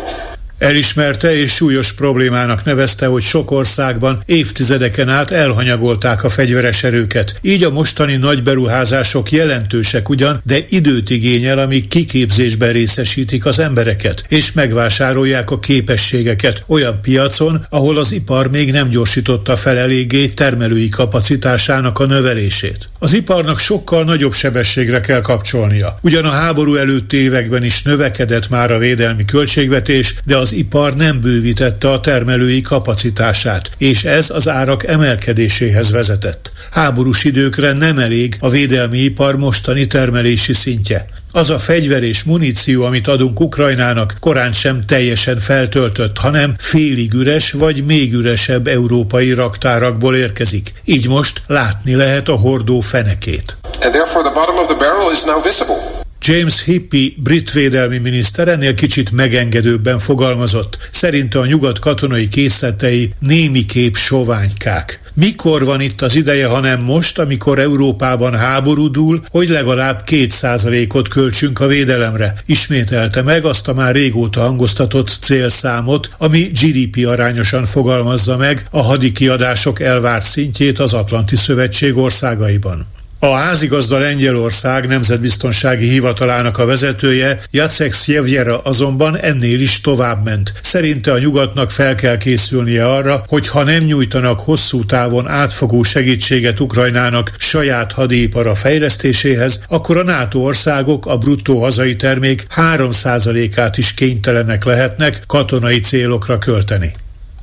Elismerte 0.59 1.41
és 1.41 1.53
súlyos 1.53 1.93
problémának 1.93 2.65
nevezte, 2.65 3.07
hogy 3.07 3.23
sok 3.23 3.51
országban 3.51 4.23
évtizedeken 4.27 5.09
át 5.09 5.31
elhanyagolták 5.31 6.25
a 6.25 6.29
fegyveres 6.31 6.83
erőket. 6.83 7.39
Így 7.41 7.65
a 7.65 7.71
mostani 7.71 8.17
nagy 8.17 8.43
beruházások 8.43 9.33
jelentősek 9.33 10.09
ugyan, 10.09 10.41
de 10.45 10.59
időt 10.69 11.11
igényel, 11.11 11.59
amíg 11.59 11.89
kiképzésben 11.89 12.73
részesítik 12.73 13.47
az 13.47 13.59
embereket, 13.59 14.25
és 14.29 14.53
megvásárolják 14.53 15.51
a 15.51 15.59
képességeket 15.59 16.63
olyan 16.67 17.01
piacon, 17.03 17.67
ahol 17.71 17.99
az 17.99 18.13
ipar 18.13 18.51
még 18.51 18.73
nem 18.73 18.89
gyorsította 18.89 19.57
fel 19.57 19.79
eléggé 19.79 20.29
termelői 20.29 20.89
kapacitásának 20.89 21.99
a 21.99 22.07
növelését. 22.07 22.89
Az 22.99 23.13
iparnak 23.13 23.59
sokkal 23.59 24.05
nagyobb 24.05 24.33
sebességre 24.33 25.01
kell 25.01 25.21
kapcsolnia. 25.21 25.99
Ugyan 26.01 26.25
a 26.25 26.31
háború 26.31 26.75
előtti 26.75 27.17
években 27.17 27.65
is 27.65 27.83
növekedett 27.83 28.49
már 28.49 28.73
a 28.73 28.79
védelmi 28.79 29.25
költségvetés, 29.25 30.15
de 30.25 30.37
az 30.37 30.46
ipar 30.53 30.95
nem 30.95 31.21
bővítette 31.21 31.91
a 31.91 32.01
termelői 32.01 32.61
kapacitását, 32.61 33.71
és 33.79 34.05
ez 34.05 34.31
az 34.31 34.49
árak 34.49 34.87
emelkedéséhez 34.87 35.91
vezetett. 35.91 36.51
Háborús 36.71 37.25
időkre 37.25 37.73
nem 37.73 37.99
elég 37.99 38.37
a 38.41 38.49
védelmi 38.49 38.99
ipar 38.99 39.37
mostani 39.37 39.87
termelési 39.87 40.55
szintje. 40.55 41.07
Az 41.37 41.51
a 41.51 41.59
fegyver 41.59 42.03
és 42.03 42.25
muníció, 42.25 42.85
amit 42.85 43.09
adunk 43.09 43.41
Ukrajnának, 43.41 44.17
korán 44.21 44.53
sem 44.53 44.87
teljesen 44.87 45.39
feltöltött, 45.39 46.19
hanem 46.19 46.55
félig 46.59 47.13
üres 47.13 47.53
vagy 47.53 47.85
még 47.85 48.13
üresebb 48.13 48.67
európai 48.67 49.33
raktárakból 49.33 50.17
érkezik. 50.17 50.73
Így 50.85 51.09
most 51.09 51.43
látni 51.47 51.95
lehet 51.95 52.29
a 52.29 52.35
hordó 52.35 52.81
fenekét. 52.81 53.57
And 53.83 53.93
therefore 53.93 54.23
the 54.23 54.33
bottom 54.35 54.57
of 54.57 54.67
the 54.67 54.77
barrel 54.77 55.13
is 55.13 55.23
now 55.23 55.43
visible. 55.43 55.96
James 56.29 56.65
Hippie 56.65 57.13
brit 57.17 57.53
védelmi 57.53 57.99
miniszter 57.99 58.49
ennél 58.49 58.75
kicsit 58.75 59.11
megengedőbben 59.11 59.99
fogalmazott. 59.99 60.89
Szerinte 60.91 61.39
a 61.39 61.47
nyugat 61.47 61.79
katonai 61.79 62.29
készletei 62.29 63.13
némiképp 63.19 63.95
soványkák. 63.95 65.01
Mikor 65.15 65.65
van 65.65 65.81
itt 65.81 66.03
az 66.03 66.15
ideje, 66.15 66.47
hanem 66.47 66.81
most, 66.81 67.19
amikor 67.19 67.59
Európában 67.59 68.37
háború 68.37 68.91
dúl, 68.91 69.23
hogy 69.31 69.49
legalább 69.49 70.05
két 70.05 70.31
százalékot 70.31 71.09
költsünk 71.09 71.61
a 71.61 71.67
védelemre. 71.67 72.35
Ismételte 72.47 73.23
meg 73.23 73.45
azt 73.45 73.69
a 73.69 73.75
már 73.75 73.95
régóta 73.95 74.41
hangoztatott 74.41 75.19
célszámot, 75.21 76.11
ami 76.19 76.41
GDP 76.41 77.07
arányosan 77.07 77.65
fogalmazza 77.65 78.37
meg 78.37 78.67
a 78.71 78.83
hadikiadások 78.83 79.81
elvárt 79.81 80.25
szintjét 80.25 80.79
az 80.79 80.93
Atlanti 80.93 81.37
Szövetség 81.37 81.97
országaiban. 81.97 82.96
A 83.19 83.35
házigazda 83.35 83.99
Lengyelország 83.99 84.87
nemzetbiztonsági 84.87 85.89
hivatalának 85.89 86.59
a 86.59 86.67
vezetője, 86.67 87.41
Jacek 87.51 87.93
Szjevjera 87.93 88.61
azonban 88.61 89.17
ennél 89.17 89.61
is 89.61 89.81
tovább 89.81 90.25
ment. 90.25 90.53
Szerinte 90.63 91.13
a 91.13 91.19
nyugatnak 91.19 91.71
fel 91.71 91.95
kell 91.95 92.17
készülnie 92.17 92.89
arra, 92.89 93.25
hogy 93.27 93.49
ha 93.49 93.63
nem 93.63 93.83
nyújtanak 93.83 94.41
hosszú 94.41 94.85
távon 94.85 95.29
átfogó 95.29 95.83
segítséget 95.83 96.61
Ukrajnának 96.61 97.31
saját 97.39 97.93
hadipara 97.93 98.55
fejlesztéséhez, 98.55 99.61
akkor 99.69 99.97
a 99.97 100.03
NATO 100.03 100.39
országok 100.39 101.07
a 101.07 101.19
bruttó 101.19 101.63
hazai 101.63 101.97
termék 101.97 102.47
3%-át 102.57 103.79
is 103.79 103.95
kénytelenek 103.95 104.65
lehetnek 104.65 105.23
katonai 105.27 105.81
célokra 105.81 106.39
költeni. 106.39 106.91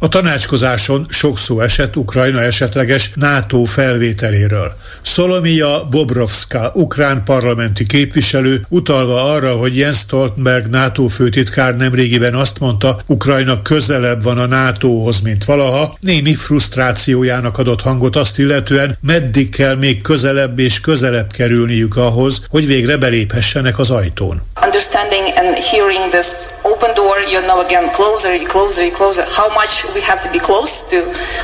A 0.04 0.10
tanácskozáson 0.10 1.06
sok 1.10 1.38
szó 1.38 1.60
esett 1.60 1.96
Ukrajna 1.96 2.42
esetleges 2.42 3.12
NATO 3.16 3.64
felvételéről. 3.64 4.76
Szolomia 5.02 5.88
Bobrovska, 5.92 6.72
ukrán 6.74 7.24
parlamenti 7.24 7.86
képviselő, 7.86 8.66
utalva 8.70 9.34
arra, 9.34 9.56
hogy 9.56 9.78
Jens 9.78 9.98
Stoltenberg 9.98 10.70
NATO 10.70 11.08
főtitkár 11.08 11.78
nemrégiben 11.78 12.36
azt 12.36 12.60
mondta, 12.60 13.00
Ukrajna 13.06 13.62
közelebb 13.62 14.24
van 14.24 14.38
a 14.38 14.46
NATO-hoz, 14.46 15.22
mint 15.22 15.46
valaha, 15.46 15.98
némi 16.00 16.36
frusztrációjának 16.36 17.58
adott 17.58 17.82
hangot 17.82 18.16
azt 18.16 18.40
illetően, 18.40 18.98
meddig 19.02 19.50
kell 19.50 19.76
még 19.76 20.02
közelebb 20.02 20.60
és 20.60 20.80
közelebb 20.80 21.32
kerülniük 21.32 21.98
ahhoz, 21.98 22.46
hogy 22.50 22.68
végre 22.68 22.98
beléphessenek 22.98 23.80
az 23.80 23.92
ajtón. 23.92 24.42
Understanding 24.66 25.26
and 25.36 25.58
hearing 25.58 26.10
this 26.10 26.28
open 26.64 26.94
door, 26.96 27.18
you 27.32 27.42
know 27.42 27.60
again 27.60 27.90
closer, 27.92 28.34
closer, 28.48 28.90
closer. 28.92 29.26
How 29.40 29.50
much 29.60 29.74
we 29.96 30.02
have 30.02 30.22
to 30.22 30.30
be 30.32 30.40
close 30.40 30.74
to 30.92 30.98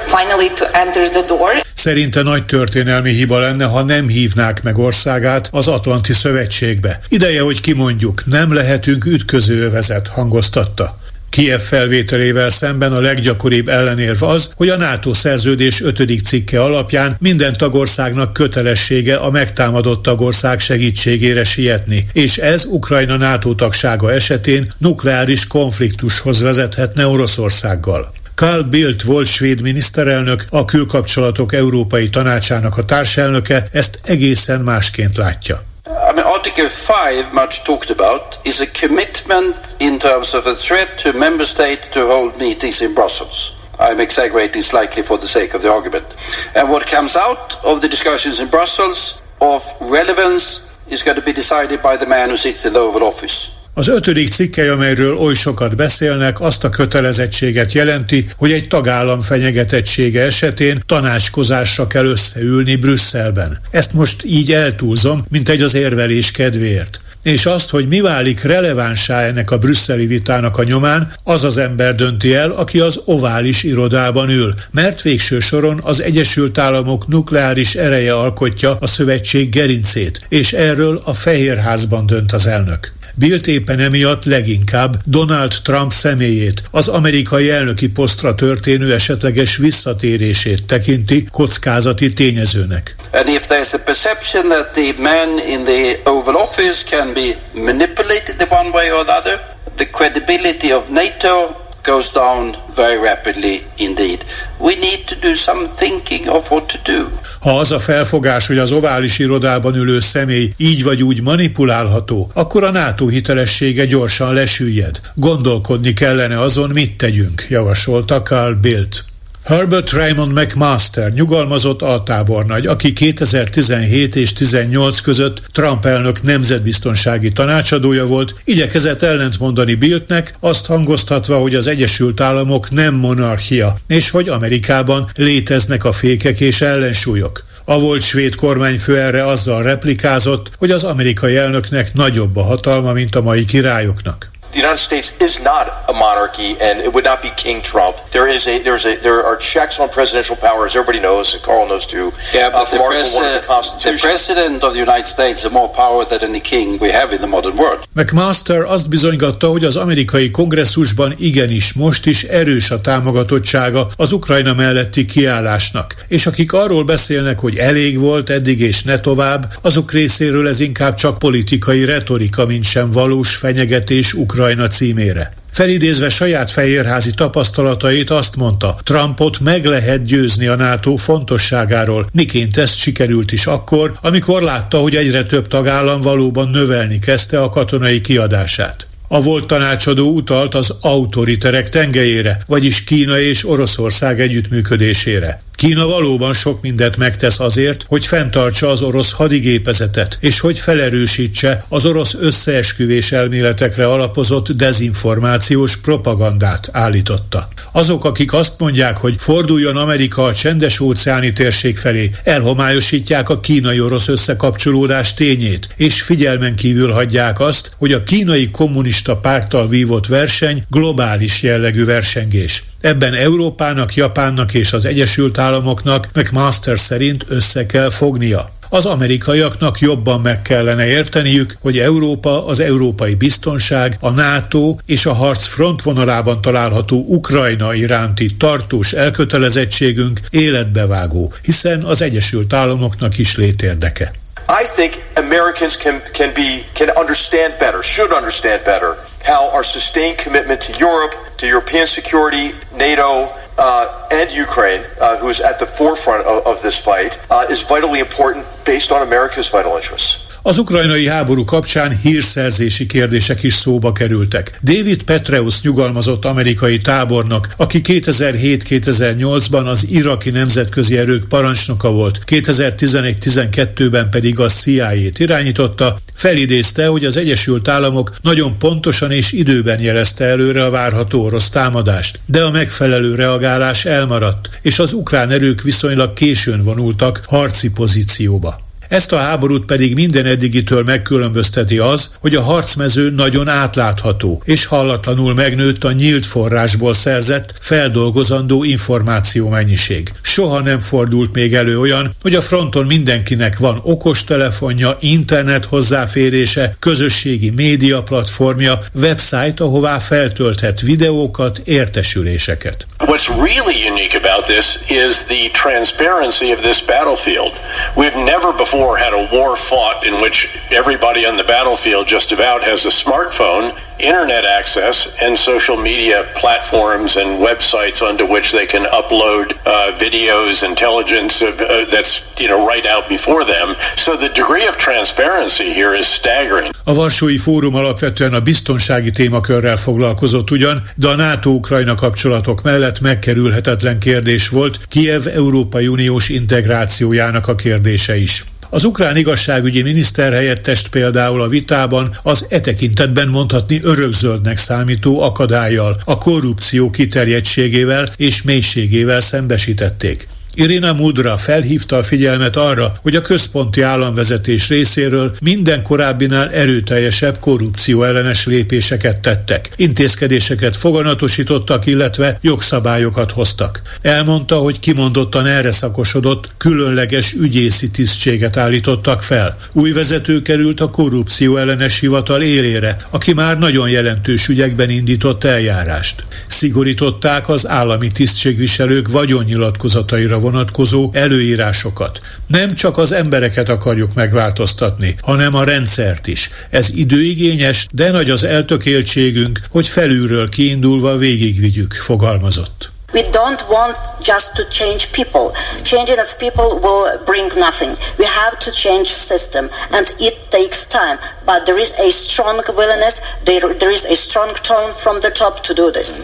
finally 0.05 0.49
to 0.53 0.65
enter 0.83 1.09
the 1.09 1.23
door. 1.27 1.51
Szerinte 1.73 2.21
nagy 2.21 2.45
történelmi 2.45 3.11
hiba 3.11 3.39
lenne, 3.39 3.65
ha 3.65 3.81
nem 3.81 4.07
hívnák 4.07 4.63
meg 4.63 4.77
országát 4.77 5.49
az 5.51 5.67
Atlanti 5.67 6.13
Szövetségbe. 6.13 6.99
Ideje, 7.07 7.41
hogy 7.41 7.61
kimondjuk, 7.61 8.23
nem 8.25 8.53
lehetünk 8.53 9.05
ütközőövezet, 9.05 10.07
hangoztatta. 10.07 10.98
Kiev 11.39 11.59
felvételével 11.59 12.49
szemben 12.49 12.93
a 12.93 12.99
leggyakoribb 12.99 13.67
ellenérv 13.67 14.23
az, 14.23 14.51
hogy 14.55 14.69
a 14.69 14.77
NATO 14.77 15.13
szerződés 15.13 15.81
5. 15.81 16.23
cikke 16.23 16.61
alapján 16.61 17.15
minden 17.19 17.57
tagországnak 17.57 18.33
kötelessége 18.33 19.15
a 19.15 19.31
megtámadott 19.31 20.03
tagország 20.03 20.59
segítségére 20.59 21.43
sietni, 21.43 22.07
és 22.13 22.37
ez 22.37 22.65
Ukrajna 22.65 23.17
NATO 23.17 23.53
tagsága 23.53 24.11
esetén 24.11 24.73
nukleáris 24.77 25.47
konfliktushoz 25.47 26.41
vezethetne 26.41 27.07
Oroszországgal. 27.07 28.13
Karl 28.35 28.61
Bildt 28.61 29.01
volt 29.01 29.27
svéd 29.27 29.61
miniszterelnök, 29.61 30.45
a 30.49 30.65
külkapcsolatok 30.65 31.53
Európai 31.53 32.09
Tanácsának 32.09 32.77
a 32.77 32.85
társelnöke 32.85 33.67
ezt 33.71 33.99
egészen 34.03 34.61
másként 34.61 35.17
látja. 35.17 35.68
I 36.09 36.11
mean, 36.11 36.25
Article 36.25 36.67
5, 36.67 37.35
much 37.35 37.63
talked 37.63 37.91
about, 37.91 38.43
is 38.43 38.61
a 38.61 38.65
commitment 38.65 39.75
in 39.79 39.99
terms 39.99 40.33
of 40.33 40.47
a 40.47 40.55
threat 40.55 40.97
to 40.97 41.13
member 41.13 41.45
state 41.45 41.83
to 41.93 42.07
hold 42.07 42.39
meetings 42.39 42.81
in 42.81 42.95
Brussels. 42.95 43.63
I'm 43.79 43.99
exaggerating 43.99 44.63
slightly 44.63 45.03
for 45.03 45.19
the 45.19 45.27
sake 45.27 45.53
of 45.53 45.61
the 45.61 45.71
argument. 45.71 46.15
And 46.55 46.67
what 46.67 46.87
comes 46.87 47.15
out 47.15 47.63
of 47.63 47.81
the 47.81 47.87
discussions 47.87 48.39
in 48.39 48.49
Brussels 48.49 49.21
of 49.39 49.63
relevance 49.81 50.75
is 50.87 51.03
going 51.03 51.17
to 51.17 51.21
be 51.21 51.31
decided 51.31 51.83
by 51.83 51.95
the 51.95 52.07
man 52.07 52.29
who 52.29 52.37
sits 52.37 52.65
in 52.65 52.73
the 52.73 52.79
Oval 52.79 53.03
Office. 53.03 53.58
Az 53.79 53.87
ötödik 53.87 54.29
cikkely, 54.29 54.69
amelyről 54.69 55.17
oly 55.17 55.33
sokat 55.33 55.75
beszélnek, 55.75 56.41
azt 56.41 56.63
a 56.63 56.69
kötelezettséget 56.69 57.71
jelenti, 57.71 58.25
hogy 58.35 58.51
egy 58.51 58.67
tagállam 58.67 59.21
fenyegetettsége 59.21 60.21
esetén 60.21 60.81
tanácskozásra 60.85 61.87
kell 61.87 62.05
összeülni 62.05 62.75
Brüsszelben. 62.75 63.59
Ezt 63.71 63.93
most 63.93 64.23
így 64.25 64.51
eltúlzom, 64.51 65.25
mint 65.29 65.49
egy 65.49 65.61
az 65.61 65.75
érvelés 65.75 66.31
kedvéért 66.31 66.99
és 67.23 67.45
azt, 67.45 67.69
hogy 67.69 67.87
mi 67.87 68.01
válik 68.01 68.43
relevánsá 68.43 69.21
ennek 69.21 69.51
a 69.51 69.57
brüsszeli 69.57 70.05
vitának 70.05 70.57
a 70.57 70.63
nyomán, 70.63 71.11
az 71.23 71.43
az 71.43 71.57
ember 71.57 71.95
dönti 71.95 72.33
el, 72.33 72.51
aki 72.51 72.79
az 72.79 73.01
ovális 73.05 73.63
irodában 73.63 74.29
ül, 74.29 74.53
mert 74.71 75.01
végső 75.01 75.39
soron 75.39 75.79
az 75.83 76.01
Egyesült 76.01 76.57
Államok 76.57 77.07
nukleáris 77.07 77.75
ereje 77.75 78.13
alkotja 78.13 78.77
a 78.79 78.87
szövetség 78.87 79.49
gerincét, 79.49 80.25
és 80.29 80.53
erről 80.53 81.01
a 81.03 81.13
Fehérházban 81.13 82.05
dönt 82.05 82.31
az 82.31 82.45
elnök. 82.45 82.97
Bilt 83.19 83.47
éppen 83.47 83.79
emiatt 83.79 84.25
leginkább 84.25 84.95
Donald 85.05 85.53
Trump 85.63 85.91
személyét, 85.91 86.63
az 86.71 86.87
amerikai 86.87 87.49
elnöki 87.49 87.89
posztra 87.89 88.35
történő 88.35 88.93
esetleges 88.93 89.57
visszatérését 89.57 90.63
tekinti 90.65 91.25
kockázati 91.31 92.13
tényezőnek. 92.13 92.95
And 93.11 93.27
if 93.27 93.47
there's 93.47 93.73
a 93.73 93.77
perception 93.85 94.47
that 94.47 94.71
the 94.71 94.93
man 94.97 95.47
in 95.47 95.63
the 95.63 95.99
Oval 96.03 96.35
Office 96.35 96.83
can 96.89 97.13
be 97.13 97.35
manipulated 97.53 98.35
the 98.37 98.47
one 98.49 98.69
way 98.73 98.91
or 98.91 99.03
the 99.03 99.17
other, 99.17 99.39
the 99.75 99.89
credibility 99.89 100.73
of 100.73 100.83
NATO 100.89 101.67
goes 101.89 102.11
down 102.11 102.55
very 102.75 102.97
rapidly 102.97 103.61
indeed. 103.77 104.19
We 104.59 104.75
need 104.75 104.99
to 105.07 105.15
do 105.27 105.35
some 105.35 105.67
thinking 105.67 106.27
of 106.27 106.51
what 106.51 106.67
to 106.67 106.77
do. 106.93 107.07
Ha 107.39 107.59
az 107.59 107.71
a 107.71 107.79
felfogás, 107.79 108.47
hogy 108.47 108.57
az 108.57 108.71
ovális 108.71 109.19
irodában 109.19 109.75
ülő 109.75 109.99
személy 109.99 110.53
így 110.57 110.83
vagy 110.83 111.03
úgy 111.03 111.21
manipulálható, 111.21 112.31
akkor 112.33 112.63
a 112.63 112.71
NATO 112.71 113.07
hitelessége 113.07 113.85
gyorsan 113.85 114.33
lesüllyed. 114.33 114.99
Gondolkodni 115.13 115.93
kellene 115.93 116.41
azon, 116.41 116.69
mit 116.69 116.97
tegyünk, 116.97 117.45
javasolta 117.49 118.21
Carl 118.21 118.53
Bildt. 118.53 119.08
Herbert 119.49 119.91
Raymond 119.91 120.31
McMaster 120.39 121.13
nyugalmazott 121.13 121.81
altábornagy, 121.81 122.67
aki 122.67 122.93
2017 122.93 124.15
és 124.15 124.33
18 124.33 124.99
között 124.99 125.41
Trump 125.51 125.85
elnök 125.85 126.23
nemzetbiztonsági 126.23 127.31
tanácsadója 127.31 128.05
volt, 128.05 128.33
igyekezett 128.43 129.01
ellentmondani 129.01 129.75
Bildtnek, 129.75 130.35
azt 130.39 130.65
hangoztatva, 130.65 131.37
hogy 131.37 131.55
az 131.55 131.67
Egyesült 131.67 132.19
Államok 132.19 132.71
nem 132.71 132.93
monarchia, 132.95 133.77
és 133.87 134.09
hogy 134.09 134.29
Amerikában 134.29 135.09
léteznek 135.15 135.83
a 135.83 135.91
fékek 135.91 136.39
és 136.39 136.61
ellensúlyok. 136.61 137.43
A 137.63 137.79
volt 137.79 138.01
svéd 138.01 138.35
kormányfő 138.35 138.97
erre 138.97 139.25
azzal 139.25 139.63
replikázott, 139.63 140.51
hogy 140.57 140.71
az 140.71 140.83
amerikai 140.83 141.35
elnöknek 141.35 141.93
nagyobb 141.93 142.37
a 142.37 142.43
hatalma, 142.43 142.93
mint 142.93 143.15
a 143.15 143.21
mai 143.21 143.45
királyoknak. 143.45 144.29
The 144.51 144.57
United 144.57 144.77
States 144.77 145.15
is 145.21 145.41
not 145.41 145.65
a 145.89 145.93
monarchy, 145.93 146.57
and 146.59 146.79
it 146.79 146.91
would 146.93 147.03
not 147.03 147.21
be 147.21 147.29
King 147.35 147.61
Trump. 147.61 147.95
There 148.11 148.27
is 148.27 148.47
a 148.47 148.59
there's 148.63 148.85
a 148.85 148.95
there 148.97 149.23
are 149.23 149.37
checks 149.37 149.79
on 149.79 149.89
presidential 149.89 150.35
power, 150.35 150.65
as 150.65 150.75
everybody 150.75 150.99
knows. 150.99 151.37
Carl 151.43 151.67
knows 151.67 151.85
too. 151.85 152.11
Yeah, 152.33 152.49
but 152.49 152.67
uh, 152.67 152.77
the, 152.77 152.83
president, 152.93 153.47
the, 153.47 153.91
the 153.91 153.97
president 154.01 154.63
of 154.63 154.73
the 154.73 154.79
United 154.79 155.07
States 155.07 155.43
has 155.43 155.51
more 155.51 155.69
power 155.69 156.05
than 156.05 156.23
any 156.23 156.39
king 156.39 156.79
we 156.79 156.91
have 156.91 157.13
in 157.13 157.21
the 157.21 157.27
modern 157.27 157.55
world. 157.57 157.83
McMaster 157.93 158.65
azt 158.65 158.89
bizonygatta, 158.89 159.47
hogy 159.47 159.65
az 159.65 159.75
amerikai 159.75 160.31
kongresszusban 160.31 161.15
igenis 161.17 161.73
most 161.73 162.05
is 162.05 162.23
erős 162.23 162.71
a 162.71 162.81
támogatottsága 162.81 163.87
az 163.95 164.11
Ukrajna 164.11 164.53
melletti 164.53 165.05
kiállásnak, 165.05 165.95
és 166.07 166.25
akik 166.25 166.53
arról 166.53 166.83
beszélnek, 166.83 167.39
hogy 167.39 167.57
elég 167.57 167.99
volt 167.99 168.29
eddig 168.29 168.61
és 168.61 168.83
ne 168.83 168.99
tovább, 168.99 169.53
azok 169.61 169.91
részéről 169.91 170.47
ez 170.47 170.59
inkább 170.59 170.95
csak 170.95 171.19
politikai 171.19 171.85
retorika, 171.85 172.45
mint 172.45 172.63
sem 172.63 172.91
valós 172.91 173.35
fenyegetés 173.35 174.13
Ukrajna 174.13 174.38
Ukrajna 174.39 174.67
címére. 174.67 175.33
Felidézve 175.51 176.09
saját 176.09 176.51
fehérházi 176.51 177.11
tapasztalatait 177.11 178.09
azt 178.09 178.35
mondta, 178.35 178.77
Trumpot 178.83 179.39
meg 179.39 179.65
lehet 179.65 180.03
győzni 180.03 180.47
a 180.47 180.55
NATO 180.55 180.95
fontosságáról, 180.95 182.07
miként 182.13 182.57
ezt 182.57 182.77
sikerült 182.77 183.31
is 183.31 183.45
akkor, 183.45 183.93
amikor 184.01 184.41
látta, 184.41 184.77
hogy 184.77 184.95
egyre 184.95 185.25
több 185.25 185.47
tagállam 185.47 186.01
valóban 186.01 186.49
növelni 186.49 186.99
kezdte 186.99 187.41
a 187.41 187.49
katonai 187.49 188.01
kiadását. 188.01 188.87
A 189.07 189.21
volt 189.21 189.47
tanácsadó 189.47 190.11
utalt 190.11 190.55
az 190.55 190.75
autoriterek 190.81 191.69
tengelyére, 191.69 192.43
vagyis 192.47 192.83
Kína 192.83 193.19
és 193.19 193.47
Oroszország 193.47 194.21
együttműködésére. 194.21 195.41
Kína 195.59 195.87
valóban 195.87 196.33
sok 196.33 196.61
mindent 196.61 196.97
megtesz 196.97 197.39
azért, 197.39 197.85
hogy 197.87 198.05
fenntartsa 198.05 198.69
az 198.69 198.81
orosz 198.81 199.11
hadigépezetet, 199.11 200.17
és 200.21 200.39
hogy 200.39 200.59
felerősítse 200.59 201.65
az 201.67 201.85
orosz 201.85 202.15
összeesküvés 202.19 203.11
elméletekre 203.11 203.87
alapozott 203.87 204.51
dezinformációs 204.51 205.77
propagandát, 205.77 206.69
állította. 206.71 207.47
Azok, 207.71 208.05
akik 208.05 208.33
azt 208.33 208.59
mondják, 208.59 208.97
hogy 208.97 209.15
forduljon 209.17 209.77
Amerika 209.77 210.23
a 210.23 210.33
csendes 210.33 210.79
óceáni 210.79 211.33
térség 211.33 211.77
felé, 211.77 212.11
elhomályosítják 212.23 213.29
a 213.29 213.39
kínai-orosz 213.39 214.07
összekapcsolódás 214.07 215.13
tényét, 215.13 215.69
és 215.75 216.01
figyelmen 216.01 216.55
kívül 216.55 216.91
hagyják 216.91 217.39
azt, 217.39 217.71
hogy 217.77 217.93
a 217.93 218.03
kínai 218.03 218.49
kommunista 218.51 219.17
párttal 219.17 219.67
vívott 219.67 220.07
verseny 220.07 220.63
globális 220.69 221.41
jellegű 221.43 221.85
versengés. 221.85 222.63
Ebben 222.81 223.13
Európának, 223.13 223.95
Japánnak 223.95 224.53
és 224.53 224.73
az 224.73 224.85
Egyesült 224.85 225.37
Államoknak 225.37 226.07
McMaster 226.13 226.79
szerint 226.79 227.25
össze 227.27 227.65
kell 227.65 227.89
fognia. 227.89 228.49
Az 228.69 228.85
amerikaiaknak 228.85 229.79
jobban 229.79 230.21
meg 230.21 230.41
kellene 230.41 230.85
érteniük, 230.85 231.55
hogy 231.61 231.79
Európa, 231.79 232.45
az 232.45 232.59
európai 232.59 233.15
biztonság, 233.15 233.97
a 233.99 234.09
NATO 234.09 234.75
és 234.85 235.05
a 235.05 235.13
harc 235.13 235.45
frontvonalában 235.45 236.41
található 236.41 237.05
Ukrajna 237.07 237.73
iránti 237.73 238.35
tartós 238.37 238.93
elkötelezettségünk 238.93 240.19
életbevágó, 240.29 241.33
hiszen 241.41 241.83
az 241.83 242.01
Egyesült 242.01 242.53
Államoknak 242.53 243.17
is 243.17 243.37
létérdeke. 243.37 244.11
I 244.47 244.65
think 244.75 244.93
Americans 245.15 245.77
can, 245.77 246.01
can, 246.13 246.31
be, 246.33 246.65
can 246.73 246.89
understand 246.97 247.53
better, 247.59 247.83
should 247.83 248.11
understand 248.11 248.61
better 248.63 249.08
how 249.23 249.49
our 249.51 249.63
sustained 249.63 250.17
commitment 250.17 250.61
to 250.61 250.73
Europe, 250.77 251.13
to 251.37 251.47
European 251.47 251.87
security, 251.87 252.51
NATO, 252.75 253.33
uh, 253.57 254.07
and 254.11 254.31
Ukraine, 254.31 254.83
uh, 255.01 255.17
who 255.17 255.27
is 255.27 255.41
at 255.41 255.59
the 255.59 255.65
forefront 255.65 256.25
of, 256.25 256.45
of 256.47 256.61
this 256.61 256.77
fight, 256.83 257.23
uh, 257.29 257.45
is 257.49 257.61
vitally 257.63 257.99
important 257.99 258.45
based 258.65 258.91
on 258.91 259.05
America's 259.05 259.49
vital 259.49 259.75
interests. 259.75 260.28
Az 260.41 260.57
ukrajnai 260.57 261.07
háború 261.07 261.45
kapcsán 261.45 261.97
hírszerzési 261.97 262.85
kérdések 262.85 263.43
is 263.43 263.53
szóba 263.53 263.91
kerültek. 263.91 264.59
David 264.63 265.03
Petreus 265.03 265.61
nyugalmazott 265.61 266.25
amerikai 266.25 266.79
tábornok, 266.79 267.47
aki 267.57 267.81
2007-2008-ban 267.83 269.65
az 269.65 269.87
iraki 269.89 270.29
nemzetközi 270.29 270.97
erők 270.97 271.27
parancsnoka 271.27 271.91
volt, 271.91 272.19
2011-12-ben 272.25 274.09
pedig 274.09 274.39
a 274.39 274.49
CIA-t 274.49 275.19
irányította, 275.19 275.97
felidézte, 276.13 276.87
hogy 276.87 277.05
az 277.05 277.17
Egyesült 277.17 277.67
Államok 277.67 278.15
nagyon 278.21 278.57
pontosan 278.57 279.11
és 279.11 279.31
időben 279.31 279.79
jelezte 279.79 280.25
előre 280.25 280.63
a 280.63 280.69
várható 280.69 281.23
orosz 281.23 281.49
támadást, 281.49 282.19
de 282.25 282.43
a 282.43 282.51
megfelelő 282.51 283.15
reagálás 283.15 283.85
elmaradt, 283.85 284.49
és 284.61 284.79
az 284.79 284.93
ukrán 284.93 285.29
erők 285.29 285.61
viszonylag 285.61 286.13
későn 286.13 286.63
vonultak 286.63 287.21
harci 287.25 287.71
pozícióba. 287.71 288.68
Ezt 288.89 289.11
a 289.11 289.17
háborút 289.17 289.65
pedig 289.65 289.93
minden 289.93 290.25
eddigitől 290.25 290.83
megkülönbözteti 290.83 291.77
az, 291.77 292.13
hogy 292.19 292.35
a 292.35 292.41
harcmező 292.41 293.09
nagyon 293.09 293.47
átlátható, 293.47 294.41
és 294.45 294.65
hallatlanul 294.65 295.33
megnőtt 295.33 295.83
a 295.83 295.91
nyílt 295.91 296.25
forrásból 296.25 296.93
szerzett, 296.93 297.53
feldolgozandó 297.59 298.63
információ 298.63 299.49
mennyiség. 299.49 300.11
Soha 300.21 300.59
nem 300.59 300.79
fordult 300.79 301.33
még 301.33 301.53
elő 301.53 301.79
olyan, 301.79 302.15
hogy 302.21 302.35
a 302.35 302.41
fronton 302.41 302.85
mindenkinek 302.85 303.57
van 303.57 303.79
okostelefonja, 303.83 304.97
internet 304.99 305.65
hozzáférése, 305.65 306.75
közösségi 306.79 307.49
média 307.49 308.03
platformja, 308.03 308.79
website, 308.93 309.63
ahová 309.63 309.97
feltölthet 309.97 310.81
videókat, 310.81 311.61
értesüléseket. 311.63 312.85
What's 312.99 313.27
really 313.27 313.89
unique 313.89 314.15
about 314.23 314.45
this 314.45 314.65
is 314.89 315.15
the 315.25 315.49
transparency 315.51 316.51
of 316.51 316.59
this 316.61 316.83
battlefield. 316.85 317.51
We've 317.95 318.23
never 318.23 318.55
before 318.57 318.78
before 318.79 318.95
had 318.95 319.13
a 319.13 319.29
war 319.33 319.57
fought 319.57 320.05
in 320.05 320.21
which 320.21 320.57
everybody 320.71 321.25
on 321.25 321.35
the 321.35 321.43
battlefield 321.43 322.07
just 322.07 322.31
about 322.31 322.63
has 322.63 322.85
a 322.85 322.89
smartphone 322.89 323.77
internet 323.99 324.45
access 324.45 325.15
and 325.21 325.37
social 325.37 325.77
media 325.77 326.23
platforms 326.33 327.17
and 327.17 327.29
websites 327.39 328.01
onto 328.01 328.25
which 328.25 328.51
they 328.51 328.65
can 328.65 328.85
upload 328.99 329.45
uh, 329.65 329.91
videos, 329.97 330.63
intelligence 330.63 331.41
of, 331.41 331.59
uh, 331.61 331.85
that's 331.91 332.13
you 332.37 332.47
know 332.47 332.67
right 332.73 332.85
out 332.85 333.07
before 333.07 333.43
them. 333.45 333.75
So 333.95 334.15
the 334.15 334.29
degree 334.29 334.67
of 334.67 334.77
transparency 334.77 335.73
here 335.73 335.93
is 335.99 336.07
staggering. 336.07 336.71
A 336.83 336.93
Varsói 336.93 337.37
Fórum 337.37 337.75
alapvetően 337.75 338.33
a 338.33 338.39
biztonsági 338.39 339.11
témakörrel 339.11 339.77
foglalkozott 339.77 340.51
ugyan, 340.51 340.81
de 340.95 341.07
a 341.07 341.15
NATO-Ukrajna 341.15 341.95
kapcsolatok 341.95 342.61
mellett 342.61 342.99
megkerülhetetlen 342.99 343.99
kérdés 343.99 344.49
volt 344.49 344.79
Kiev 344.87 345.27
Európai 345.27 345.87
Uniós 345.87 346.29
integrációjának 346.29 347.47
a 347.47 347.55
kérdése 347.55 348.17
is. 348.17 348.43
Az 348.71 348.83
ukrán 348.83 349.17
igazságügyi 349.17 349.81
miniszter 349.81 350.33
helyettest 350.33 350.89
például 350.89 351.41
a 351.41 351.47
vitában 351.47 352.17
az 352.23 352.45
e 352.49 352.59
tekintetben 352.59 353.27
mondhatni 353.27 353.81
örökzöldnek 353.89 354.57
számító 354.57 355.21
akadályjal, 355.21 356.01
a 356.05 356.17
korrupció 356.17 356.89
kiterjedtségével 356.89 358.09
és 358.17 358.41
mélységével 358.41 359.21
szembesítették. 359.21 360.27
Irina 360.53 360.93
Mudra 360.93 361.37
felhívta 361.37 361.97
a 361.97 362.03
figyelmet 362.03 362.55
arra, 362.55 362.93
hogy 363.01 363.15
a 363.15 363.21
központi 363.21 363.81
államvezetés 363.81 364.69
részéről 364.69 365.35
minden 365.41 365.83
korábbinál 365.83 366.49
erőteljesebb 366.51 367.39
korrupció 367.39 368.03
ellenes 368.03 368.45
lépéseket 368.45 369.17
tettek. 369.17 369.69
Intézkedéseket 369.75 370.77
foganatosítottak, 370.77 371.85
illetve 371.85 372.37
jogszabályokat 372.41 373.31
hoztak. 373.31 373.81
Elmondta, 374.01 374.55
hogy 374.55 374.79
kimondottan 374.79 375.45
erre 375.45 375.71
szakosodott, 375.71 376.49
különleges 376.57 377.33
ügyészi 377.33 377.89
tisztséget 377.89 378.57
állítottak 378.57 379.23
fel. 379.23 379.57
Új 379.71 379.91
vezető 379.91 380.41
került 380.41 380.79
a 380.79 380.89
korrupció 380.89 381.57
ellenes 381.57 381.99
hivatal 381.99 382.41
élére, 382.41 382.97
aki 383.09 383.33
már 383.33 383.57
nagyon 383.57 383.89
jelentős 383.89 384.47
ügyekben 384.47 384.89
indított 384.89 385.43
eljárást. 385.43 386.23
Szigorították 386.47 387.49
az 387.49 387.67
állami 387.67 388.11
tisztségviselők 388.11 389.11
vagyonnyilatkozataira 389.11 390.38
vonatkozó 390.39 391.09
előírásokat. 391.13 392.19
Nem 392.47 392.75
csak 392.75 392.97
az 392.97 393.11
embereket 393.11 393.69
akarjuk 393.69 394.13
megváltoztatni, 394.13 395.15
hanem 395.21 395.55
a 395.55 395.63
rendszert 395.63 396.27
is. 396.27 396.49
Ez 396.69 396.89
időigényes, 396.95 397.87
de 397.91 398.11
nagy 398.11 398.29
az 398.29 398.43
eltökéltségünk, 398.43 399.59
hogy 399.69 399.87
felülről 399.87 400.49
kiindulva 400.49 401.17
végigvigyük, 401.17 401.93
fogalmazott. 401.93 402.91
We 403.13 403.23
don't 403.31 403.61
want 403.69 403.97
just 404.21 404.55
to 404.55 404.63
change 404.69 405.07
people. 405.11 405.51
Changing 405.83 406.19
of 406.19 406.37
people 406.37 406.79
will 406.79 407.17
bring 407.25 407.49
nothing. 407.55 407.97
We 408.19 408.27
have 408.27 408.59
to 408.59 408.71
change 408.71 409.07
system, 409.07 409.69
and 409.91 410.05
it 410.19 410.35
takes 410.51 410.85
time. 410.85 411.17
But 411.45 411.65
there 411.65 411.79
is 411.79 411.91
a 411.97 412.11
strong 412.11 412.61
willingness, 412.75 413.19
there, 413.45 413.73
there 413.73 413.91
is 413.91 414.05
a 414.05 414.15
strong 414.15 414.53
tone 414.61 414.93
from 414.93 415.21
the 415.21 415.31
top 415.31 415.63
to 415.63 415.73
do 415.73 415.91
this. 415.91 416.21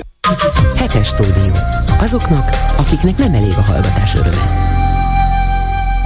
Hetes 0.75 1.07
stúdió. 1.07 1.53
Azoknak, 1.99 2.49
akiknek 2.77 3.17
nem 3.17 3.33
elég 3.33 3.53
a 3.57 3.61
hallgatás 3.61 4.15
öröme. 4.15 4.74